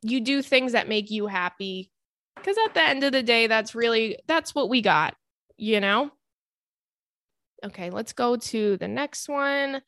you 0.02 0.20
do 0.20 0.41
things 0.41 0.74
that 0.74 0.89
make 0.89 1.10
you 1.10 1.26
happy 1.28 1.91
because 2.36 2.58
at 2.66 2.74
the 2.74 2.84
end 2.84 3.04
of 3.04 3.12
the 3.12 3.24
day 3.24 3.48
that's 3.48 3.76
really 3.76 4.20
that's 4.28 4.54
what 4.54 4.70
we 4.70 4.82
got, 4.82 5.16
you 5.58 5.80
know? 5.80 6.12
Okay, 7.64 7.89
let's 7.89 8.14
go 8.14 8.36
to 8.36 8.78
the 8.78 8.88
next 8.88 9.28
one. 9.28 9.82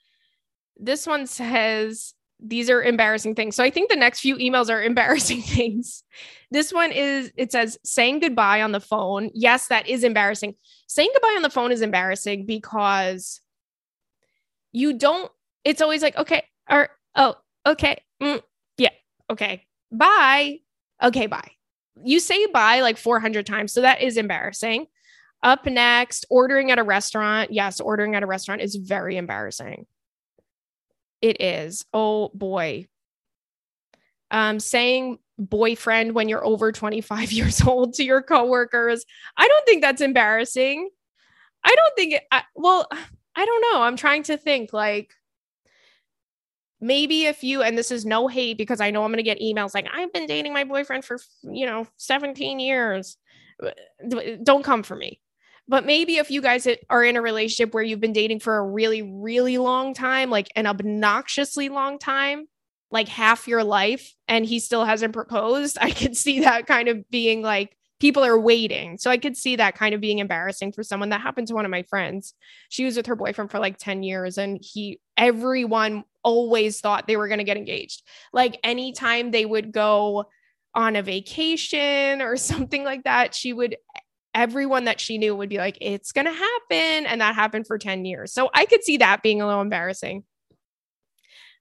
This 0.77 1.05
one 1.05 1.27
says 1.27 2.13
these 2.39 2.69
are 2.69 2.83
embarrassing 2.83 3.35
things. 3.35 3.55
So 3.55 3.63
I 3.63 3.69
think 3.69 3.89
the 3.89 3.95
next 3.95 4.19
few 4.19 4.35
emails 4.37 4.69
are 4.69 4.81
embarrassing 4.91 5.41
things. 5.41 6.03
This 6.51 6.71
one 6.71 6.91
is 6.91 7.31
it 7.35 7.51
says 7.51 7.77
saying 7.83 8.19
goodbye 8.19 8.61
on 8.61 8.71
the 8.71 8.79
phone. 8.79 9.29
Yes, 9.33 9.67
that 9.67 9.87
is 9.87 10.03
embarrassing. 10.03 10.55
Saying 10.87 11.09
goodbye 11.13 11.35
on 11.35 11.41
the 11.41 11.49
phone 11.49 11.71
is 11.71 11.81
embarrassing 11.81 12.45
because 12.45 13.41
you 14.71 14.93
don't 14.97 15.31
it's 15.63 15.81
always 15.81 16.01
like 16.01 16.15
okay 16.17 16.43
or 16.69 16.89
oh 17.15 17.35
okay 17.65 18.01
mm, 18.21 18.41
yeah 18.77 18.89
okay 19.29 19.63
bye 19.91 20.59
okay 21.01 21.25
bye 21.27 21.51
you 22.03 22.19
say 22.19 22.45
bye 22.47 22.81
like 22.81 22.97
400 22.97 23.45
times 23.45 23.73
so 23.73 23.81
that 23.81 24.01
is 24.01 24.17
embarrassing 24.17 24.85
up 25.43 25.65
next 25.65 26.25
ordering 26.29 26.71
at 26.71 26.79
a 26.79 26.83
restaurant 26.83 27.51
yes 27.51 27.79
ordering 27.79 28.15
at 28.15 28.23
a 28.23 28.27
restaurant 28.27 28.61
is 28.61 28.75
very 28.75 29.17
embarrassing 29.17 29.85
it 31.21 31.41
is. 31.41 31.85
Oh 31.93 32.29
boy. 32.33 32.87
Um, 34.29 34.59
saying 34.59 35.19
boyfriend 35.39 36.13
when 36.13 36.27
you're 36.29 36.45
over 36.45 36.71
25 36.71 37.31
years 37.31 37.61
old 37.61 37.93
to 37.95 38.03
your 38.03 38.21
coworkers. 38.21 39.05
I 39.37 39.47
don't 39.47 39.65
think 39.65 39.81
that's 39.81 40.01
embarrassing. 40.01 40.89
I 41.63 41.75
don't 41.75 41.95
think 41.95 42.13
it, 42.13 42.23
I, 42.31 42.43
well, 42.55 42.87
I 43.35 43.45
don't 43.45 43.65
know. 43.71 43.81
I'm 43.81 43.97
trying 43.97 44.23
to 44.23 44.37
think 44.37 44.73
like 44.73 45.13
maybe 46.79 47.25
if 47.25 47.43
you, 47.43 47.61
and 47.61 47.77
this 47.77 47.91
is 47.91 48.05
no 48.05 48.27
hate 48.27 48.57
because 48.57 48.81
I 48.81 48.91
know 48.91 49.03
I'm 49.03 49.11
going 49.11 49.17
to 49.17 49.23
get 49.23 49.39
emails 49.39 49.73
like, 49.73 49.87
I've 49.93 50.13
been 50.13 50.27
dating 50.27 50.53
my 50.53 50.63
boyfriend 50.63 51.05
for, 51.05 51.19
you 51.43 51.65
know, 51.65 51.87
17 51.97 52.59
years. 52.59 53.17
don't 54.43 54.63
come 54.63 54.83
for 54.83 54.95
me. 54.95 55.19
But 55.67 55.85
maybe 55.85 56.17
if 56.17 56.31
you 56.31 56.41
guys 56.41 56.67
are 56.89 57.03
in 57.03 57.17
a 57.17 57.21
relationship 57.21 57.73
where 57.73 57.83
you've 57.83 57.99
been 57.99 58.13
dating 58.13 58.39
for 58.39 58.57
a 58.57 58.65
really, 58.65 59.01
really 59.01 59.57
long 59.57 59.93
time, 59.93 60.29
like 60.29 60.49
an 60.55 60.65
obnoxiously 60.65 61.69
long 61.69 61.99
time, 61.99 62.47
like 62.89 63.09
half 63.09 63.47
your 63.47 63.63
life, 63.63 64.13
and 64.27 64.45
he 64.45 64.59
still 64.59 64.85
hasn't 64.85 65.13
proposed, 65.13 65.77
I 65.81 65.91
could 65.91 66.15
see 66.15 66.41
that 66.41 66.67
kind 66.67 66.87
of 66.87 67.09
being 67.09 67.41
like, 67.41 67.75
people 67.99 68.23
are 68.23 68.39
waiting. 68.39 68.97
So 68.97 69.09
I 69.09 69.17
could 69.17 69.35
see 69.35 69.55
that 69.55 69.75
kind 69.75 69.95
of 69.95 70.01
being 70.01 70.19
embarrassing 70.19 70.71
for 70.71 70.83
someone 70.83 71.09
that 71.09 71.21
happened 71.21 71.47
to 71.47 71.55
one 71.55 71.65
of 71.65 71.71
my 71.71 71.83
friends. 71.83 72.33
She 72.69 72.85
was 72.85 72.95
with 72.95 73.07
her 73.07 73.15
boyfriend 73.15 73.49
for 73.49 73.59
like 73.59 73.77
10 73.77 74.03
years 74.03 74.37
and 74.37 74.59
he 74.61 74.99
everyone 75.17 76.03
always 76.23 76.79
thought 76.79 77.07
they 77.07 77.17
were 77.17 77.27
going 77.27 77.39
to 77.39 77.43
get 77.43 77.57
engaged. 77.57 78.03
Like 78.31 78.59
anytime 78.63 79.31
they 79.31 79.45
would 79.45 79.71
go 79.71 80.25
on 80.75 80.95
a 80.95 81.01
vacation 81.01 82.21
or 82.21 82.37
something 82.37 82.83
like 82.83 83.03
that, 83.05 83.33
she 83.33 83.51
would 83.51 83.77
everyone 84.37 84.85
that 84.85 85.01
she 85.01 85.17
knew 85.17 85.35
would 85.35 85.49
be 85.49 85.57
like 85.57 85.77
it's 85.81 86.11
going 86.11 86.25
to 86.25 86.31
happen 86.31 87.05
and 87.07 87.19
that 87.19 87.35
happened 87.35 87.65
for 87.65 87.77
10 87.77 88.05
years. 88.05 88.31
So 88.31 88.49
I 88.53 88.65
could 88.65 88.83
see 88.83 88.97
that 88.97 89.23
being 89.23 89.41
a 89.41 89.47
little 89.47 89.61
embarrassing. 89.61 90.23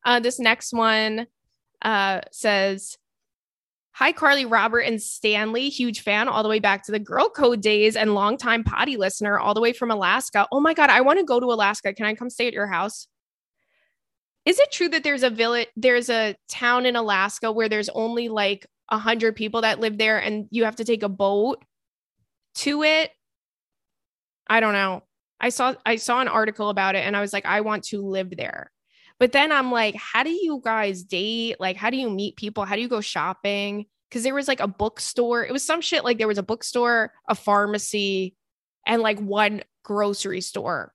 Uh, 0.04 0.20
this 0.20 0.38
next 0.38 0.72
one 0.72 1.26
uh, 1.82 2.20
says 2.30 2.96
Hi, 3.92 4.12
Carly, 4.12 4.44
Robert, 4.44 4.80
and 4.80 5.00
Stanley. 5.00 5.70
Huge 5.70 6.02
fan 6.02 6.28
all 6.28 6.42
the 6.42 6.50
way 6.50 6.58
back 6.58 6.84
to 6.84 6.92
the 6.92 6.98
Girl 6.98 7.30
Code 7.30 7.62
days 7.62 7.96
and 7.96 8.14
longtime 8.14 8.62
potty 8.62 8.98
listener 8.98 9.38
all 9.38 9.54
the 9.54 9.60
way 9.62 9.72
from 9.72 9.90
Alaska. 9.90 10.46
Oh 10.52 10.60
my 10.60 10.74
God, 10.74 10.90
I 10.90 11.00
want 11.00 11.18
to 11.18 11.24
go 11.24 11.40
to 11.40 11.46
Alaska. 11.46 11.94
Can 11.94 12.04
I 12.04 12.12
come 12.12 12.28
stay 12.28 12.46
at 12.46 12.52
your 12.52 12.66
house? 12.66 13.08
Is 14.44 14.58
it 14.60 14.70
true 14.70 14.90
that 14.90 15.02
there's 15.02 15.22
a 15.22 15.30
village, 15.30 15.68
there's 15.76 16.10
a 16.10 16.36
town 16.46 16.84
in 16.84 16.94
Alaska 16.94 17.50
where 17.50 17.70
there's 17.70 17.88
only 17.88 18.28
like 18.28 18.66
a 18.90 18.98
hundred 18.98 19.34
people 19.34 19.62
that 19.62 19.80
live 19.80 19.96
there 19.96 20.18
and 20.18 20.46
you 20.50 20.64
have 20.64 20.76
to 20.76 20.84
take 20.84 21.02
a 21.02 21.08
boat 21.08 21.64
to 22.56 22.82
it? 22.82 23.10
I 24.46 24.60
don't 24.60 24.72
know. 24.72 25.02
I 25.40 25.50
saw 25.50 25.74
I 25.84 25.96
saw 25.96 26.20
an 26.20 26.28
article 26.28 26.70
about 26.70 26.94
it 26.94 27.04
and 27.04 27.16
I 27.16 27.20
was 27.20 27.32
like, 27.32 27.46
I 27.46 27.60
want 27.60 27.84
to 27.84 28.00
live 28.00 28.36
there. 28.36 28.70
But 29.18 29.32
then 29.32 29.50
I'm 29.50 29.72
like, 29.72 29.94
how 29.94 30.22
do 30.22 30.30
you 30.30 30.60
guys 30.62 31.02
date? 31.02 31.56
Like, 31.58 31.76
how 31.76 31.90
do 31.90 31.96
you 31.96 32.10
meet 32.10 32.36
people? 32.36 32.64
How 32.64 32.74
do 32.74 32.82
you 32.82 32.88
go 32.88 33.00
shopping? 33.00 33.86
Because 34.08 34.22
there 34.22 34.34
was 34.34 34.48
like 34.48 34.60
a 34.60 34.68
bookstore. 34.68 35.44
It 35.44 35.52
was 35.52 35.64
some 35.64 35.80
shit 35.80 36.04
like 36.04 36.18
there 36.18 36.28
was 36.28 36.38
a 36.38 36.42
bookstore, 36.42 37.12
a 37.28 37.34
pharmacy, 37.34 38.34
and 38.86 39.02
like 39.02 39.18
one 39.18 39.62
grocery 39.82 40.40
store. 40.40 40.92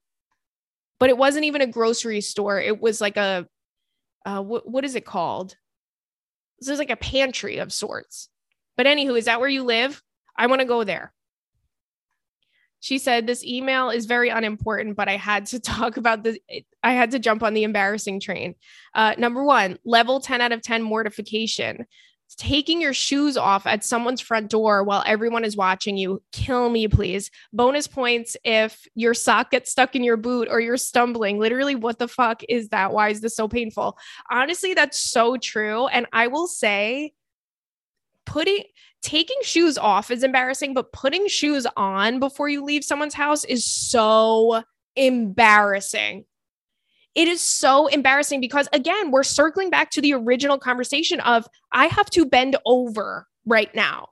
But 1.00 1.10
it 1.10 1.18
wasn't 1.18 1.46
even 1.46 1.62
a 1.62 1.68
grocery 1.68 2.22
store. 2.22 2.60
It 2.62 2.80
was 2.80 3.02
like 3.02 3.18
a, 3.18 3.48
uh, 4.26 4.42
what, 4.42 4.70
what 4.70 4.86
is 4.86 4.96
it 4.96 5.06
called? 5.06 5.56
So 6.62 6.70
there's 6.70 6.80
like 6.80 6.92
a 6.92 6.96
pantry 6.96 7.58
of 7.58 7.74
sorts. 7.74 8.30
But 8.78 8.86
anywho, 8.86 9.18
is 9.18 9.26
that 9.26 9.40
where 9.40 9.50
you 9.50 9.64
live? 9.64 10.02
I 10.38 10.46
want 10.46 10.62
to 10.62 10.68
go 10.68 10.84
there. 10.84 11.12
She 12.82 12.98
said, 12.98 13.26
This 13.26 13.46
email 13.46 13.92
is 13.92 14.06
very 14.06 14.30
unimportant, 14.30 14.98
but 14.98 15.08
I 15.08 15.16
had 15.16 15.46
to 15.48 15.60
talk 15.62 15.96
about 15.96 16.24
this. 16.24 16.38
I 16.84 16.92
had 16.92 17.12
to 17.12 17.20
jump 17.20 17.44
on 17.44 17.54
the 17.54 17.64
embarrassing 17.64 18.20
train. 18.20 18.56
Uh, 18.94 19.16
number 19.18 19.44
one, 19.44 19.80
level 19.86 20.20
10 20.20 20.42
out 20.42 20.52
of 20.52 20.62
10 20.62 20.84
mortification. 20.84 21.86
Taking 22.38 22.82
your 22.82 22.94
shoes 22.94 23.36
off 23.36 23.68
at 23.68 23.84
someone's 23.84 24.22
front 24.22 24.50
door 24.50 24.86
while 24.86 25.04
everyone 25.06 25.44
is 25.44 25.58
watching 25.58 25.98
you. 25.98 26.24
Kill 26.32 26.70
me, 26.70 26.88
please. 26.88 27.30
Bonus 27.52 27.88
points 27.88 28.38
if 28.46 28.88
your 28.96 29.14
sock 29.14 29.52
gets 29.52 29.70
stuck 29.70 29.98
in 29.98 30.04
your 30.04 30.16
boot 30.16 30.48
or 30.50 30.62
you're 30.62 30.78
stumbling. 30.78 31.40
Literally, 31.40 31.76
what 31.76 32.00
the 32.00 32.08
fuck 32.08 32.42
is 32.48 32.70
that? 32.70 32.94
Why 32.94 33.10
is 33.10 33.20
this 33.20 33.36
so 33.36 33.50
painful? 33.50 33.98
Honestly, 34.30 34.74
that's 34.74 34.98
so 34.98 35.36
true. 35.36 35.88
And 35.88 36.06
I 36.14 36.28
will 36.28 36.48
say, 36.48 37.14
putting 38.26 38.64
taking 39.02 39.38
shoes 39.42 39.78
off 39.78 40.12
is 40.12 40.24
embarrassing, 40.24 40.74
but 40.74 40.92
putting 40.92 41.28
shoes 41.28 41.66
on 41.76 42.20
before 42.20 42.50
you 42.50 42.64
leave 42.64 42.84
someone's 42.84 43.14
house 43.14 43.44
is 43.46 43.66
so 43.66 44.64
embarrassing. 44.96 46.26
It 47.14 47.28
is 47.28 47.42
so 47.42 47.88
embarrassing 47.88 48.40
because, 48.40 48.70
again, 48.72 49.12
we're 49.12 49.24
circling 49.24 49.70
back 49.70 49.92
to 49.92 50.02
the 50.02 50.14
original 50.14 50.58
conversation 50.58 51.20
of 51.22 51.48
I 51.72 51.88
have 51.88 52.10
to 52.12 52.26
bend 52.26 52.56
over 52.66 53.28
right 53.46 53.74
now. 53.76 54.10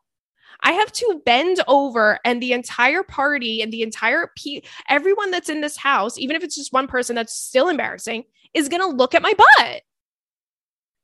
I 0.62 0.74
have 0.74 0.92
to 0.92 1.22
bend 1.26 1.62
over, 1.70 2.20
and 2.26 2.42
the 2.42 2.52
entire 2.52 3.02
party 3.02 3.62
and 3.62 3.72
the 3.72 3.82
entire 3.82 4.32
pe- 4.36 4.62
everyone 4.90 5.32
that's 5.32 5.48
in 5.48 5.62
this 5.62 5.78
house, 5.78 6.18
even 6.18 6.36
if 6.36 6.44
it's 6.44 6.58
just 6.58 6.74
one 6.74 6.88
person 6.88 7.16
that's 7.16 7.34
still 7.34 7.70
embarrassing, 7.70 8.26
is 8.54 8.68
going 8.68 8.82
to 8.82 8.98
look 8.98 9.16
at 9.16 9.22
my 9.22 9.34
butt. 9.34 9.82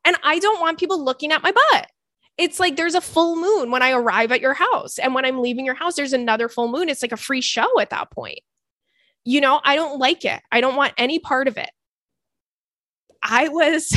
And 0.04 0.18
I 0.24 0.40
don't 0.40 0.60
want 0.60 0.78
people 0.78 1.02
looking 1.02 1.32
at 1.32 1.42
my 1.42 1.54
butt 1.54 1.90
it's 2.38 2.60
like 2.60 2.76
there's 2.76 2.96
a 2.96 3.02
full 3.02 3.36
moon 3.36 3.72
when 3.72 3.82
I 3.82 3.92
arrive 3.92 4.32
at 4.32 4.42
your 4.42 4.54
house. 4.54 5.00
And 5.00 5.16
when 5.16 5.26
I'm 5.26 5.42
leaving 5.42 5.66
your 5.66 5.76
house, 5.76 5.96
there's 5.96 6.14
another 6.14 6.50
full 6.50 6.68
moon. 6.68 6.90
It's 6.90 7.02
like 7.02 7.14
a 7.14 7.18
free 7.18 7.42
show 7.42 7.80
at 7.80 7.90
that 7.92 8.12
point. 8.12 8.40
You 9.24 9.42
know, 9.42 9.62
I 9.64 9.76
don't 9.76 10.00
like 10.00 10.26
it. 10.26 10.42
I 10.52 10.62
don't 10.62 10.76
want 10.76 10.94
any 10.98 11.20
part 11.20 11.48
of 11.48 11.58
it. 11.58 11.70
I 13.24 13.48
was, 13.48 13.96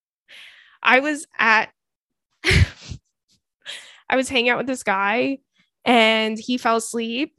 I 0.82 1.00
was 1.00 1.26
at, 1.38 1.70
I 2.44 4.16
was 4.16 4.28
hanging 4.28 4.50
out 4.50 4.58
with 4.58 4.66
this 4.66 4.82
guy 4.82 5.38
and 5.84 6.38
he 6.38 6.56
fell 6.56 6.76
asleep. 6.76 7.34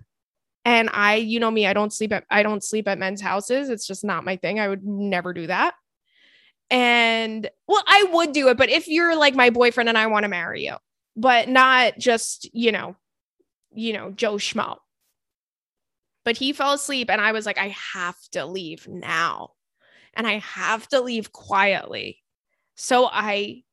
And 0.63 0.91
I, 0.93 1.15
you 1.15 1.39
know 1.39 1.49
me, 1.49 1.65
I 1.65 1.73
don't 1.73 1.91
sleep 1.91 2.13
at, 2.13 2.25
I 2.29 2.43
don't 2.43 2.63
sleep 2.63 2.87
at 2.87 2.99
men's 2.99 3.19
houses. 3.19 3.69
It's 3.69 3.87
just 3.87 4.03
not 4.03 4.23
my 4.23 4.35
thing. 4.35 4.59
I 4.59 4.67
would 4.67 4.85
never 4.85 5.33
do 5.33 5.47
that. 5.47 5.73
And 6.71 7.49
well, 7.67 7.83
I 7.85 8.05
would 8.13 8.31
do 8.31 8.47
it, 8.47 8.57
but 8.57 8.69
if 8.69 8.87
you're 8.87 9.15
like 9.17 9.35
my 9.35 9.49
boyfriend 9.49 9.89
and 9.89 9.97
I 9.97 10.07
want 10.07 10.23
to 10.23 10.29
marry 10.29 10.65
you, 10.65 10.77
but 11.17 11.49
not 11.49 11.99
just, 11.99 12.49
you 12.53 12.71
know, 12.71 12.95
you 13.73 13.91
know, 13.91 14.11
Joe 14.11 14.35
Schmo. 14.35 14.77
But 16.23 16.37
he 16.37 16.53
fell 16.53 16.71
asleep 16.71 17.09
and 17.09 17.19
I 17.19 17.33
was 17.33 17.45
like, 17.45 17.57
I 17.57 17.75
have 17.93 18.15
to 18.31 18.45
leave 18.45 18.87
now. 18.87 19.51
And 20.13 20.25
I 20.25 20.39
have 20.39 20.87
to 20.89 21.01
leave 21.01 21.33
quietly. 21.33 22.19
So 22.75 23.09
I 23.11 23.63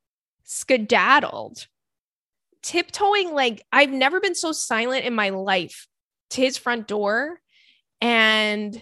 skedaddled, 0.43 1.67
tiptoeing 2.61 3.33
like 3.33 3.63
I've 3.71 3.91
never 3.91 4.19
been 4.19 4.35
so 4.35 4.51
silent 4.51 5.05
in 5.05 5.13
my 5.13 5.29
life 5.29 5.87
to 6.31 6.41
his 6.41 6.57
front 6.57 6.87
door. 6.87 7.39
And 8.01 8.81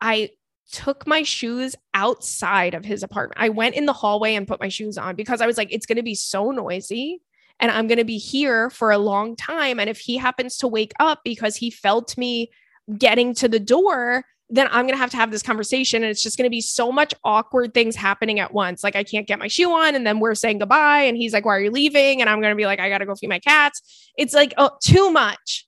I 0.00 0.30
took 0.72 1.06
my 1.06 1.22
shoes 1.22 1.76
outside 1.94 2.74
of 2.74 2.84
his 2.84 3.02
apartment. 3.02 3.40
I 3.40 3.50
went 3.50 3.76
in 3.76 3.86
the 3.86 3.92
hallway 3.92 4.34
and 4.34 4.48
put 4.48 4.60
my 4.60 4.68
shoes 4.68 4.98
on 4.98 5.14
because 5.14 5.40
I 5.40 5.46
was 5.46 5.56
like, 5.56 5.72
it's 5.72 5.86
going 5.86 5.96
to 5.96 6.02
be 6.02 6.14
so 6.14 6.50
noisy 6.50 7.20
and 7.60 7.70
I'm 7.70 7.86
going 7.86 7.98
to 7.98 8.04
be 8.04 8.18
here 8.18 8.70
for 8.70 8.90
a 8.90 8.98
long 8.98 9.36
time. 9.36 9.78
And 9.78 9.88
if 9.88 9.98
he 9.98 10.16
happens 10.16 10.56
to 10.58 10.68
wake 10.68 10.92
up 10.98 11.20
because 11.24 11.56
he 11.56 11.70
felt 11.70 12.18
me 12.18 12.50
getting 12.98 13.34
to 13.34 13.48
the 13.48 13.60
door, 13.60 14.24
then 14.50 14.66
I'm 14.70 14.84
going 14.86 14.94
to 14.94 14.98
have 14.98 15.10
to 15.10 15.16
have 15.16 15.30
this 15.30 15.42
conversation. 15.42 16.02
And 16.02 16.10
it's 16.10 16.22
just 16.22 16.36
going 16.36 16.46
to 16.46 16.50
be 16.50 16.60
so 16.60 16.90
much 16.90 17.14
awkward 17.24 17.72
things 17.72 17.96
happening 17.96 18.40
at 18.40 18.52
once. 18.52 18.82
Like, 18.82 18.96
I 18.96 19.04
can't 19.04 19.26
get 19.26 19.38
my 19.38 19.48
shoe 19.48 19.70
on. 19.70 19.94
And 19.94 20.06
then 20.06 20.20
we're 20.20 20.34
saying 20.34 20.58
goodbye. 20.58 21.02
And 21.02 21.16
he's 21.16 21.32
like, 21.32 21.46
Why 21.46 21.56
are 21.56 21.60
you 21.60 21.70
leaving? 21.70 22.20
And 22.20 22.28
I'm 22.28 22.40
going 22.40 22.52
to 22.52 22.56
be 22.56 22.66
like, 22.66 22.80
I 22.80 22.88
got 22.88 22.98
to 22.98 23.06
go 23.06 23.14
feed 23.14 23.30
my 23.30 23.38
cats. 23.38 24.10
It's 24.18 24.34
like, 24.34 24.52
oh, 24.58 24.72
too 24.82 25.10
much. 25.10 25.66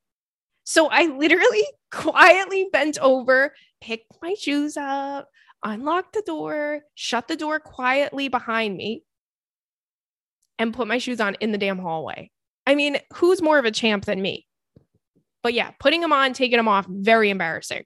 So 0.65 0.89
I 0.91 1.07
literally 1.07 1.65
quietly 1.93 2.69
bent 2.73 2.99
over, 2.99 3.55
picked 3.85 4.17
my 4.23 4.35
shoes 4.35 4.77
up, 4.79 5.29
unlocked 5.63 6.15
the 6.15 6.23
door, 6.23 6.81
shut 6.95 7.29
the 7.29 7.37
door 7.37 7.61
quietly 7.61 8.29
behind 8.29 8.77
me, 8.77 9.05
and 10.59 10.73
put 10.73 10.89
my 10.89 10.97
shoes 10.97 11.21
on 11.21 11.35
in 11.41 11.53
the 11.53 11.59
damn 11.59 11.79
hallway. 11.79 12.31
I 12.67 12.75
mean, 12.75 12.97
who's 13.13 13.43
more 13.43 13.59
of 13.59 13.67
a 13.67 13.71
champ 13.71 14.07
than 14.07 14.23
me? 14.23 14.47
But 15.43 15.53
yeah, 15.53 15.73
putting 15.79 16.01
them 16.01 16.15
on, 16.15 16.33
taking 16.33 16.57
them 16.57 16.69
off, 16.69 16.87
very 16.89 17.29
embarrassing. 17.29 17.85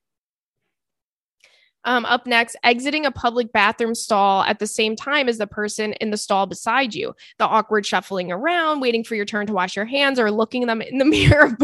Um, 1.82 2.04
up 2.04 2.26
next, 2.26 2.56
exiting 2.62 3.04
a 3.04 3.10
public 3.10 3.52
bathroom 3.52 3.94
stall 3.94 4.42
at 4.42 4.60
the 4.60 4.66
same 4.66 4.94
time 4.94 5.28
as 5.28 5.38
the 5.38 5.46
person 5.46 5.94
in 5.94 6.10
the 6.10 6.16
stall 6.16 6.46
beside 6.46 6.94
you. 6.94 7.14
The 7.38 7.46
awkward 7.46 7.86
shuffling 7.86 8.30
around, 8.30 8.80
waiting 8.80 9.02
for 9.02 9.16
your 9.16 9.24
turn 9.24 9.46
to 9.48 9.52
wash 9.52 9.74
your 9.74 9.84
hands, 9.84 10.20
or 10.20 10.30
looking 10.30 10.66
them 10.66 10.80
in 10.80 10.98
the 10.98 11.04
mirror 11.04 11.56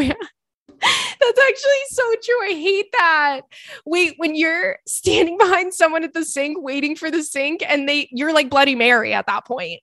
That's 1.25 1.41
actually 1.49 1.83
so 1.89 2.03
true. 2.23 2.43
I 2.45 2.53
hate 2.53 2.93
that. 2.93 3.41
Wait, 3.87 4.15
when 4.17 4.35
you're 4.35 4.79
standing 4.87 5.39
behind 5.45 5.75
someone 5.75 6.05
at 6.05 6.13
the 6.15 6.25
sink 6.25 6.59
waiting 6.61 6.97
for 6.97 7.11
the 7.11 7.23
sink 7.23 7.63
and 7.67 7.89
they 7.89 8.09
you're 8.13 8.33
like 8.33 8.51
Bloody 8.51 8.75
Mary 8.75 9.15
at 9.15 9.27
that 9.27 9.47
point. 9.47 9.81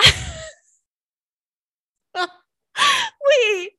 Wait. 2.14 3.70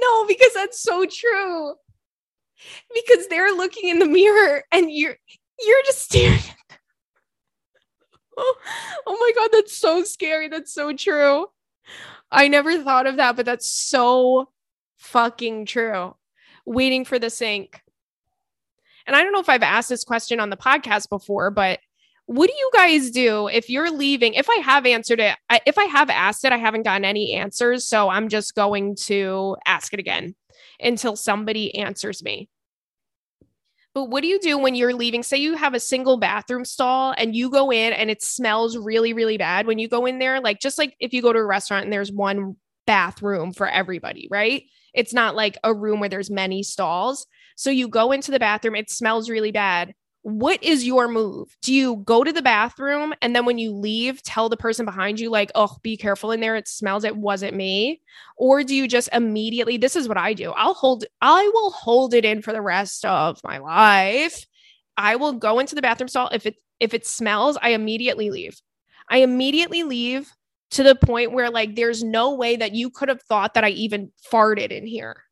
No, 0.00 0.26
because 0.26 0.52
that's 0.54 0.80
so 0.80 1.06
true. 1.06 1.74
Because 2.94 3.28
they're 3.28 3.52
looking 3.54 3.88
in 3.88 3.98
the 3.98 4.06
mirror 4.06 4.64
and 4.72 4.90
you're 4.90 5.16
you're 5.58 5.82
just 5.86 6.02
staring 6.02 6.40
oh, 8.36 8.56
oh 9.06 9.16
my 9.18 9.32
god, 9.40 9.50
that's 9.52 9.76
so 9.76 10.02
scary. 10.04 10.48
That's 10.48 10.72
so 10.72 10.92
true. 10.92 11.46
I 12.30 12.48
never 12.48 12.82
thought 12.82 13.06
of 13.06 13.16
that, 13.16 13.36
but 13.36 13.46
that's 13.46 13.70
so 13.70 14.48
fucking 14.96 15.66
true. 15.66 16.14
Waiting 16.64 17.04
for 17.04 17.18
the 17.18 17.30
sink. 17.30 17.82
And 19.06 19.14
I 19.14 19.22
don't 19.22 19.32
know 19.32 19.40
if 19.40 19.48
I've 19.48 19.62
asked 19.62 19.88
this 19.88 20.04
question 20.04 20.40
on 20.40 20.50
the 20.50 20.56
podcast 20.56 21.08
before, 21.08 21.50
but 21.50 21.78
what 22.26 22.48
do 22.48 22.56
you 22.56 22.70
guys 22.74 23.10
do 23.12 23.46
if 23.46 23.70
you're 23.70 23.90
leaving? 23.90 24.34
If 24.34 24.50
I 24.50 24.56
have 24.56 24.84
answered 24.84 25.20
it, 25.20 25.36
I, 25.48 25.60
if 25.64 25.78
I 25.78 25.84
have 25.84 26.10
asked 26.10 26.44
it, 26.44 26.52
I 26.52 26.56
haven't 26.56 26.82
gotten 26.82 27.04
any 27.04 27.34
answers. 27.34 27.86
So 27.86 28.08
I'm 28.08 28.28
just 28.28 28.56
going 28.56 28.96
to 29.04 29.56
ask 29.64 29.94
it 29.94 30.00
again 30.00 30.34
until 30.80 31.14
somebody 31.14 31.72
answers 31.76 32.24
me. 32.24 32.48
But 33.94 34.10
what 34.10 34.22
do 34.22 34.28
you 34.28 34.40
do 34.40 34.58
when 34.58 34.74
you're 34.74 34.92
leaving? 34.92 35.22
Say 35.22 35.38
you 35.38 35.56
have 35.56 35.72
a 35.72 35.80
single 35.80 36.18
bathroom 36.18 36.64
stall 36.64 37.14
and 37.16 37.34
you 37.34 37.48
go 37.48 37.70
in 37.70 37.94
and 37.94 38.10
it 38.10 38.22
smells 38.22 38.76
really, 38.76 39.12
really 39.12 39.38
bad 39.38 39.66
when 39.66 39.78
you 39.78 39.88
go 39.88 40.04
in 40.04 40.18
there. 40.18 40.40
Like, 40.40 40.60
just 40.60 40.76
like 40.76 40.94
if 41.00 41.14
you 41.14 41.22
go 41.22 41.32
to 41.32 41.38
a 41.38 41.46
restaurant 41.46 41.84
and 41.84 41.92
there's 41.92 42.12
one 42.12 42.56
bathroom 42.86 43.52
for 43.52 43.68
everybody, 43.68 44.28
right? 44.30 44.64
It's 44.96 45.14
not 45.14 45.36
like 45.36 45.58
a 45.62 45.72
room 45.74 46.00
where 46.00 46.08
there's 46.08 46.30
many 46.30 46.62
stalls. 46.62 47.26
So 47.54 47.70
you 47.70 47.88
go 47.88 48.12
into 48.12 48.30
the 48.30 48.40
bathroom, 48.40 48.74
it 48.74 48.90
smells 48.90 49.30
really 49.30 49.52
bad 49.52 49.94
what 50.26 50.60
is 50.60 50.84
your 50.84 51.06
move? 51.06 51.56
Do 51.62 51.72
you 51.72 51.98
go 51.98 52.24
to 52.24 52.32
the 52.32 52.42
bathroom 52.42 53.14
and 53.22 53.36
then 53.36 53.46
when 53.46 53.58
you 53.58 53.72
leave, 53.72 54.24
tell 54.24 54.48
the 54.48 54.56
person 54.56 54.84
behind 54.84 55.20
you, 55.20 55.30
like, 55.30 55.52
oh, 55.54 55.76
be 55.82 55.96
careful 55.96 56.32
in 56.32 56.40
there. 56.40 56.56
It 56.56 56.66
smells, 56.66 57.04
it 57.04 57.16
wasn't 57.16 57.54
me. 57.54 58.02
Or 58.36 58.64
do 58.64 58.74
you 58.74 58.88
just 58.88 59.08
immediately, 59.12 59.76
this 59.76 59.94
is 59.94 60.08
what 60.08 60.18
I 60.18 60.32
do. 60.32 60.50
I'll 60.50 60.74
hold, 60.74 61.04
I 61.20 61.48
will 61.54 61.70
hold 61.70 62.12
it 62.12 62.24
in 62.24 62.42
for 62.42 62.52
the 62.52 62.60
rest 62.60 63.04
of 63.04 63.38
my 63.44 63.58
life. 63.58 64.44
I 64.96 65.14
will 65.14 65.34
go 65.34 65.60
into 65.60 65.76
the 65.76 65.82
bathroom 65.82 66.08
stall. 66.08 66.28
If 66.32 66.44
it, 66.44 66.56
if 66.80 66.92
it 66.92 67.06
smells, 67.06 67.56
I 67.62 67.68
immediately 67.68 68.30
leave. 68.30 68.60
I 69.08 69.18
immediately 69.18 69.84
leave 69.84 70.28
to 70.72 70.82
the 70.82 70.94
point 70.94 71.32
where 71.32 71.50
like 71.50 71.74
there's 71.74 72.02
no 72.02 72.34
way 72.34 72.56
that 72.56 72.74
you 72.74 72.90
could 72.90 73.08
have 73.08 73.22
thought 73.22 73.54
that 73.54 73.64
I 73.64 73.70
even 73.70 74.10
farted 74.32 74.70
in 74.70 74.86
here. 74.86 75.22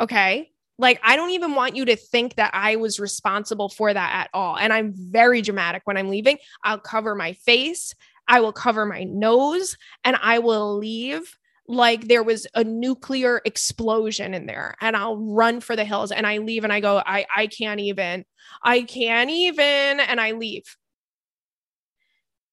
Okay. 0.00 0.50
Like, 0.78 1.00
I 1.04 1.16
don't 1.16 1.30
even 1.30 1.54
want 1.54 1.76
you 1.76 1.84
to 1.84 1.96
think 1.96 2.34
that 2.36 2.50
I 2.54 2.76
was 2.76 2.98
responsible 2.98 3.68
for 3.68 3.92
that 3.92 4.14
at 4.14 4.30
all. 4.34 4.56
And 4.56 4.72
I'm 4.72 4.92
very 4.96 5.40
dramatic 5.40 5.82
when 5.84 5.96
I'm 5.96 6.08
leaving. 6.08 6.38
I'll 6.64 6.80
cover 6.80 7.14
my 7.14 7.34
face, 7.34 7.94
I 8.26 8.40
will 8.40 8.52
cover 8.52 8.86
my 8.86 9.04
nose, 9.04 9.76
and 10.02 10.16
I 10.20 10.38
will 10.38 10.76
leave 10.76 11.36
like 11.68 12.08
there 12.08 12.22
was 12.22 12.46
a 12.54 12.64
nuclear 12.64 13.40
explosion 13.44 14.34
in 14.34 14.46
there 14.46 14.74
and 14.80 14.96
I'll 14.96 15.16
run 15.16 15.60
for 15.60 15.76
the 15.76 15.84
hills 15.84 16.10
and 16.10 16.26
I 16.26 16.38
leave 16.38 16.64
and 16.64 16.72
I 16.72 16.80
go 16.80 17.00
I 17.06 17.24
I 17.34 17.46
can't 17.46 17.78
even 17.78 18.24
I 18.62 18.82
can't 18.82 19.30
even 19.30 20.00
and 20.00 20.20
I 20.20 20.32
leave 20.32 20.64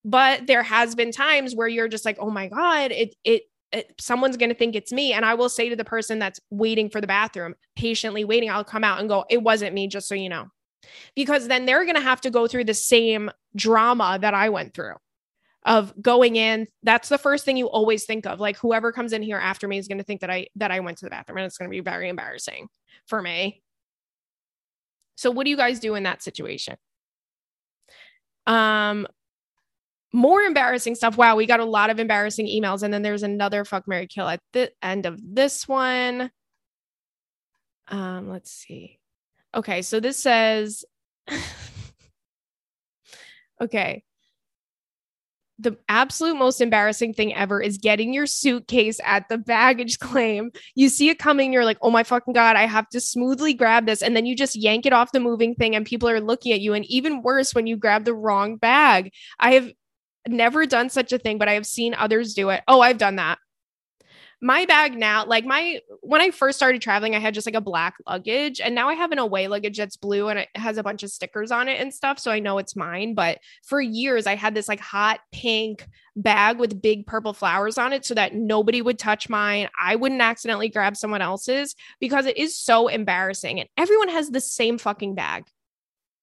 but 0.06 0.47
there 0.47 0.64
has 0.64 0.95
been 0.95 1.12
times 1.12 1.56
where 1.56 1.68
you're 1.68 1.88
just 1.88 2.06
like 2.06 2.18
oh 2.20 2.30
my 2.30 2.47
god 2.47 2.91
it 2.91 3.16
it 3.24 3.43
it, 3.72 3.93
someone's 4.00 4.38
going 4.38 4.50
to 4.50 4.56
think 4.56 4.76
it's 4.76 4.91
me. 4.91 5.14
And 5.14 5.24
I 5.24 5.36
will 5.36 5.50
say 5.50 5.70
to 5.70 5.76
the 5.76 5.86
person 5.86 6.20
that's 6.20 6.39
waiting 6.50 6.89
for 6.89 7.02
the 7.02 7.08
bathroom, 7.08 7.56
patiently 7.76 8.26
waiting, 8.26 8.50
I'll 8.50 8.64
come 8.64 8.84
out 8.84 9.00
and 9.00 9.08
go, 9.08 9.26
it 9.30 9.43
wasn't 9.43 9.74
me, 9.74 9.88
just 9.88 10.08
so 10.08 10.16
you 10.16 10.30
know. 10.30 10.47
Because 11.16 11.47
then 11.47 11.66
they're 11.66 11.84
going 11.84 11.95
to 11.95 12.02
have 12.02 12.22
to 12.22 12.32
go 12.32 12.47
through 12.47 12.64
the 12.64 12.74
same 12.74 13.30
drama 13.56 14.18
that 14.22 14.34
I 14.34 14.50
went 14.50 14.74
through 14.74 14.95
of 15.66 15.93
going 16.02 16.36
in. 16.36 16.68
That's 16.84 17.10
the 17.10 17.18
first 17.18 17.45
thing 17.45 17.58
you 17.58 17.70
always 17.70 18.06
think 18.06 18.26
of. 18.26 18.39
Like 18.39 18.58
whoever 18.58 18.91
comes 18.91 19.14
in 19.14 19.22
here 19.22 19.38
after 19.38 19.68
me 19.68 19.78
is 19.78 19.88
going 19.88 19.97
to 19.97 20.04
think 20.04 20.22
that 20.22 20.30
I 20.30 20.47
that 20.56 20.72
I 20.72 20.80
went 20.80 20.97
to 21.00 21.06
the 21.06 21.10
bathroom 21.10 21.38
and 21.38 21.45
it's 21.45 21.58
going 21.58 21.70
to 21.70 21.76
be 21.76 21.82
very 21.82 22.10
embarrassing 22.10 22.70
for 23.08 23.22
me. 23.22 23.62
So 25.16 25.32
what 25.32 25.43
do 25.43 25.50
you 25.50 25.58
guys 25.58 25.80
do 25.80 25.95
in 25.95 26.04
that 26.04 26.24
situation? 26.24 26.78
Um 28.47 29.06
more 30.12 30.41
embarrassing 30.41 30.95
stuff. 30.95 31.18
Wow, 31.18 31.36
we 31.36 31.45
got 31.45 31.60
a 31.60 31.66
lot 31.66 31.89
of 31.89 31.99
embarrassing 31.99 32.47
emails. 32.47 32.84
And 32.84 32.93
then 32.93 33.01
there's 33.01 33.24
another 33.24 33.64
fuck 33.66 33.88
Mary 33.88 34.07
Kill 34.07 34.28
at 34.28 34.41
the 34.53 34.72
end 34.82 35.05
of 35.05 35.20
this 35.24 35.68
one. 35.68 36.32
Um, 37.88 38.30
let's 38.30 38.51
see. 38.51 38.99
Okay, 39.55 39.82
so 39.82 39.99
this 39.99 40.18
says 40.18 40.86
okay. 43.62 44.03
The 45.62 45.78
absolute 45.89 46.38
most 46.38 46.62
embarrassing 46.62 47.14
thing 47.14 47.36
ever 47.36 47.62
is 47.62 47.78
getting 47.78 48.14
your 48.14 48.28
suitcase 48.28 49.01
at 49.03 49.28
the 49.28 49.38
baggage 49.38 49.99
claim. 49.99 50.51
You 50.74 50.88
see 50.88 51.10
it 51.10 51.20
coming, 51.20 51.51
you're 51.51 51.66
like, 51.66 51.80
oh 51.82 51.91
my 51.91 52.03
fucking 52.03 52.34
God, 52.34 52.55
I 52.55 52.66
have 52.66 52.88
to 52.89 53.01
smoothly 53.01 53.53
grab 53.53 53.86
this. 53.86 54.01
And 54.01 54.16
then 54.16 54.26
you 54.26 54.38
just 54.38 54.55
yank 54.55 54.86
it 54.86 54.93
off 54.93 55.12
the 55.12 55.20
moving 55.20 55.55
thing, 55.55 55.76
and 55.76 55.86
people 55.86 56.07
are 56.07 56.22
looking 56.22 56.53
at 56.53 56.62
you. 56.62 56.74
And 56.74 56.86
even 56.86 57.22
worse, 57.24 57.53
when 57.53 57.68
you 57.68 57.76
grab 57.76 58.05
the 58.05 58.14
wrong 58.14 58.55
bag. 58.55 59.12
I 59.38 59.51
have 59.55 59.70
never 60.30 60.65
done 60.65 60.89
such 60.89 61.11
a 61.11 61.17
thing, 61.17 61.38
but 61.38 61.49
I 61.49 61.53
have 61.53 61.65
seen 61.65 61.93
others 61.93 62.34
do 62.34 62.49
it. 62.49 62.61
Oh, 62.67 62.82
I've 62.82 62.97
done 62.97 63.17
that. 63.17 63.39
My 64.41 64.65
bag 64.65 64.97
now, 64.97 65.25
like 65.25 65.43
my 65.43 65.82
when 65.99 66.21
I 66.21 66.32
first 66.32 66.57
started 66.57 66.82
traveling, 66.82 67.13
I 67.13 67.19
had 67.19 67.34
just 67.34 67.45
like 67.45 67.55
a 67.55 67.61
black 67.61 67.95
luggage, 68.07 68.61
and 68.61 68.73
now 68.73 68.88
I 68.88 68.93
have 68.93 69.11
an 69.11 69.19
away 69.19 69.49
luggage 69.49 69.77
that's 69.77 69.97
blue 69.97 70.30
and 70.30 70.39
it 70.39 70.47
has 70.55 70.77
a 70.77 70.84
bunch 70.84 71.03
of 71.03 71.11
stickers 71.11 71.51
on 71.51 71.67
it 71.67 71.82
and 71.82 71.93
stuff, 71.93 72.19
so 72.19 72.32
I 72.32 72.39
know 72.39 72.57
it's 72.57 72.73
mine. 72.73 73.15
But 73.15 73.39
for 73.63 73.82
years, 73.82 74.27
I 74.27 74.36
had 74.36 74.55
this 74.55 74.69
like 74.69 74.80
hot 74.80 75.19
pink 75.34 75.86
bag 76.15 76.57
with 76.57 76.82
big 76.82 77.05
purple 77.05 77.34
flowers 77.34 77.77
on 77.77 77.91
it 77.91 78.05
so 78.05 78.13
that 78.13 78.34
nobody 78.34 78.82
would 78.82 78.97
touch 78.97 79.27
mine. 79.27 79.67
I 79.77 79.97
wouldn't 79.97 80.21
accidentally 80.21 80.69
grab 80.69 80.95
someone 80.95 81.21
else's 81.21 81.75
because 81.99 82.25
it 82.25 82.38
is 82.38 82.57
so 82.57 82.88
embarrassing. 82.88 83.59
And 83.59 83.67
everyone 83.77 84.09
has 84.09 84.30
the 84.30 84.41
same 84.41 84.77
fucking 84.77 85.15
bag. 85.15 85.47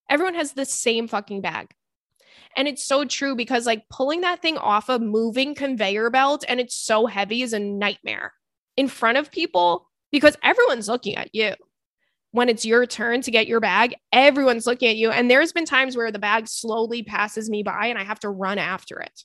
Everyone 0.09 0.37
has 0.37 0.53
the 0.53 0.65
same 0.65 1.07
fucking 1.07 1.43
bag. 1.43 1.69
And 2.57 2.67
it's 2.67 2.85
so 2.85 3.05
true 3.05 3.35
because 3.35 3.67
like 3.67 3.89
pulling 3.89 4.23
that 4.23 4.43
thing 4.43 4.57
off 4.59 4.89
a 4.89 4.99
moving 4.99 5.55
conveyor 5.55 6.11
belt 6.11 6.45
and 6.49 6.61
it's 6.61 6.75
so 6.75 7.07
heavy 7.07 7.43
is 7.43 7.53
a 7.53 7.59
nightmare 7.59 8.33
in 8.77 8.89
front 8.89 9.19
of 9.19 9.31
people 9.31 9.89
because 10.11 10.37
everyone's 10.43 10.89
looking 10.89 11.17
at 11.17 11.35
you. 11.35 11.55
When 12.33 12.49
it's 12.49 12.65
your 12.65 12.87
turn 12.87 13.23
to 13.23 13.31
get 13.31 13.47
your 13.47 13.61
bag, 13.61 13.95
everyone's 14.13 14.67
looking 14.67 14.89
at 14.89 14.97
you. 14.97 15.11
And 15.11 15.31
there's 15.31 15.53
been 15.53 15.65
times 15.65 15.97
where 15.97 16.13
the 16.13 16.19
bag 16.19 16.49
slowly 16.49 17.03
passes 17.03 17.49
me 17.49 17.63
by 17.63 17.87
and 17.87 17.99
I 17.99 18.05
have 18.05 18.21
to 18.21 18.31
run 18.31 18.59
after 18.59 19.01
it. 19.01 19.23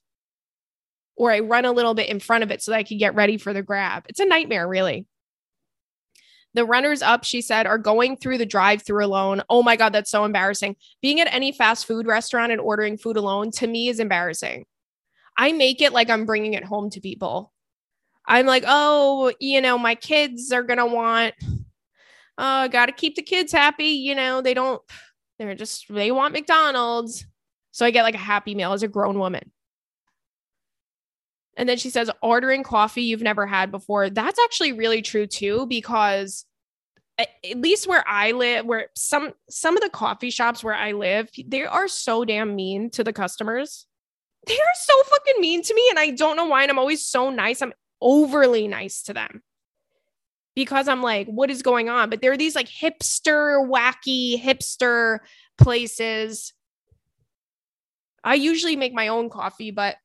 Or 1.17 1.31
I 1.31 1.39
run 1.39 1.65
a 1.65 1.71
little 1.71 1.93
bit 1.93 2.09
in 2.09 2.19
front 2.19 2.43
of 2.43 2.51
it 2.51 2.61
so 2.61 2.71
that 2.71 2.77
I 2.77 2.83
can 2.83 2.97
get 2.97 3.15
ready 3.15 3.37
for 3.37 3.53
the 3.53 3.61
grab. 3.61 4.05
It's 4.07 4.21
a 4.21 4.25
nightmare, 4.25 4.67
really. 4.67 5.07
The 6.53 6.65
runners 6.65 7.01
up, 7.01 7.23
she 7.23 7.41
said, 7.41 7.65
are 7.65 7.77
going 7.77 8.17
through 8.17 8.37
the 8.37 8.45
drive 8.45 8.81
through 8.81 9.05
alone. 9.05 9.41
Oh 9.49 9.63
my 9.63 9.75
God, 9.77 9.93
that's 9.93 10.11
so 10.11 10.25
embarrassing. 10.25 10.75
Being 11.01 11.21
at 11.21 11.33
any 11.33 11.51
fast 11.51 11.85
food 11.85 12.07
restaurant 12.07 12.51
and 12.51 12.59
ordering 12.59 12.97
food 12.97 13.15
alone 13.15 13.51
to 13.51 13.67
me 13.67 13.87
is 13.87 13.99
embarrassing. 13.99 14.65
I 15.37 15.53
make 15.53 15.81
it 15.81 15.93
like 15.93 16.09
I'm 16.09 16.25
bringing 16.25 16.53
it 16.53 16.65
home 16.65 16.89
to 16.89 16.99
people. 16.99 17.53
I'm 18.25 18.45
like, 18.45 18.65
oh, 18.67 19.31
you 19.39 19.61
know, 19.61 19.77
my 19.77 19.95
kids 19.95 20.51
are 20.51 20.63
going 20.63 20.77
to 20.77 20.85
want, 20.85 21.33
uh, 22.37 22.67
got 22.67 22.87
to 22.87 22.91
keep 22.91 23.15
the 23.15 23.21
kids 23.21 23.51
happy. 23.51 23.85
You 23.85 24.15
know, 24.15 24.41
they 24.41 24.53
don't, 24.53 24.81
they're 25.39 25.55
just, 25.55 25.91
they 25.91 26.11
want 26.11 26.33
McDonald's. 26.33 27.25
So 27.71 27.85
I 27.85 27.91
get 27.91 28.03
like 28.03 28.15
a 28.15 28.19
happy 28.19 28.55
meal 28.55 28.73
as 28.73 28.83
a 28.83 28.87
grown 28.87 29.17
woman. 29.17 29.51
And 31.57 31.67
then 31.67 31.77
she 31.77 31.89
says, 31.89 32.09
ordering 32.21 32.63
coffee 32.63 33.03
you've 33.03 33.21
never 33.21 33.45
had 33.45 33.71
before. 33.71 34.09
That's 34.09 34.39
actually 34.39 34.71
really 34.71 35.01
true 35.01 35.27
too, 35.27 35.65
because 35.67 36.45
at 37.19 37.29
least 37.57 37.87
where 37.87 38.07
I 38.07 38.31
live, 38.31 38.65
where 38.65 38.87
some 38.95 39.33
some 39.49 39.75
of 39.75 39.83
the 39.83 39.89
coffee 39.89 40.29
shops 40.29 40.63
where 40.63 40.73
I 40.73 40.93
live, 40.93 41.29
they 41.45 41.65
are 41.65 41.87
so 41.87 42.25
damn 42.25 42.55
mean 42.55 42.89
to 42.91 43.03
the 43.03 43.13
customers. 43.13 43.85
They 44.47 44.55
are 44.55 44.75
so 44.75 45.03
fucking 45.03 45.41
mean 45.41 45.61
to 45.61 45.73
me. 45.75 45.85
And 45.89 45.99
I 45.99 46.11
don't 46.11 46.35
know 46.37 46.45
why. 46.45 46.63
And 46.63 46.71
I'm 46.71 46.79
always 46.79 47.05
so 47.05 47.29
nice. 47.29 47.61
I'm 47.61 47.73
overly 48.01 48.67
nice 48.67 49.03
to 49.03 49.13
them 49.13 49.43
because 50.55 50.87
I'm 50.87 51.03
like, 51.03 51.27
what 51.27 51.51
is 51.51 51.61
going 51.61 51.89
on? 51.89 52.09
But 52.09 52.21
there 52.21 52.31
are 52.31 52.37
these 52.37 52.55
like 52.55 52.69
hipster, 52.69 53.69
wacky 53.69 54.41
hipster 54.41 55.19
places. 55.57 56.53
I 58.23 58.35
usually 58.35 58.75
make 58.75 58.93
my 58.93 59.09
own 59.09 59.29
coffee, 59.29 59.71
but 59.71 59.97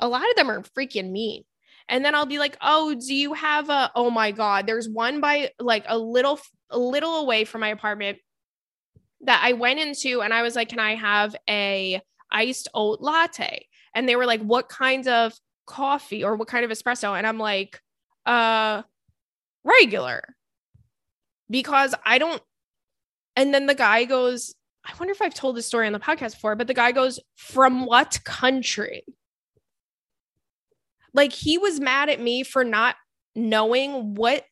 a 0.00 0.08
lot 0.08 0.28
of 0.28 0.36
them 0.36 0.50
are 0.50 0.62
freaking 0.62 1.10
mean. 1.12 1.44
And 1.88 2.04
then 2.04 2.14
I'll 2.14 2.26
be 2.26 2.38
like, 2.38 2.56
"Oh, 2.60 2.94
do 2.94 3.14
you 3.14 3.34
have 3.34 3.68
a 3.70 3.90
Oh 3.94 4.10
my 4.10 4.30
god, 4.32 4.66
there's 4.66 4.88
one 4.88 5.20
by 5.20 5.52
like 5.58 5.84
a 5.88 5.98
little 5.98 6.40
a 6.70 6.78
little 6.78 7.16
away 7.16 7.44
from 7.44 7.60
my 7.62 7.68
apartment 7.68 8.18
that 9.22 9.40
I 9.44 9.52
went 9.52 9.80
into 9.80 10.22
and 10.22 10.32
I 10.32 10.42
was 10.42 10.56
like, 10.56 10.68
"Can 10.70 10.78
I 10.78 10.94
have 10.94 11.36
a 11.48 12.00
iced 12.30 12.68
oat 12.74 13.00
latte?" 13.00 13.66
And 13.94 14.08
they 14.08 14.16
were 14.16 14.26
like, 14.26 14.40
"What 14.42 14.68
kinds 14.68 15.08
of 15.08 15.34
coffee 15.66 16.24
or 16.24 16.36
what 16.36 16.48
kind 16.48 16.64
of 16.64 16.70
espresso?" 16.70 17.16
And 17.16 17.26
I'm 17.26 17.38
like, 17.38 17.80
"Uh, 18.26 18.82
regular." 19.64 20.22
Because 21.50 21.94
I 22.04 22.18
don't 22.18 22.42
and 23.36 23.54
then 23.54 23.66
the 23.66 23.74
guy 23.74 24.04
goes, 24.04 24.54
I 24.84 24.92
wonder 24.98 25.12
if 25.12 25.22
I've 25.22 25.34
told 25.34 25.56
this 25.56 25.66
story 25.66 25.86
on 25.86 25.92
the 25.92 26.00
podcast 26.00 26.32
before, 26.32 26.56
but 26.56 26.66
the 26.66 26.74
guy 26.74 26.92
goes, 26.92 27.20
From 27.36 27.86
what 27.86 28.20
country? 28.24 29.04
Like 31.14 31.32
he 31.32 31.58
was 31.58 31.80
mad 31.80 32.08
at 32.08 32.20
me 32.20 32.42
for 32.42 32.64
not 32.64 32.96
knowing 33.34 34.14
what 34.14 34.44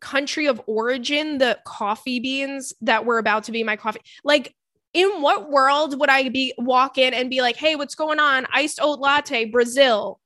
country 0.00 0.46
of 0.46 0.60
origin 0.66 1.38
the 1.38 1.58
coffee 1.64 2.20
beans 2.20 2.72
that 2.82 3.04
were 3.04 3.18
about 3.18 3.44
to 3.44 3.52
be 3.52 3.64
my 3.64 3.76
coffee. 3.76 4.00
Like 4.24 4.54
in 4.92 5.20
what 5.20 5.50
world 5.50 5.98
would 5.98 6.08
I 6.08 6.28
be 6.28 6.54
walk 6.58 6.98
in 6.98 7.12
and 7.14 7.28
be 7.28 7.42
like, 7.42 7.56
"Hey, 7.56 7.76
what's 7.76 7.94
going 7.94 8.18
on? 8.18 8.46
Iced 8.52 8.78
oat 8.80 8.98
latte, 8.98 9.44
Brazil." 9.44 10.20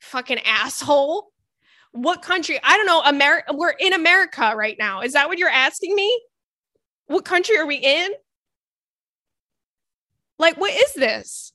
Fucking 0.00 0.38
asshole. 0.46 1.30
What 1.92 2.22
country? 2.22 2.58
I 2.62 2.76
don't 2.76 2.86
know. 2.86 3.02
America. 3.02 3.52
We're 3.54 3.70
in 3.70 3.92
America 3.92 4.54
right 4.56 4.76
now. 4.78 5.02
Is 5.02 5.12
that 5.12 5.28
what 5.28 5.38
you're 5.38 5.48
asking 5.48 5.94
me? 5.94 6.22
What 7.06 7.24
country 7.24 7.58
are 7.58 7.66
we 7.66 7.76
in? 7.76 8.10
Like, 10.38 10.56
what 10.56 10.72
is 10.72 10.94
this? 10.94 11.52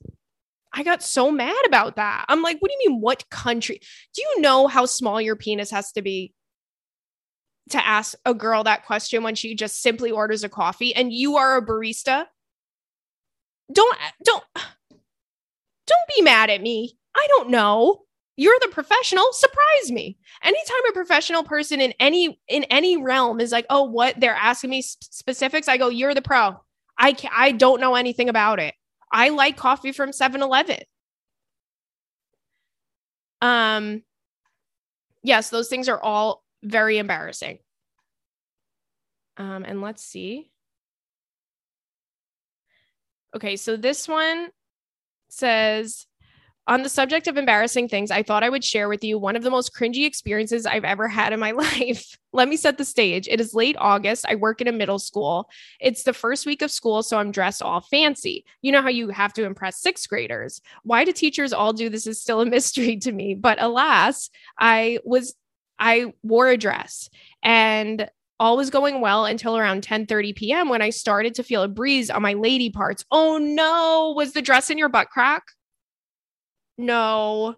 I 0.76 0.82
got 0.82 1.02
so 1.02 1.32
mad 1.32 1.56
about 1.66 1.96
that. 1.96 2.26
I'm 2.28 2.42
like, 2.42 2.58
what 2.60 2.70
do 2.70 2.76
you 2.78 2.90
mean, 2.90 3.00
what 3.00 3.28
country? 3.30 3.80
Do 4.14 4.22
you 4.22 4.42
know 4.42 4.66
how 4.66 4.84
small 4.84 5.20
your 5.20 5.34
penis 5.34 5.70
has 5.70 5.90
to 5.92 6.02
be 6.02 6.34
to 7.70 7.84
ask 7.84 8.16
a 8.26 8.34
girl 8.34 8.62
that 8.64 8.84
question 8.84 9.22
when 9.22 9.34
she 9.34 9.54
just 9.54 9.80
simply 9.80 10.10
orders 10.10 10.44
a 10.44 10.50
coffee 10.50 10.94
and 10.94 11.12
you 11.12 11.36
are 11.36 11.56
a 11.56 11.64
barista? 11.64 12.26
Don't, 13.72 13.98
don't, 14.22 14.44
don't 14.54 16.08
be 16.14 16.22
mad 16.22 16.50
at 16.50 16.60
me. 16.60 16.98
I 17.16 17.26
don't 17.30 17.48
know. 17.48 18.02
You're 18.36 18.58
the 18.60 18.68
professional. 18.68 19.24
Surprise 19.32 19.90
me. 19.90 20.18
Anytime 20.44 20.90
a 20.90 20.92
professional 20.92 21.42
person 21.42 21.80
in 21.80 21.94
any 21.98 22.38
in 22.48 22.64
any 22.64 22.98
realm 22.98 23.40
is 23.40 23.50
like, 23.50 23.64
"Oh, 23.70 23.84
what 23.84 24.20
they're 24.20 24.34
asking 24.34 24.68
me 24.68 24.82
specifics," 24.82 25.68
I 25.68 25.78
go, 25.78 25.88
"You're 25.88 26.12
the 26.12 26.20
pro." 26.20 26.60
I 26.98 27.12
can, 27.12 27.30
I 27.34 27.52
don't 27.52 27.80
know 27.80 27.94
anything 27.94 28.28
about 28.28 28.58
it. 28.58 28.74
I 29.12 29.30
like 29.30 29.56
coffee 29.56 29.92
from 29.92 30.10
7-Eleven. 30.12 30.78
Um 33.42 34.02
yes, 35.22 35.50
those 35.50 35.68
things 35.68 35.88
are 35.88 36.00
all 36.00 36.42
very 36.62 36.98
embarrassing. 36.98 37.58
Um 39.36 39.64
and 39.66 39.82
let's 39.82 40.02
see. 40.02 40.50
Okay, 43.34 43.56
so 43.56 43.76
this 43.76 44.08
one 44.08 44.48
says 45.28 46.06
on 46.68 46.82
the 46.82 46.88
subject 46.88 47.28
of 47.28 47.36
embarrassing 47.36 47.88
things, 47.88 48.10
I 48.10 48.22
thought 48.22 48.42
I 48.42 48.48
would 48.48 48.64
share 48.64 48.88
with 48.88 49.04
you 49.04 49.18
one 49.18 49.36
of 49.36 49.42
the 49.42 49.50
most 49.50 49.72
cringy 49.74 50.04
experiences 50.04 50.66
I've 50.66 50.84
ever 50.84 51.06
had 51.06 51.32
in 51.32 51.38
my 51.38 51.50
life. 51.52 52.18
Let 52.32 52.48
me 52.48 52.56
set 52.56 52.76
the 52.76 52.84
stage. 52.84 53.28
It 53.28 53.40
is 53.40 53.54
late 53.54 53.76
August. 53.78 54.26
I 54.28 54.34
work 54.34 54.60
in 54.60 54.68
a 54.68 54.72
middle 54.72 54.98
school. 54.98 55.48
It's 55.80 56.02
the 56.02 56.12
first 56.12 56.44
week 56.44 56.62
of 56.62 56.70
school, 56.70 57.02
so 57.02 57.18
I'm 57.18 57.30
dressed 57.30 57.62
all 57.62 57.80
fancy. 57.80 58.44
You 58.62 58.72
know 58.72 58.82
how 58.82 58.88
you 58.88 59.10
have 59.10 59.32
to 59.34 59.44
impress 59.44 59.80
sixth 59.80 60.08
graders. 60.08 60.60
Why 60.82 61.04
do 61.04 61.12
teachers 61.12 61.52
all 61.52 61.72
do 61.72 61.88
this 61.88 62.06
is 62.06 62.20
still 62.20 62.40
a 62.40 62.46
mystery 62.56 62.96
to 62.98 63.12
me. 63.12 63.34
But 63.34 63.62
alas, 63.62 64.30
I 64.58 64.98
was 65.04 65.34
I 65.78 66.14
wore 66.22 66.48
a 66.48 66.56
dress 66.56 67.10
and 67.42 68.08
all 68.38 68.56
was 68.56 68.70
going 68.70 69.00
well 69.00 69.24
until 69.24 69.56
around 69.56 69.82
10 69.82 70.06
30 70.06 70.32
p.m. 70.34 70.68
when 70.68 70.82
I 70.82 70.90
started 70.90 71.34
to 71.36 71.42
feel 71.42 71.62
a 71.62 71.68
breeze 71.68 72.10
on 72.10 72.22
my 72.22 72.34
lady 72.34 72.70
parts. 72.70 73.04
Oh 73.10 73.38
no, 73.38 74.12
was 74.16 74.32
the 74.32 74.42
dress 74.42 74.68
in 74.68 74.78
your 74.78 74.88
butt 74.88 75.08
crack? 75.10 75.42
No. 76.78 77.56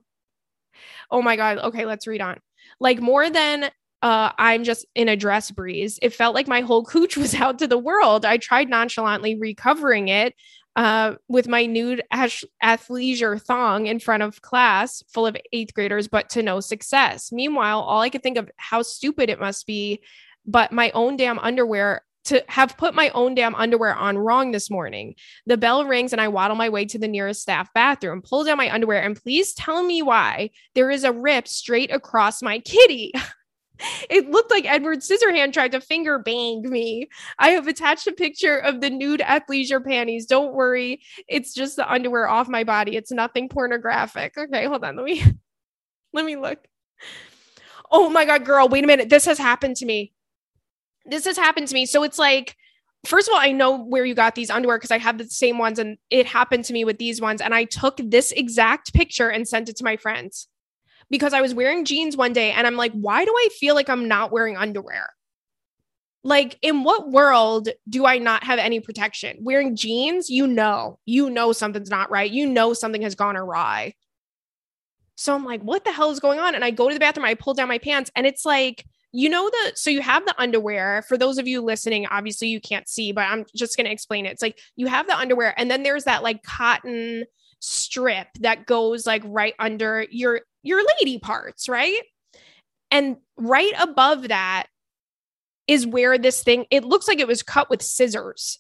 Oh 1.10 1.22
my 1.22 1.36
God. 1.36 1.58
Okay, 1.58 1.84
let's 1.84 2.06
read 2.06 2.20
on. 2.20 2.38
Like 2.80 3.00
more 3.00 3.30
than 3.30 3.70
uh, 4.02 4.30
I'm 4.38 4.64
just 4.64 4.86
in 4.94 5.08
a 5.08 5.16
dress 5.16 5.50
breeze. 5.50 5.98
It 6.02 6.14
felt 6.14 6.34
like 6.34 6.46
my 6.46 6.60
whole 6.60 6.84
cooch 6.84 7.16
was 7.16 7.34
out 7.34 7.58
to 7.58 7.66
the 7.66 7.78
world. 7.78 8.24
I 8.24 8.36
tried 8.36 8.68
nonchalantly 8.68 9.36
recovering 9.36 10.08
it 10.08 10.34
uh, 10.76 11.14
with 11.26 11.48
my 11.48 11.66
nude 11.66 12.02
ash- 12.12 12.44
athleisure 12.62 13.42
thong 13.42 13.86
in 13.86 13.98
front 13.98 14.22
of 14.22 14.42
class 14.42 15.02
full 15.08 15.26
of 15.26 15.36
eighth 15.52 15.74
graders, 15.74 16.06
but 16.06 16.30
to 16.30 16.42
no 16.42 16.60
success. 16.60 17.32
Meanwhile, 17.32 17.80
all 17.80 18.00
I 18.00 18.10
could 18.10 18.22
think 18.22 18.38
of 18.38 18.48
how 18.56 18.82
stupid 18.82 19.28
it 19.28 19.40
must 19.40 19.66
be, 19.66 20.00
but 20.46 20.70
my 20.70 20.92
own 20.92 21.16
damn 21.16 21.40
underwear 21.40 22.02
to 22.28 22.44
have 22.48 22.76
put 22.76 22.94
my 22.94 23.10
own 23.10 23.34
damn 23.34 23.54
underwear 23.54 23.94
on 23.94 24.18
wrong 24.18 24.52
this 24.52 24.70
morning. 24.70 25.14
The 25.46 25.56
bell 25.56 25.84
rings 25.84 26.12
and 26.12 26.20
I 26.20 26.28
waddle 26.28 26.56
my 26.56 26.68
way 26.68 26.84
to 26.86 26.98
the 26.98 27.08
nearest 27.08 27.42
staff 27.42 27.72
bathroom, 27.72 28.22
pull 28.22 28.44
down 28.44 28.58
my 28.58 28.72
underwear, 28.72 29.02
and 29.02 29.16
please 29.16 29.54
tell 29.54 29.82
me 29.82 30.02
why 30.02 30.50
there 30.74 30.90
is 30.90 31.04
a 31.04 31.12
rip 31.12 31.48
straight 31.48 31.90
across 31.90 32.42
my 32.42 32.58
kitty. 32.58 33.12
it 34.10 34.30
looked 34.30 34.50
like 34.50 34.66
Edward 34.66 34.98
Scissorhand 34.98 35.52
tried 35.52 35.72
to 35.72 35.80
finger 35.80 36.18
bang 36.18 36.68
me. 36.68 37.08
I 37.38 37.50
have 37.50 37.66
attached 37.66 38.06
a 38.06 38.12
picture 38.12 38.58
of 38.58 38.80
the 38.80 38.90
nude 38.90 39.20
athleisure 39.20 39.84
panties. 39.84 40.26
Don't 40.26 40.54
worry, 40.54 41.00
it's 41.28 41.54
just 41.54 41.76
the 41.76 41.90
underwear 41.90 42.28
off 42.28 42.48
my 42.48 42.64
body. 42.64 42.96
It's 42.96 43.12
nothing 43.12 43.48
pornographic. 43.48 44.36
Okay, 44.36 44.66
hold 44.66 44.84
on. 44.84 44.96
Let 44.96 45.04
me 45.04 45.24
let 46.12 46.24
me 46.24 46.36
look. 46.36 46.58
Oh 47.90 48.10
my 48.10 48.24
god, 48.24 48.44
girl, 48.44 48.68
wait 48.68 48.84
a 48.84 48.86
minute. 48.86 49.08
This 49.08 49.24
has 49.24 49.38
happened 49.38 49.76
to 49.76 49.86
me 49.86 50.12
this 51.08 51.24
has 51.24 51.36
happened 51.36 51.68
to 51.68 51.74
me. 51.74 51.86
So 51.86 52.02
it's 52.02 52.18
like, 52.18 52.56
first 53.04 53.28
of 53.28 53.34
all, 53.34 53.40
I 53.40 53.52
know 53.52 53.78
where 53.84 54.04
you 54.04 54.14
got 54.14 54.34
these 54.34 54.50
underwear 54.50 54.78
because 54.78 54.90
I 54.90 54.98
have 54.98 55.18
the 55.18 55.24
same 55.24 55.58
ones 55.58 55.78
and 55.78 55.98
it 56.10 56.26
happened 56.26 56.64
to 56.66 56.72
me 56.72 56.84
with 56.84 56.98
these 56.98 57.20
ones. 57.20 57.40
And 57.40 57.54
I 57.54 57.64
took 57.64 57.98
this 58.02 58.32
exact 58.32 58.92
picture 58.92 59.28
and 59.28 59.46
sent 59.46 59.68
it 59.68 59.76
to 59.76 59.84
my 59.84 59.96
friends 59.96 60.48
because 61.10 61.32
I 61.32 61.40
was 61.40 61.54
wearing 61.54 61.84
jeans 61.84 62.16
one 62.16 62.32
day 62.32 62.52
and 62.52 62.66
I'm 62.66 62.76
like, 62.76 62.92
why 62.92 63.24
do 63.24 63.30
I 63.30 63.48
feel 63.58 63.74
like 63.74 63.88
I'm 63.88 64.08
not 64.08 64.32
wearing 64.32 64.56
underwear? 64.56 65.10
Like, 66.24 66.58
in 66.62 66.82
what 66.82 67.10
world 67.10 67.68
do 67.88 68.04
I 68.04 68.18
not 68.18 68.44
have 68.44 68.58
any 68.58 68.80
protection? 68.80 69.38
Wearing 69.40 69.76
jeans, 69.76 70.28
you 70.28 70.46
know, 70.46 70.98
you 71.06 71.30
know 71.30 71.52
something's 71.52 71.90
not 71.90 72.10
right. 72.10 72.30
You 72.30 72.46
know 72.46 72.74
something 72.74 73.02
has 73.02 73.14
gone 73.14 73.36
awry. 73.36 73.94
So 75.14 75.34
I'm 75.34 75.44
like, 75.44 75.62
what 75.62 75.84
the 75.84 75.92
hell 75.92 76.10
is 76.10 76.20
going 76.20 76.38
on? 76.38 76.54
And 76.54 76.64
I 76.64 76.70
go 76.70 76.88
to 76.88 76.94
the 76.94 77.00
bathroom, 77.00 77.24
I 77.24 77.34
pull 77.34 77.54
down 77.54 77.68
my 77.68 77.78
pants, 77.78 78.10
and 78.14 78.26
it's 78.26 78.44
like, 78.44 78.84
you 79.12 79.28
know 79.28 79.48
the 79.48 79.72
so 79.74 79.90
you 79.90 80.02
have 80.02 80.24
the 80.26 80.34
underwear 80.38 81.02
for 81.08 81.16
those 81.16 81.38
of 81.38 81.48
you 81.48 81.62
listening 81.62 82.06
obviously 82.10 82.48
you 82.48 82.60
can't 82.60 82.88
see 82.88 83.12
but 83.12 83.22
i'm 83.22 83.44
just 83.56 83.76
going 83.76 83.86
to 83.86 83.92
explain 83.92 84.26
it 84.26 84.32
it's 84.32 84.42
like 84.42 84.58
you 84.76 84.86
have 84.86 85.06
the 85.06 85.16
underwear 85.16 85.54
and 85.58 85.70
then 85.70 85.82
there's 85.82 86.04
that 86.04 86.22
like 86.22 86.42
cotton 86.42 87.24
strip 87.60 88.28
that 88.40 88.66
goes 88.66 89.06
like 89.06 89.22
right 89.24 89.54
under 89.58 90.06
your 90.10 90.42
your 90.62 90.82
lady 91.00 91.18
parts 91.18 91.68
right 91.68 92.02
and 92.90 93.16
right 93.36 93.72
above 93.80 94.28
that 94.28 94.66
is 95.66 95.86
where 95.86 96.18
this 96.18 96.42
thing 96.42 96.66
it 96.70 96.84
looks 96.84 97.08
like 97.08 97.18
it 97.18 97.28
was 97.28 97.42
cut 97.42 97.70
with 97.70 97.82
scissors 97.82 98.58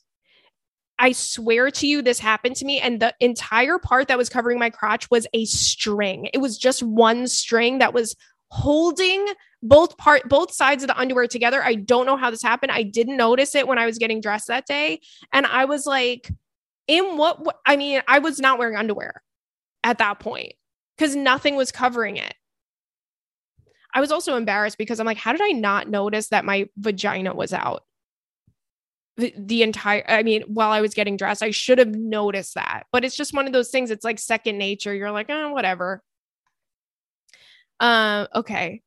I 1.00 1.12
swear 1.12 1.70
to 1.70 1.86
you, 1.86 2.02
this 2.02 2.18
happened 2.18 2.56
to 2.56 2.64
me. 2.64 2.80
And 2.80 3.00
the 3.00 3.14
entire 3.20 3.78
part 3.78 4.08
that 4.08 4.18
was 4.18 4.28
covering 4.28 4.58
my 4.58 4.68
crotch 4.68 5.08
was 5.10 5.28
a 5.32 5.44
string. 5.44 6.28
It 6.34 6.38
was 6.38 6.58
just 6.58 6.82
one 6.82 7.28
string 7.28 7.78
that 7.78 7.94
was 7.94 8.16
holding 8.50 9.26
both 9.62 9.96
part 9.98 10.28
both 10.28 10.52
sides 10.52 10.82
of 10.82 10.88
the 10.88 10.98
underwear 10.98 11.26
together. 11.26 11.62
I 11.62 11.74
don't 11.74 12.06
know 12.06 12.16
how 12.16 12.30
this 12.30 12.42
happened. 12.42 12.72
I 12.72 12.82
didn't 12.82 13.16
notice 13.16 13.54
it 13.54 13.66
when 13.66 13.78
I 13.78 13.86
was 13.86 13.98
getting 13.98 14.20
dressed 14.20 14.48
that 14.48 14.66
day. 14.66 15.00
And 15.32 15.46
I 15.46 15.64
was 15.64 15.86
like, 15.86 16.30
in 16.86 17.16
what 17.16 17.44
I 17.66 17.76
mean, 17.76 18.02
I 18.08 18.18
was 18.20 18.40
not 18.40 18.58
wearing 18.58 18.76
underwear 18.76 19.22
at 19.84 19.98
that 19.98 20.20
point 20.20 20.54
because 20.96 21.14
nothing 21.14 21.56
was 21.56 21.72
covering 21.72 22.16
it. 22.16 22.34
I 23.94 24.00
was 24.00 24.12
also 24.12 24.36
embarrassed 24.36 24.78
because 24.78 25.00
I'm 25.00 25.06
like, 25.06 25.16
how 25.16 25.32
did 25.32 25.42
I 25.42 25.50
not 25.50 25.88
notice 25.88 26.28
that 26.28 26.44
my 26.44 26.68
vagina 26.76 27.34
was 27.34 27.52
out? 27.52 27.84
The, 29.16 29.34
the 29.36 29.62
entire, 29.62 30.04
I 30.06 30.22
mean, 30.22 30.42
while 30.42 30.70
I 30.70 30.80
was 30.80 30.94
getting 30.94 31.16
dressed, 31.16 31.42
I 31.42 31.50
should 31.50 31.78
have 31.78 31.94
noticed 31.94 32.54
that. 32.54 32.84
But 32.92 33.04
it's 33.04 33.16
just 33.16 33.34
one 33.34 33.46
of 33.46 33.52
those 33.52 33.70
things. 33.70 33.90
It's 33.90 34.04
like 34.04 34.18
second 34.18 34.58
nature. 34.58 34.94
You're 34.94 35.10
like, 35.10 35.30
oh, 35.30 35.52
whatever. 35.52 36.02
Um, 37.80 38.26
okay. 38.34 38.82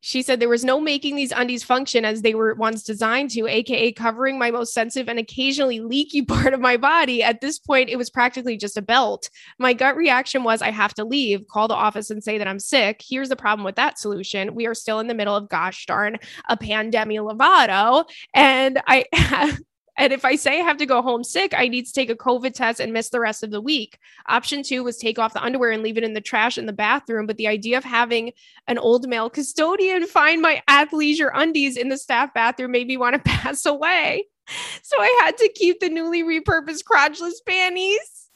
She 0.00 0.22
said 0.22 0.38
there 0.38 0.48
was 0.48 0.64
no 0.64 0.80
making 0.80 1.16
these 1.16 1.32
undies 1.32 1.64
function 1.64 2.04
as 2.04 2.22
they 2.22 2.34
were 2.34 2.54
once 2.54 2.84
designed 2.84 3.30
to, 3.30 3.48
aka 3.48 3.90
covering 3.92 4.38
my 4.38 4.50
most 4.50 4.72
sensitive 4.72 5.08
and 5.08 5.18
occasionally 5.18 5.80
leaky 5.80 6.22
part 6.24 6.54
of 6.54 6.60
my 6.60 6.76
body. 6.76 7.22
At 7.22 7.40
this 7.40 7.58
point, 7.58 7.88
it 7.88 7.96
was 7.96 8.08
practically 8.08 8.56
just 8.56 8.76
a 8.76 8.82
belt. 8.82 9.28
My 9.58 9.72
gut 9.72 9.96
reaction 9.96 10.44
was 10.44 10.62
I 10.62 10.70
have 10.70 10.94
to 10.94 11.04
leave, 11.04 11.46
call 11.48 11.66
the 11.66 11.74
office 11.74 12.10
and 12.10 12.22
say 12.22 12.38
that 12.38 12.46
I'm 12.46 12.60
sick. 12.60 13.02
Here's 13.06 13.28
the 13.28 13.36
problem 13.36 13.64
with 13.64 13.76
that 13.76 13.98
solution. 13.98 14.54
We 14.54 14.66
are 14.66 14.74
still 14.74 15.00
in 15.00 15.08
the 15.08 15.14
middle 15.14 15.34
of 15.34 15.48
gosh 15.48 15.84
darn 15.86 16.18
a 16.48 16.56
pandemic 16.56 17.18
Lovato. 17.18 18.04
And 18.34 18.80
I 18.86 19.04
And 19.98 20.12
if 20.12 20.24
I 20.24 20.36
say 20.36 20.60
I 20.60 20.64
have 20.64 20.76
to 20.78 20.86
go 20.86 21.02
home 21.02 21.24
sick, 21.24 21.52
I 21.56 21.66
need 21.66 21.86
to 21.86 21.92
take 21.92 22.08
a 22.08 22.14
COVID 22.14 22.54
test 22.54 22.78
and 22.80 22.92
miss 22.92 23.10
the 23.10 23.20
rest 23.20 23.42
of 23.42 23.50
the 23.50 23.60
week. 23.60 23.98
Option 24.26 24.62
two 24.62 24.84
was 24.84 24.96
take 24.96 25.18
off 25.18 25.34
the 25.34 25.42
underwear 25.42 25.72
and 25.72 25.82
leave 25.82 25.98
it 25.98 26.04
in 26.04 26.14
the 26.14 26.20
trash 26.20 26.56
in 26.56 26.66
the 26.66 26.72
bathroom. 26.72 27.26
But 27.26 27.36
the 27.36 27.48
idea 27.48 27.76
of 27.76 27.84
having 27.84 28.32
an 28.68 28.78
old 28.78 29.08
male 29.08 29.28
custodian 29.28 30.06
find 30.06 30.40
my 30.40 30.62
athleisure 30.70 31.30
undies 31.34 31.76
in 31.76 31.88
the 31.88 31.98
staff 31.98 32.32
bathroom 32.32 32.70
made 32.70 32.86
me 32.86 32.96
want 32.96 33.14
to 33.14 33.20
pass 33.30 33.66
away. 33.66 34.26
So 34.82 34.96
I 34.98 35.20
had 35.24 35.36
to 35.38 35.52
keep 35.54 35.80
the 35.80 35.90
newly 35.90 36.22
repurposed 36.22 36.84
crotchless 36.90 37.44
panties 37.46 38.28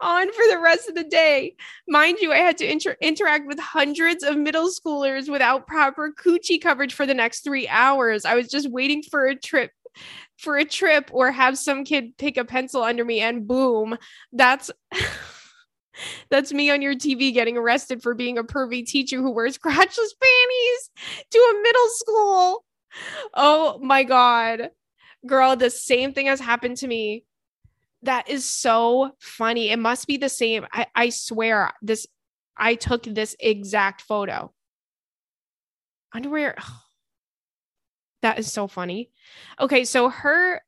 on 0.00 0.32
for 0.32 0.44
the 0.48 0.58
rest 0.58 0.88
of 0.88 0.94
the 0.94 1.04
day. 1.04 1.56
Mind 1.88 2.18
you, 2.20 2.32
I 2.32 2.38
had 2.38 2.56
to 2.58 2.70
inter- 2.70 2.96
interact 3.02 3.46
with 3.46 3.58
hundreds 3.58 4.22
of 4.22 4.36
middle 4.36 4.70
schoolers 4.70 5.28
without 5.28 5.66
proper 5.66 6.12
coochie 6.12 6.62
coverage 6.62 6.94
for 6.94 7.04
the 7.04 7.14
next 7.14 7.40
three 7.40 7.68
hours. 7.68 8.24
I 8.24 8.34
was 8.34 8.48
just 8.48 8.70
waiting 8.70 9.02
for 9.02 9.26
a 9.26 9.34
trip 9.34 9.72
for 10.38 10.56
a 10.56 10.64
trip 10.64 11.10
or 11.12 11.30
have 11.30 11.58
some 11.58 11.84
kid 11.84 12.16
pick 12.16 12.36
a 12.36 12.44
pencil 12.44 12.82
under 12.82 13.04
me 13.04 13.20
and 13.20 13.46
boom, 13.46 13.98
that's 14.32 14.70
that's 16.30 16.52
me 16.52 16.70
on 16.70 16.80
your 16.80 16.94
TV 16.94 17.32
getting 17.34 17.56
arrested 17.56 18.02
for 18.02 18.14
being 18.14 18.38
a 18.38 18.44
pervy 18.44 18.86
teacher 18.86 19.18
who 19.18 19.30
wears 19.30 19.58
crotchless 19.58 20.14
panties 20.20 20.90
to 21.30 21.38
a 21.38 21.62
middle 21.62 21.88
school. 21.88 22.64
Oh 23.34 23.78
my 23.82 24.04
god. 24.04 24.70
Girl, 25.26 25.56
the 25.56 25.70
same 25.70 26.14
thing 26.14 26.26
has 26.26 26.40
happened 26.40 26.76
to 26.78 26.86
me. 26.86 27.24
That 28.02 28.28
is 28.30 28.44
so 28.44 29.10
funny. 29.18 29.70
It 29.70 29.78
must 29.78 30.06
be 30.06 30.16
the 30.16 30.28
same. 30.28 30.64
I, 30.72 30.86
I 30.94 31.08
swear 31.08 31.72
this 31.82 32.06
I 32.56 32.76
took 32.76 33.02
this 33.02 33.34
exact 33.40 34.02
photo. 34.02 34.52
Underwear. 36.12 36.56
That 38.22 38.38
is 38.38 38.50
so 38.52 38.68
funny. 38.68 39.10
Okay, 39.60 39.84
so 39.84 40.08
her 40.08 40.62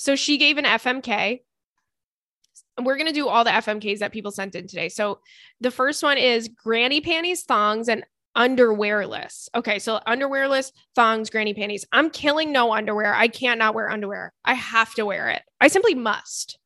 So 0.00 0.16
she 0.16 0.38
gave 0.38 0.56
an 0.56 0.64
FMK. 0.64 1.40
We're 2.82 2.96
going 2.96 3.06
to 3.06 3.12
do 3.12 3.28
all 3.28 3.44
the 3.44 3.50
FMKs 3.50 3.98
that 3.98 4.12
people 4.12 4.30
sent 4.30 4.54
in 4.54 4.66
today. 4.66 4.88
So 4.88 5.20
the 5.60 5.70
first 5.70 6.02
one 6.02 6.16
is 6.16 6.48
granny 6.48 7.02
panties, 7.02 7.42
thongs, 7.42 7.86
and 7.90 8.04
underwearless. 8.34 9.50
Okay, 9.54 9.78
so 9.78 10.00
underwearless, 10.06 10.72
thongs, 10.94 11.28
granny 11.28 11.52
panties. 11.52 11.84
I'm 11.92 12.08
killing 12.08 12.50
no 12.50 12.72
underwear. 12.72 13.14
I 13.14 13.28
can't 13.28 13.58
not 13.58 13.74
wear 13.74 13.90
underwear. 13.90 14.32
I 14.42 14.54
have 14.54 14.94
to 14.94 15.04
wear 15.04 15.28
it. 15.28 15.42
I 15.60 15.68
simply 15.68 15.94
must 15.94 16.58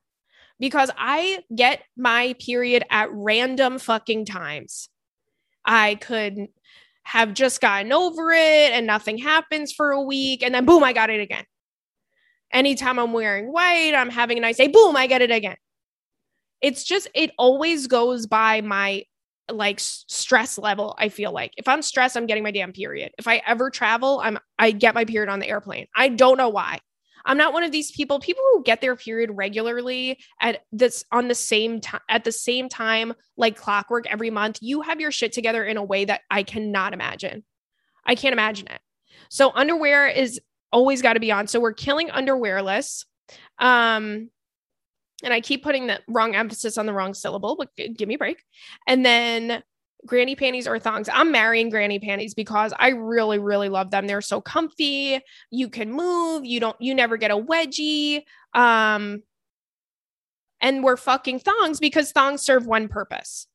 because 0.61 0.93
I 0.97 1.43
get 1.53 1.83
my 1.97 2.37
period 2.39 2.85
at 2.89 3.09
random 3.11 3.81
fucking 3.81 4.27
times. 4.27 4.89
I 5.65 5.97
could 5.97 6.49
have 7.05 7.35
just 7.35 7.61
gotten 7.61 7.93
over 7.93 8.33
it 8.33 8.73
and 8.73 8.87
nothing 8.87 9.19
happens 9.19 9.73
for 9.73 9.93
a 9.93 10.03
week 10.03 10.43
and 10.43 10.55
then 10.55 10.65
boom, 10.65 10.83
I 10.83 10.93
got 10.93 11.11
it 11.11 11.21
again. 11.21 11.45
Anytime 12.53 12.99
I'm 12.99 13.13
wearing 13.13 13.53
white, 13.53 13.95
I'm 13.95 14.11
having 14.11 14.39
a 14.39 14.41
nice 14.41 14.57
day, 14.57 14.69
boom, 14.69 14.97
I 14.97 15.07
get 15.07 15.23
it 15.23 15.31
again. 15.31 15.57
It's 16.61 16.85
just, 16.85 17.09
it 17.15 17.33
always 17.39 17.87
goes 17.87 18.27
by 18.27 18.61
my 18.61 19.05
like 19.51 19.79
stress 19.79 20.57
level 20.57 20.95
i 20.99 21.11
feel 21.11 21.31
like 21.31 21.53
if 21.59 21.69
i'm 21.69 21.83
stressed 21.83 22.17
i'm 22.17 22.25
getting 22.25 22.43
my 22.43 22.51
damn 22.51 22.73
period 22.73 23.13
if 23.19 23.29
i 23.29 23.43
ever 23.47 23.69
travel 23.69 24.19
i'm 24.25 24.39
i 24.59 24.71
get 24.71 24.95
my 24.95 25.05
period 25.05 25.31
on 25.31 25.39
the 25.39 25.47
airplane 25.47 25.87
i 25.95 26.09
don't 26.09 26.39
know 26.39 26.49
why 26.49 26.79
i'm 27.25 27.39
not 27.39 27.53
one 27.53 27.63
of 27.63 27.73
these 27.73 27.91
people 27.93 28.19
people 28.21 28.43
who 28.53 28.63
get 28.63 28.81
their 28.81 28.97
period 28.97 29.31
regularly 29.33 30.19
at 30.41 30.63
this 30.73 31.05
on 31.13 31.29
the 31.29 31.35
same 31.35 31.81
time 31.81 32.01
at 32.09 32.25
the 32.25 32.33
same 32.33 32.69
time 32.69 33.13
like 33.37 33.57
clockwork 33.57 34.07
every 34.07 34.31
month 34.31 34.59
you 34.61 34.83
have 34.83 35.01
your 35.01 35.11
shit 35.11 35.33
together 35.33 35.65
in 35.65 35.77
a 35.77 35.85
way 35.85 36.05
that 36.05 36.23
i 36.31 36.43
cannot 36.43 36.93
imagine. 36.93 37.45
I 38.07 38.15
can't 38.15 38.33
imagine 38.33 38.69
it. 38.69 38.81
So 39.31 39.51
underwear 39.55 40.07
is 40.07 40.41
always 40.73 41.03
got 41.03 41.15
to 41.15 41.21
be 41.21 41.33
on. 41.33 41.47
So 41.47 41.61
we're 41.61 41.73
killing 41.73 42.09
underwearless. 42.09 43.05
Um 43.59 44.31
and 45.23 45.33
I 45.33 45.41
keep 45.41 45.63
putting 45.63 45.87
the 45.87 46.01
wrong 46.07 46.35
emphasis 46.35 46.77
on 46.77 46.85
the 46.85 46.93
wrong 46.93 47.15
syllable, 47.15 47.57
but 47.57 47.71
give 47.77 48.09
me 48.09 48.17
a 48.17 48.19
break. 48.19 48.43
And 48.87 49.07
then 49.07 49.63
granny 50.07 50.37
panties 50.37 50.67
or 50.67 50.79
thongs. 50.79 51.09
I'm 51.13 51.33
marrying 51.33 51.71
granny 51.71 51.99
panties 51.99 52.35
because 52.35 52.73
I 52.79 52.89
really, 52.89 53.39
really 53.39 53.69
love 53.69 53.91
them. 53.91 54.07
They're 54.07 54.21
so 54.21 54.41
comfy. 54.41 55.21
You 55.51 55.69
can 55.69 55.91
move. 55.91 56.45
You 56.45 56.61
don't, 56.61 56.81
you 56.81 56.95
never 56.95 57.17
get 57.17 57.31
a 57.31 57.37
wedgie. 57.37 58.23
Um, 58.53 59.23
and 60.61 60.83
we're 60.83 60.97
fucking 60.97 61.41
thongs 61.41 61.81
because 61.81 62.13
thongs 62.13 62.43
serve 62.43 62.67
one 62.67 62.89
purpose. 62.89 63.47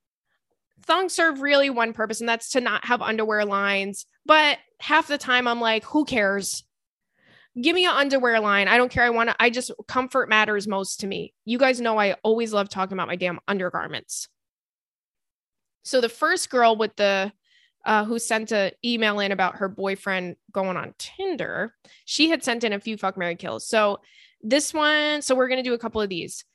Thongs 0.85 1.13
serve 1.13 1.41
really 1.41 1.69
one 1.69 1.93
purpose, 1.93 2.19
and 2.19 2.29
that's 2.29 2.51
to 2.51 2.61
not 2.61 2.85
have 2.85 3.01
underwear 3.01 3.45
lines. 3.45 4.05
But 4.25 4.57
half 4.79 5.07
the 5.07 5.17
time 5.17 5.47
I'm 5.47 5.61
like, 5.61 5.83
who 5.83 6.05
cares? 6.05 6.63
give 7.59 7.75
me 7.75 7.85
an 7.85 7.93
underwear 7.95 8.39
line. 8.39 8.67
I 8.67 8.77
don't 8.77 8.91
care. 8.91 9.03
I 9.03 9.09
want 9.09 9.29
to, 9.29 9.35
I 9.39 9.49
just, 9.49 9.71
comfort 9.87 10.29
matters 10.29 10.67
most 10.67 10.99
to 11.01 11.07
me. 11.07 11.33
You 11.45 11.57
guys 11.57 11.81
know 11.81 11.97
I 11.97 12.15
always 12.23 12.53
love 12.53 12.69
talking 12.69 12.93
about 12.93 13.07
my 13.07 13.15
damn 13.15 13.39
undergarments. 13.47 14.29
So 15.83 16.01
the 16.01 16.09
first 16.09 16.49
girl 16.49 16.75
with 16.75 16.95
the, 16.95 17.31
uh, 17.85 18.05
who 18.05 18.19
sent 18.19 18.51
an 18.51 18.71
email 18.83 19.19
in 19.19 19.31
about 19.31 19.55
her 19.55 19.69
boyfriend 19.69 20.35
going 20.51 20.77
on 20.77 20.93
Tinder, 20.97 21.73
she 22.05 22.29
had 22.29 22.43
sent 22.43 22.63
in 22.63 22.73
a 22.73 22.79
few 22.79 22.97
fuck 22.97 23.17
Mary 23.17 23.35
kills. 23.35 23.67
So 23.67 23.99
this 24.41 24.73
one, 24.73 25.21
so 25.21 25.35
we're 25.35 25.47
to 25.47 25.63
do 25.63 25.73
a 25.73 25.79
couple 25.79 26.01
of 26.01 26.09
these. 26.09 26.45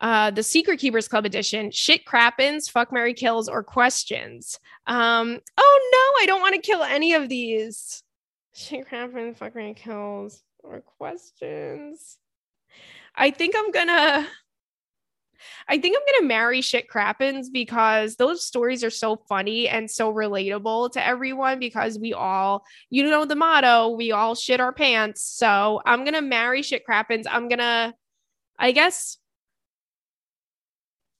Uh, 0.00 0.30
the 0.30 0.42
Secret 0.42 0.78
Keepers 0.78 1.08
Club 1.08 1.26
edition, 1.26 1.70
shit 1.72 2.04
crappens, 2.04 2.70
fuck 2.70 2.92
Mary 2.92 3.14
kills, 3.14 3.48
or 3.48 3.64
questions. 3.64 4.60
Um, 4.86 5.40
oh 5.56 5.90
no, 5.92 6.22
I 6.22 6.26
don't 6.26 6.40
want 6.40 6.54
to 6.54 6.60
kill 6.60 6.82
any 6.82 7.14
of 7.14 7.28
these. 7.28 8.02
Shit 8.54 8.88
crappens, 8.88 9.36
fuck 9.36 9.56
Mary 9.56 9.74
kills, 9.74 10.42
or 10.60 10.80
questions. 10.80 12.18
I 13.16 13.30
think 13.30 13.54
I'm 13.56 13.72
gonna. 13.72 14.26
I 15.68 15.78
think 15.78 15.96
I'm 15.96 16.14
gonna 16.14 16.28
marry 16.28 16.60
shit 16.60 16.88
crappens 16.88 17.46
because 17.52 18.16
those 18.16 18.46
stories 18.46 18.82
are 18.84 18.90
so 18.90 19.16
funny 19.28 19.68
and 19.68 19.90
so 19.90 20.12
relatable 20.12 20.92
to 20.92 21.06
everyone 21.06 21.58
because 21.58 21.98
we 21.98 22.12
all, 22.12 22.64
you 22.90 23.08
know, 23.08 23.24
the 23.24 23.36
motto, 23.36 23.88
we 23.90 24.12
all 24.12 24.34
shit 24.34 24.60
our 24.60 24.72
pants. 24.72 25.22
So 25.22 25.80
I'm 25.86 26.04
gonna 26.04 26.22
marry 26.22 26.62
shit 26.62 26.84
crappens. 26.86 27.26
I'm 27.30 27.48
gonna, 27.48 27.94
I 28.58 28.72
guess. 28.72 29.18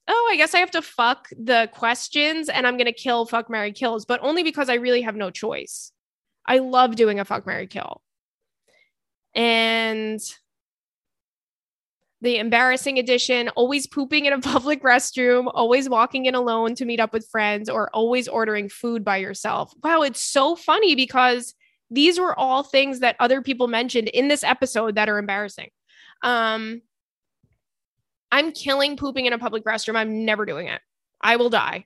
Oh, 0.07 0.29
I 0.31 0.37
guess 0.37 0.55
I 0.55 0.59
have 0.59 0.71
to 0.71 0.81
fuck 0.81 1.29
the 1.37 1.69
questions 1.71 2.49
and 2.49 2.65
I'm 2.65 2.77
gonna 2.77 2.93
kill 2.93 3.25
fuck 3.25 3.49
Mary 3.49 3.71
kills, 3.71 4.05
but 4.05 4.19
only 4.23 4.43
because 4.43 4.69
I 4.69 4.75
really 4.75 5.01
have 5.01 5.15
no 5.15 5.29
choice. 5.29 5.91
I 6.45 6.59
love 6.59 6.95
doing 6.95 7.19
a 7.19 7.25
fuck 7.25 7.45
Mary 7.45 7.67
kill. 7.67 8.01
And 9.35 10.19
the 12.21 12.37
embarrassing 12.37 12.97
edition, 12.97 13.49
always 13.49 13.87
pooping 13.87 14.25
in 14.25 14.33
a 14.33 14.39
public 14.41 14.83
restroom, 14.83 15.49
always 15.53 15.89
walking 15.89 16.25
in 16.25 16.35
alone 16.35 16.75
to 16.75 16.85
meet 16.85 16.99
up 16.99 17.13
with 17.13 17.27
friends, 17.29 17.69
or 17.69 17.89
always 17.93 18.27
ordering 18.27 18.69
food 18.69 19.03
by 19.03 19.17
yourself. 19.17 19.73
Wow, 19.83 20.01
it's 20.01 20.21
so 20.21 20.55
funny 20.55 20.95
because 20.95 21.53
these 21.91 22.19
were 22.19 22.37
all 22.37 22.63
things 22.63 22.99
that 22.99 23.15
other 23.19 23.41
people 23.41 23.67
mentioned 23.67 24.09
in 24.09 24.27
this 24.27 24.43
episode 24.43 24.95
that 24.95 25.09
are 25.09 25.17
embarrassing. 25.17 25.69
Um, 26.21 26.81
I'm 28.31 28.51
killing 28.51 28.95
pooping 28.95 29.25
in 29.25 29.33
a 29.33 29.39
public 29.39 29.63
restroom. 29.63 29.95
I'm 29.95 30.25
never 30.25 30.45
doing 30.45 30.67
it. 30.67 30.81
I 31.21 31.37
will 31.37 31.49
die. 31.49 31.85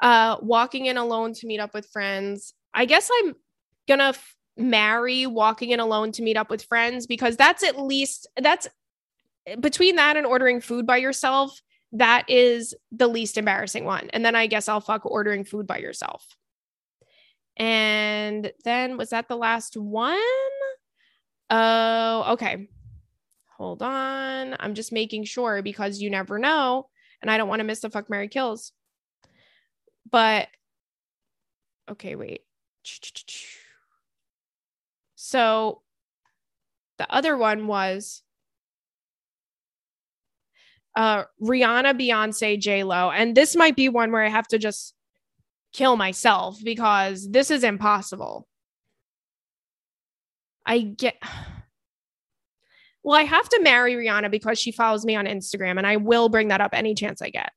Uh, 0.00 0.36
walking 0.42 0.86
in 0.86 0.96
alone 0.96 1.34
to 1.34 1.46
meet 1.46 1.60
up 1.60 1.72
with 1.72 1.86
friends. 1.86 2.52
I 2.74 2.84
guess 2.84 3.08
I'm 3.20 3.34
gonna 3.88 4.08
f- 4.08 4.36
marry 4.56 5.26
walking 5.26 5.70
in 5.70 5.80
alone 5.80 6.12
to 6.12 6.22
meet 6.22 6.36
up 6.36 6.50
with 6.50 6.64
friends 6.64 7.06
because 7.06 7.36
that's 7.36 7.62
at 7.62 7.80
least 7.80 8.26
that's 8.36 8.68
between 9.60 9.96
that 9.96 10.16
and 10.16 10.26
ordering 10.26 10.60
food 10.60 10.86
by 10.86 10.96
yourself 10.96 11.60
that 11.92 12.28
is 12.28 12.74
the 12.92 13.08
least 13.08 13.38
embarrassing 13.38 13.84
one. 13.84 14.10
And 14.12 14.24
then 14.24 14.34
i 14.34 14.46
guess 14.46 14.68
i'll 14.68 14.80
fuck 14.80 15.06
ordering 15.06 15.44
food 15.44 15.66
by 15.66 15.78
yourself. 15.78 16.26
And 17.56 18.52
then 18.64 18.96
was 18.96 19.10
that 19.10 19.28
the 19.28 19.36
last 19.36 19.76
one? 19.76 20.18
Oh 21.48 22.32
okay. 22.32 22.68
Hold 23.56 23.82
on. 23.82 24.56
I'm 24.60 24.74
just 24.74 24.92
making 24.92 25.24
sure 25.24 25.62
because 25.62 26.00
you 26.00 26.10
never 26.10 26.38
know 26.38 26.88
and 27.22 27.30
i 27.30 27.38
don't 27.38 27.48
want 27.48 27.60
to 27.60 27.64
miss 27.64 27.80
the 27.80 27.90
fuck 27.90 28.10
mary 28.10 28.28
kills. 28.28 28.72
But 30.10 30.48
okay 31.90 32.16
wait. 32.16 32.42
So 35.14 35.82
the 36.98 37.12
other 37.12 37.36
one 37.36 37.66
was 37.66 38.22
uh, 40.96 41.24
Rihanna, 41.40 42.00
Beyonce, 42.00 42.58
J 42.58 42.82
Lo, 42.82 43.10
and 43.10 43.36
this 43.36 43.54
might 43.54 43.76
be 43.76 43.88
one 43.88 44.10
where 44.10 44.24
I 44.24 44.28
have 44.28 44.48
to 44.48 44.58
just 44.58 44.94
kill 45.72 45.96
myself 45.96 46.58
because 46.64 47.30
this 47.30 47.50
is 47.50 47.62
impossible. 47.62 48.48
I 50.64 50.80
get. 50.80 51.16
Well, 53.02 53.16
I 53.16 53.22
have 53.22 53.48
to 53.50 53.60
marry 53.62 53.94
Rihanna 53.94 54.32
because 54.32 54.58
she 54.58 54.72
follows 54.72 55.04
me 55.04 55.14
on 55.14 55.26
Instagram, 55.26 55.78
and 55.78 55.86
I 55.86 55.96
will 55.96 56.28
bring 56.28 56.48
that 56.48 56.60
up 56.60 56.70
any 56.72 56.94
chance 56.94 57.22
I 57.22 57.30
get. 57.30 57.52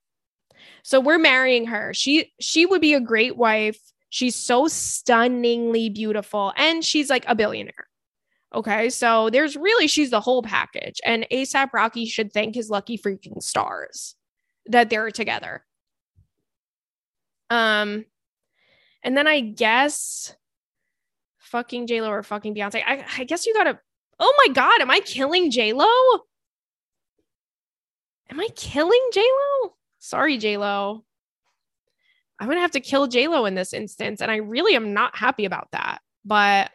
So 0.84 1.00
we're 1.00 1.18
marrying 1.18 1.66
her. 1.68 1.94
She 1.94 2.32
she 2.40 2.66
would 2.66 2.82
be 2.82 2.94
a 2.94 3.00
great 3.00 3.38
wife. 3.38 3.80
She's 4.10 4.36
so 4.36 4.68
stunningly 4.68 5.90
beautiful 5.90 6.52
and 6.58 6.84
she's 6.84 7.10
like 7.10 7.26
a 7.28 7.36
billionaire. 7.36 7.89
Okay. 8.54 8.90
So 8.90 9.30
there's 9.30 9.56
really, 9.56 9.88
she's 9.88 10.10
the 10.10 10.22
whole 10.22 10.42
package. 10.42 11.00
And 11.06 11.28
ASAP 11.32 11.72
Rocky 11.74 12.06
should 12.06 12.34
thank 12.34 12.56
his 12.56 12.70
lucky 12.70 12.98
freaking 12.98 13.42
stars 13.42 14.16
that 14.68 14.90
they're 14.90 15.12
together. 15.12 15.66
Um, 17.50 18.06
and 19.04 19.16
then 19.16 19.28
I 19.28 19.40
guess 19.40 20.36
fucking 21.38 21.88
JLo 21.88 22.10
or 22.10 22.24
fucking 22.24 22.56
Beyonce. 22.56 22.84
I, 22.86 23.06
I 23.18 23.24
guess 23.24 23.46
you 23.46 23.54
gotta, 23.54 23.80
oh 24.20 24.34
my 24.46 24.54
God, 24.54 24.82
am 24.82 24.92
I 24.92 25.00
killing 25.00 25.52
JLo? 25.52 26.20
Am 28.30 28.40
I 28.40 28.48
killing 28.56 29.02
JLo? 29.14 29.72
Sorry, 29.98 30.38
JLo. 30.38 31.04
I'm 32.40 32.48
gonna 32.48 32.62
have 32.62 32.72
to 32.72 32.80
kill 32.80 33.08
JLo 33.08 33.48
in 33.48 33.56
this 33.56 33.74
instance. 33.74 34.22
And 34.22 34.32
I 34.32 34.38
really 34.38 34.76
am 34.76 34.94
not 34.94 35.16
happy 35.18 35.46
about 35.46 35.70
that. 35.72 36.00
But 36.24 36.72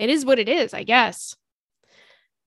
it 0.00 0.10
is 0.10 0.24
what 0.24 0.38
it 0.38 0.48
is, 0.48 0.74
I 0.74 0.82
guess. 0.82 1.36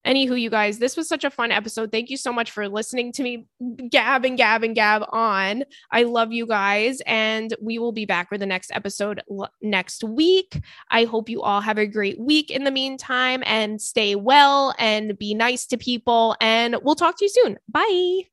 Anywho, 0.06 0.40
you 0.40 0.50
guys, 0.50 0.80
this 0.80 0.98
was 0.98 1.08
such 1.08 1.24
a 1.24 1.30
fun 1.30 1.50
episode. 1.50 1.90
Thank 1.90 2.10
you 2.10 2.18
so 2.18 2.34
much 2.34 2.52
for 2.52 2.68
listening 2.68 3.14
to 3.14 3.24
me 3.24 3.46
gab 3.90 4.26
and 4.26 4.38
gab 4.38 4.64
and 4.64 4.76
gab 4.76 5.04
on. 5.10 5.64
I 5.92 6.04
love 6.04 6.34
you 6.34 6.46
guys, 6.46 7.02
and 7.06 7.56
we 7.62 7.80
will 7.80 7.94
be 7.94 8.06
back 8.06 8.28
for 8.28 8.38
the 8.38 8.46
next 8.46 8.72
episode 8.74 9.22
l- 9.32 9.50
next 9.62 10.04
week. 10.04 10.60
I 10.92 11.06
hope 11.06 11.30
you 11.30 11.42
all 11.42 11.62
have 11.62 11.78
a 11.78 11.88
great 11.88 12.20
week 12.20 12.52
in 12.52 12.66
the 12.66 12.72
meantime 12.72 13.44
and 13.46 13.82
stay 13.82 14.16
well 14.16 14.76
and 14.78 15.18
be 15.18 15.34
nice 15.34 15.66
to 15.68 15.78
people. 15.78 16.36
And 16.42 16.76
we'll 16.84 16.96
talk 16.96 17.18
to 17.20 17.26
you 17.26 17.30
soon. 17.30 17.58
Bye. 17.70 18.33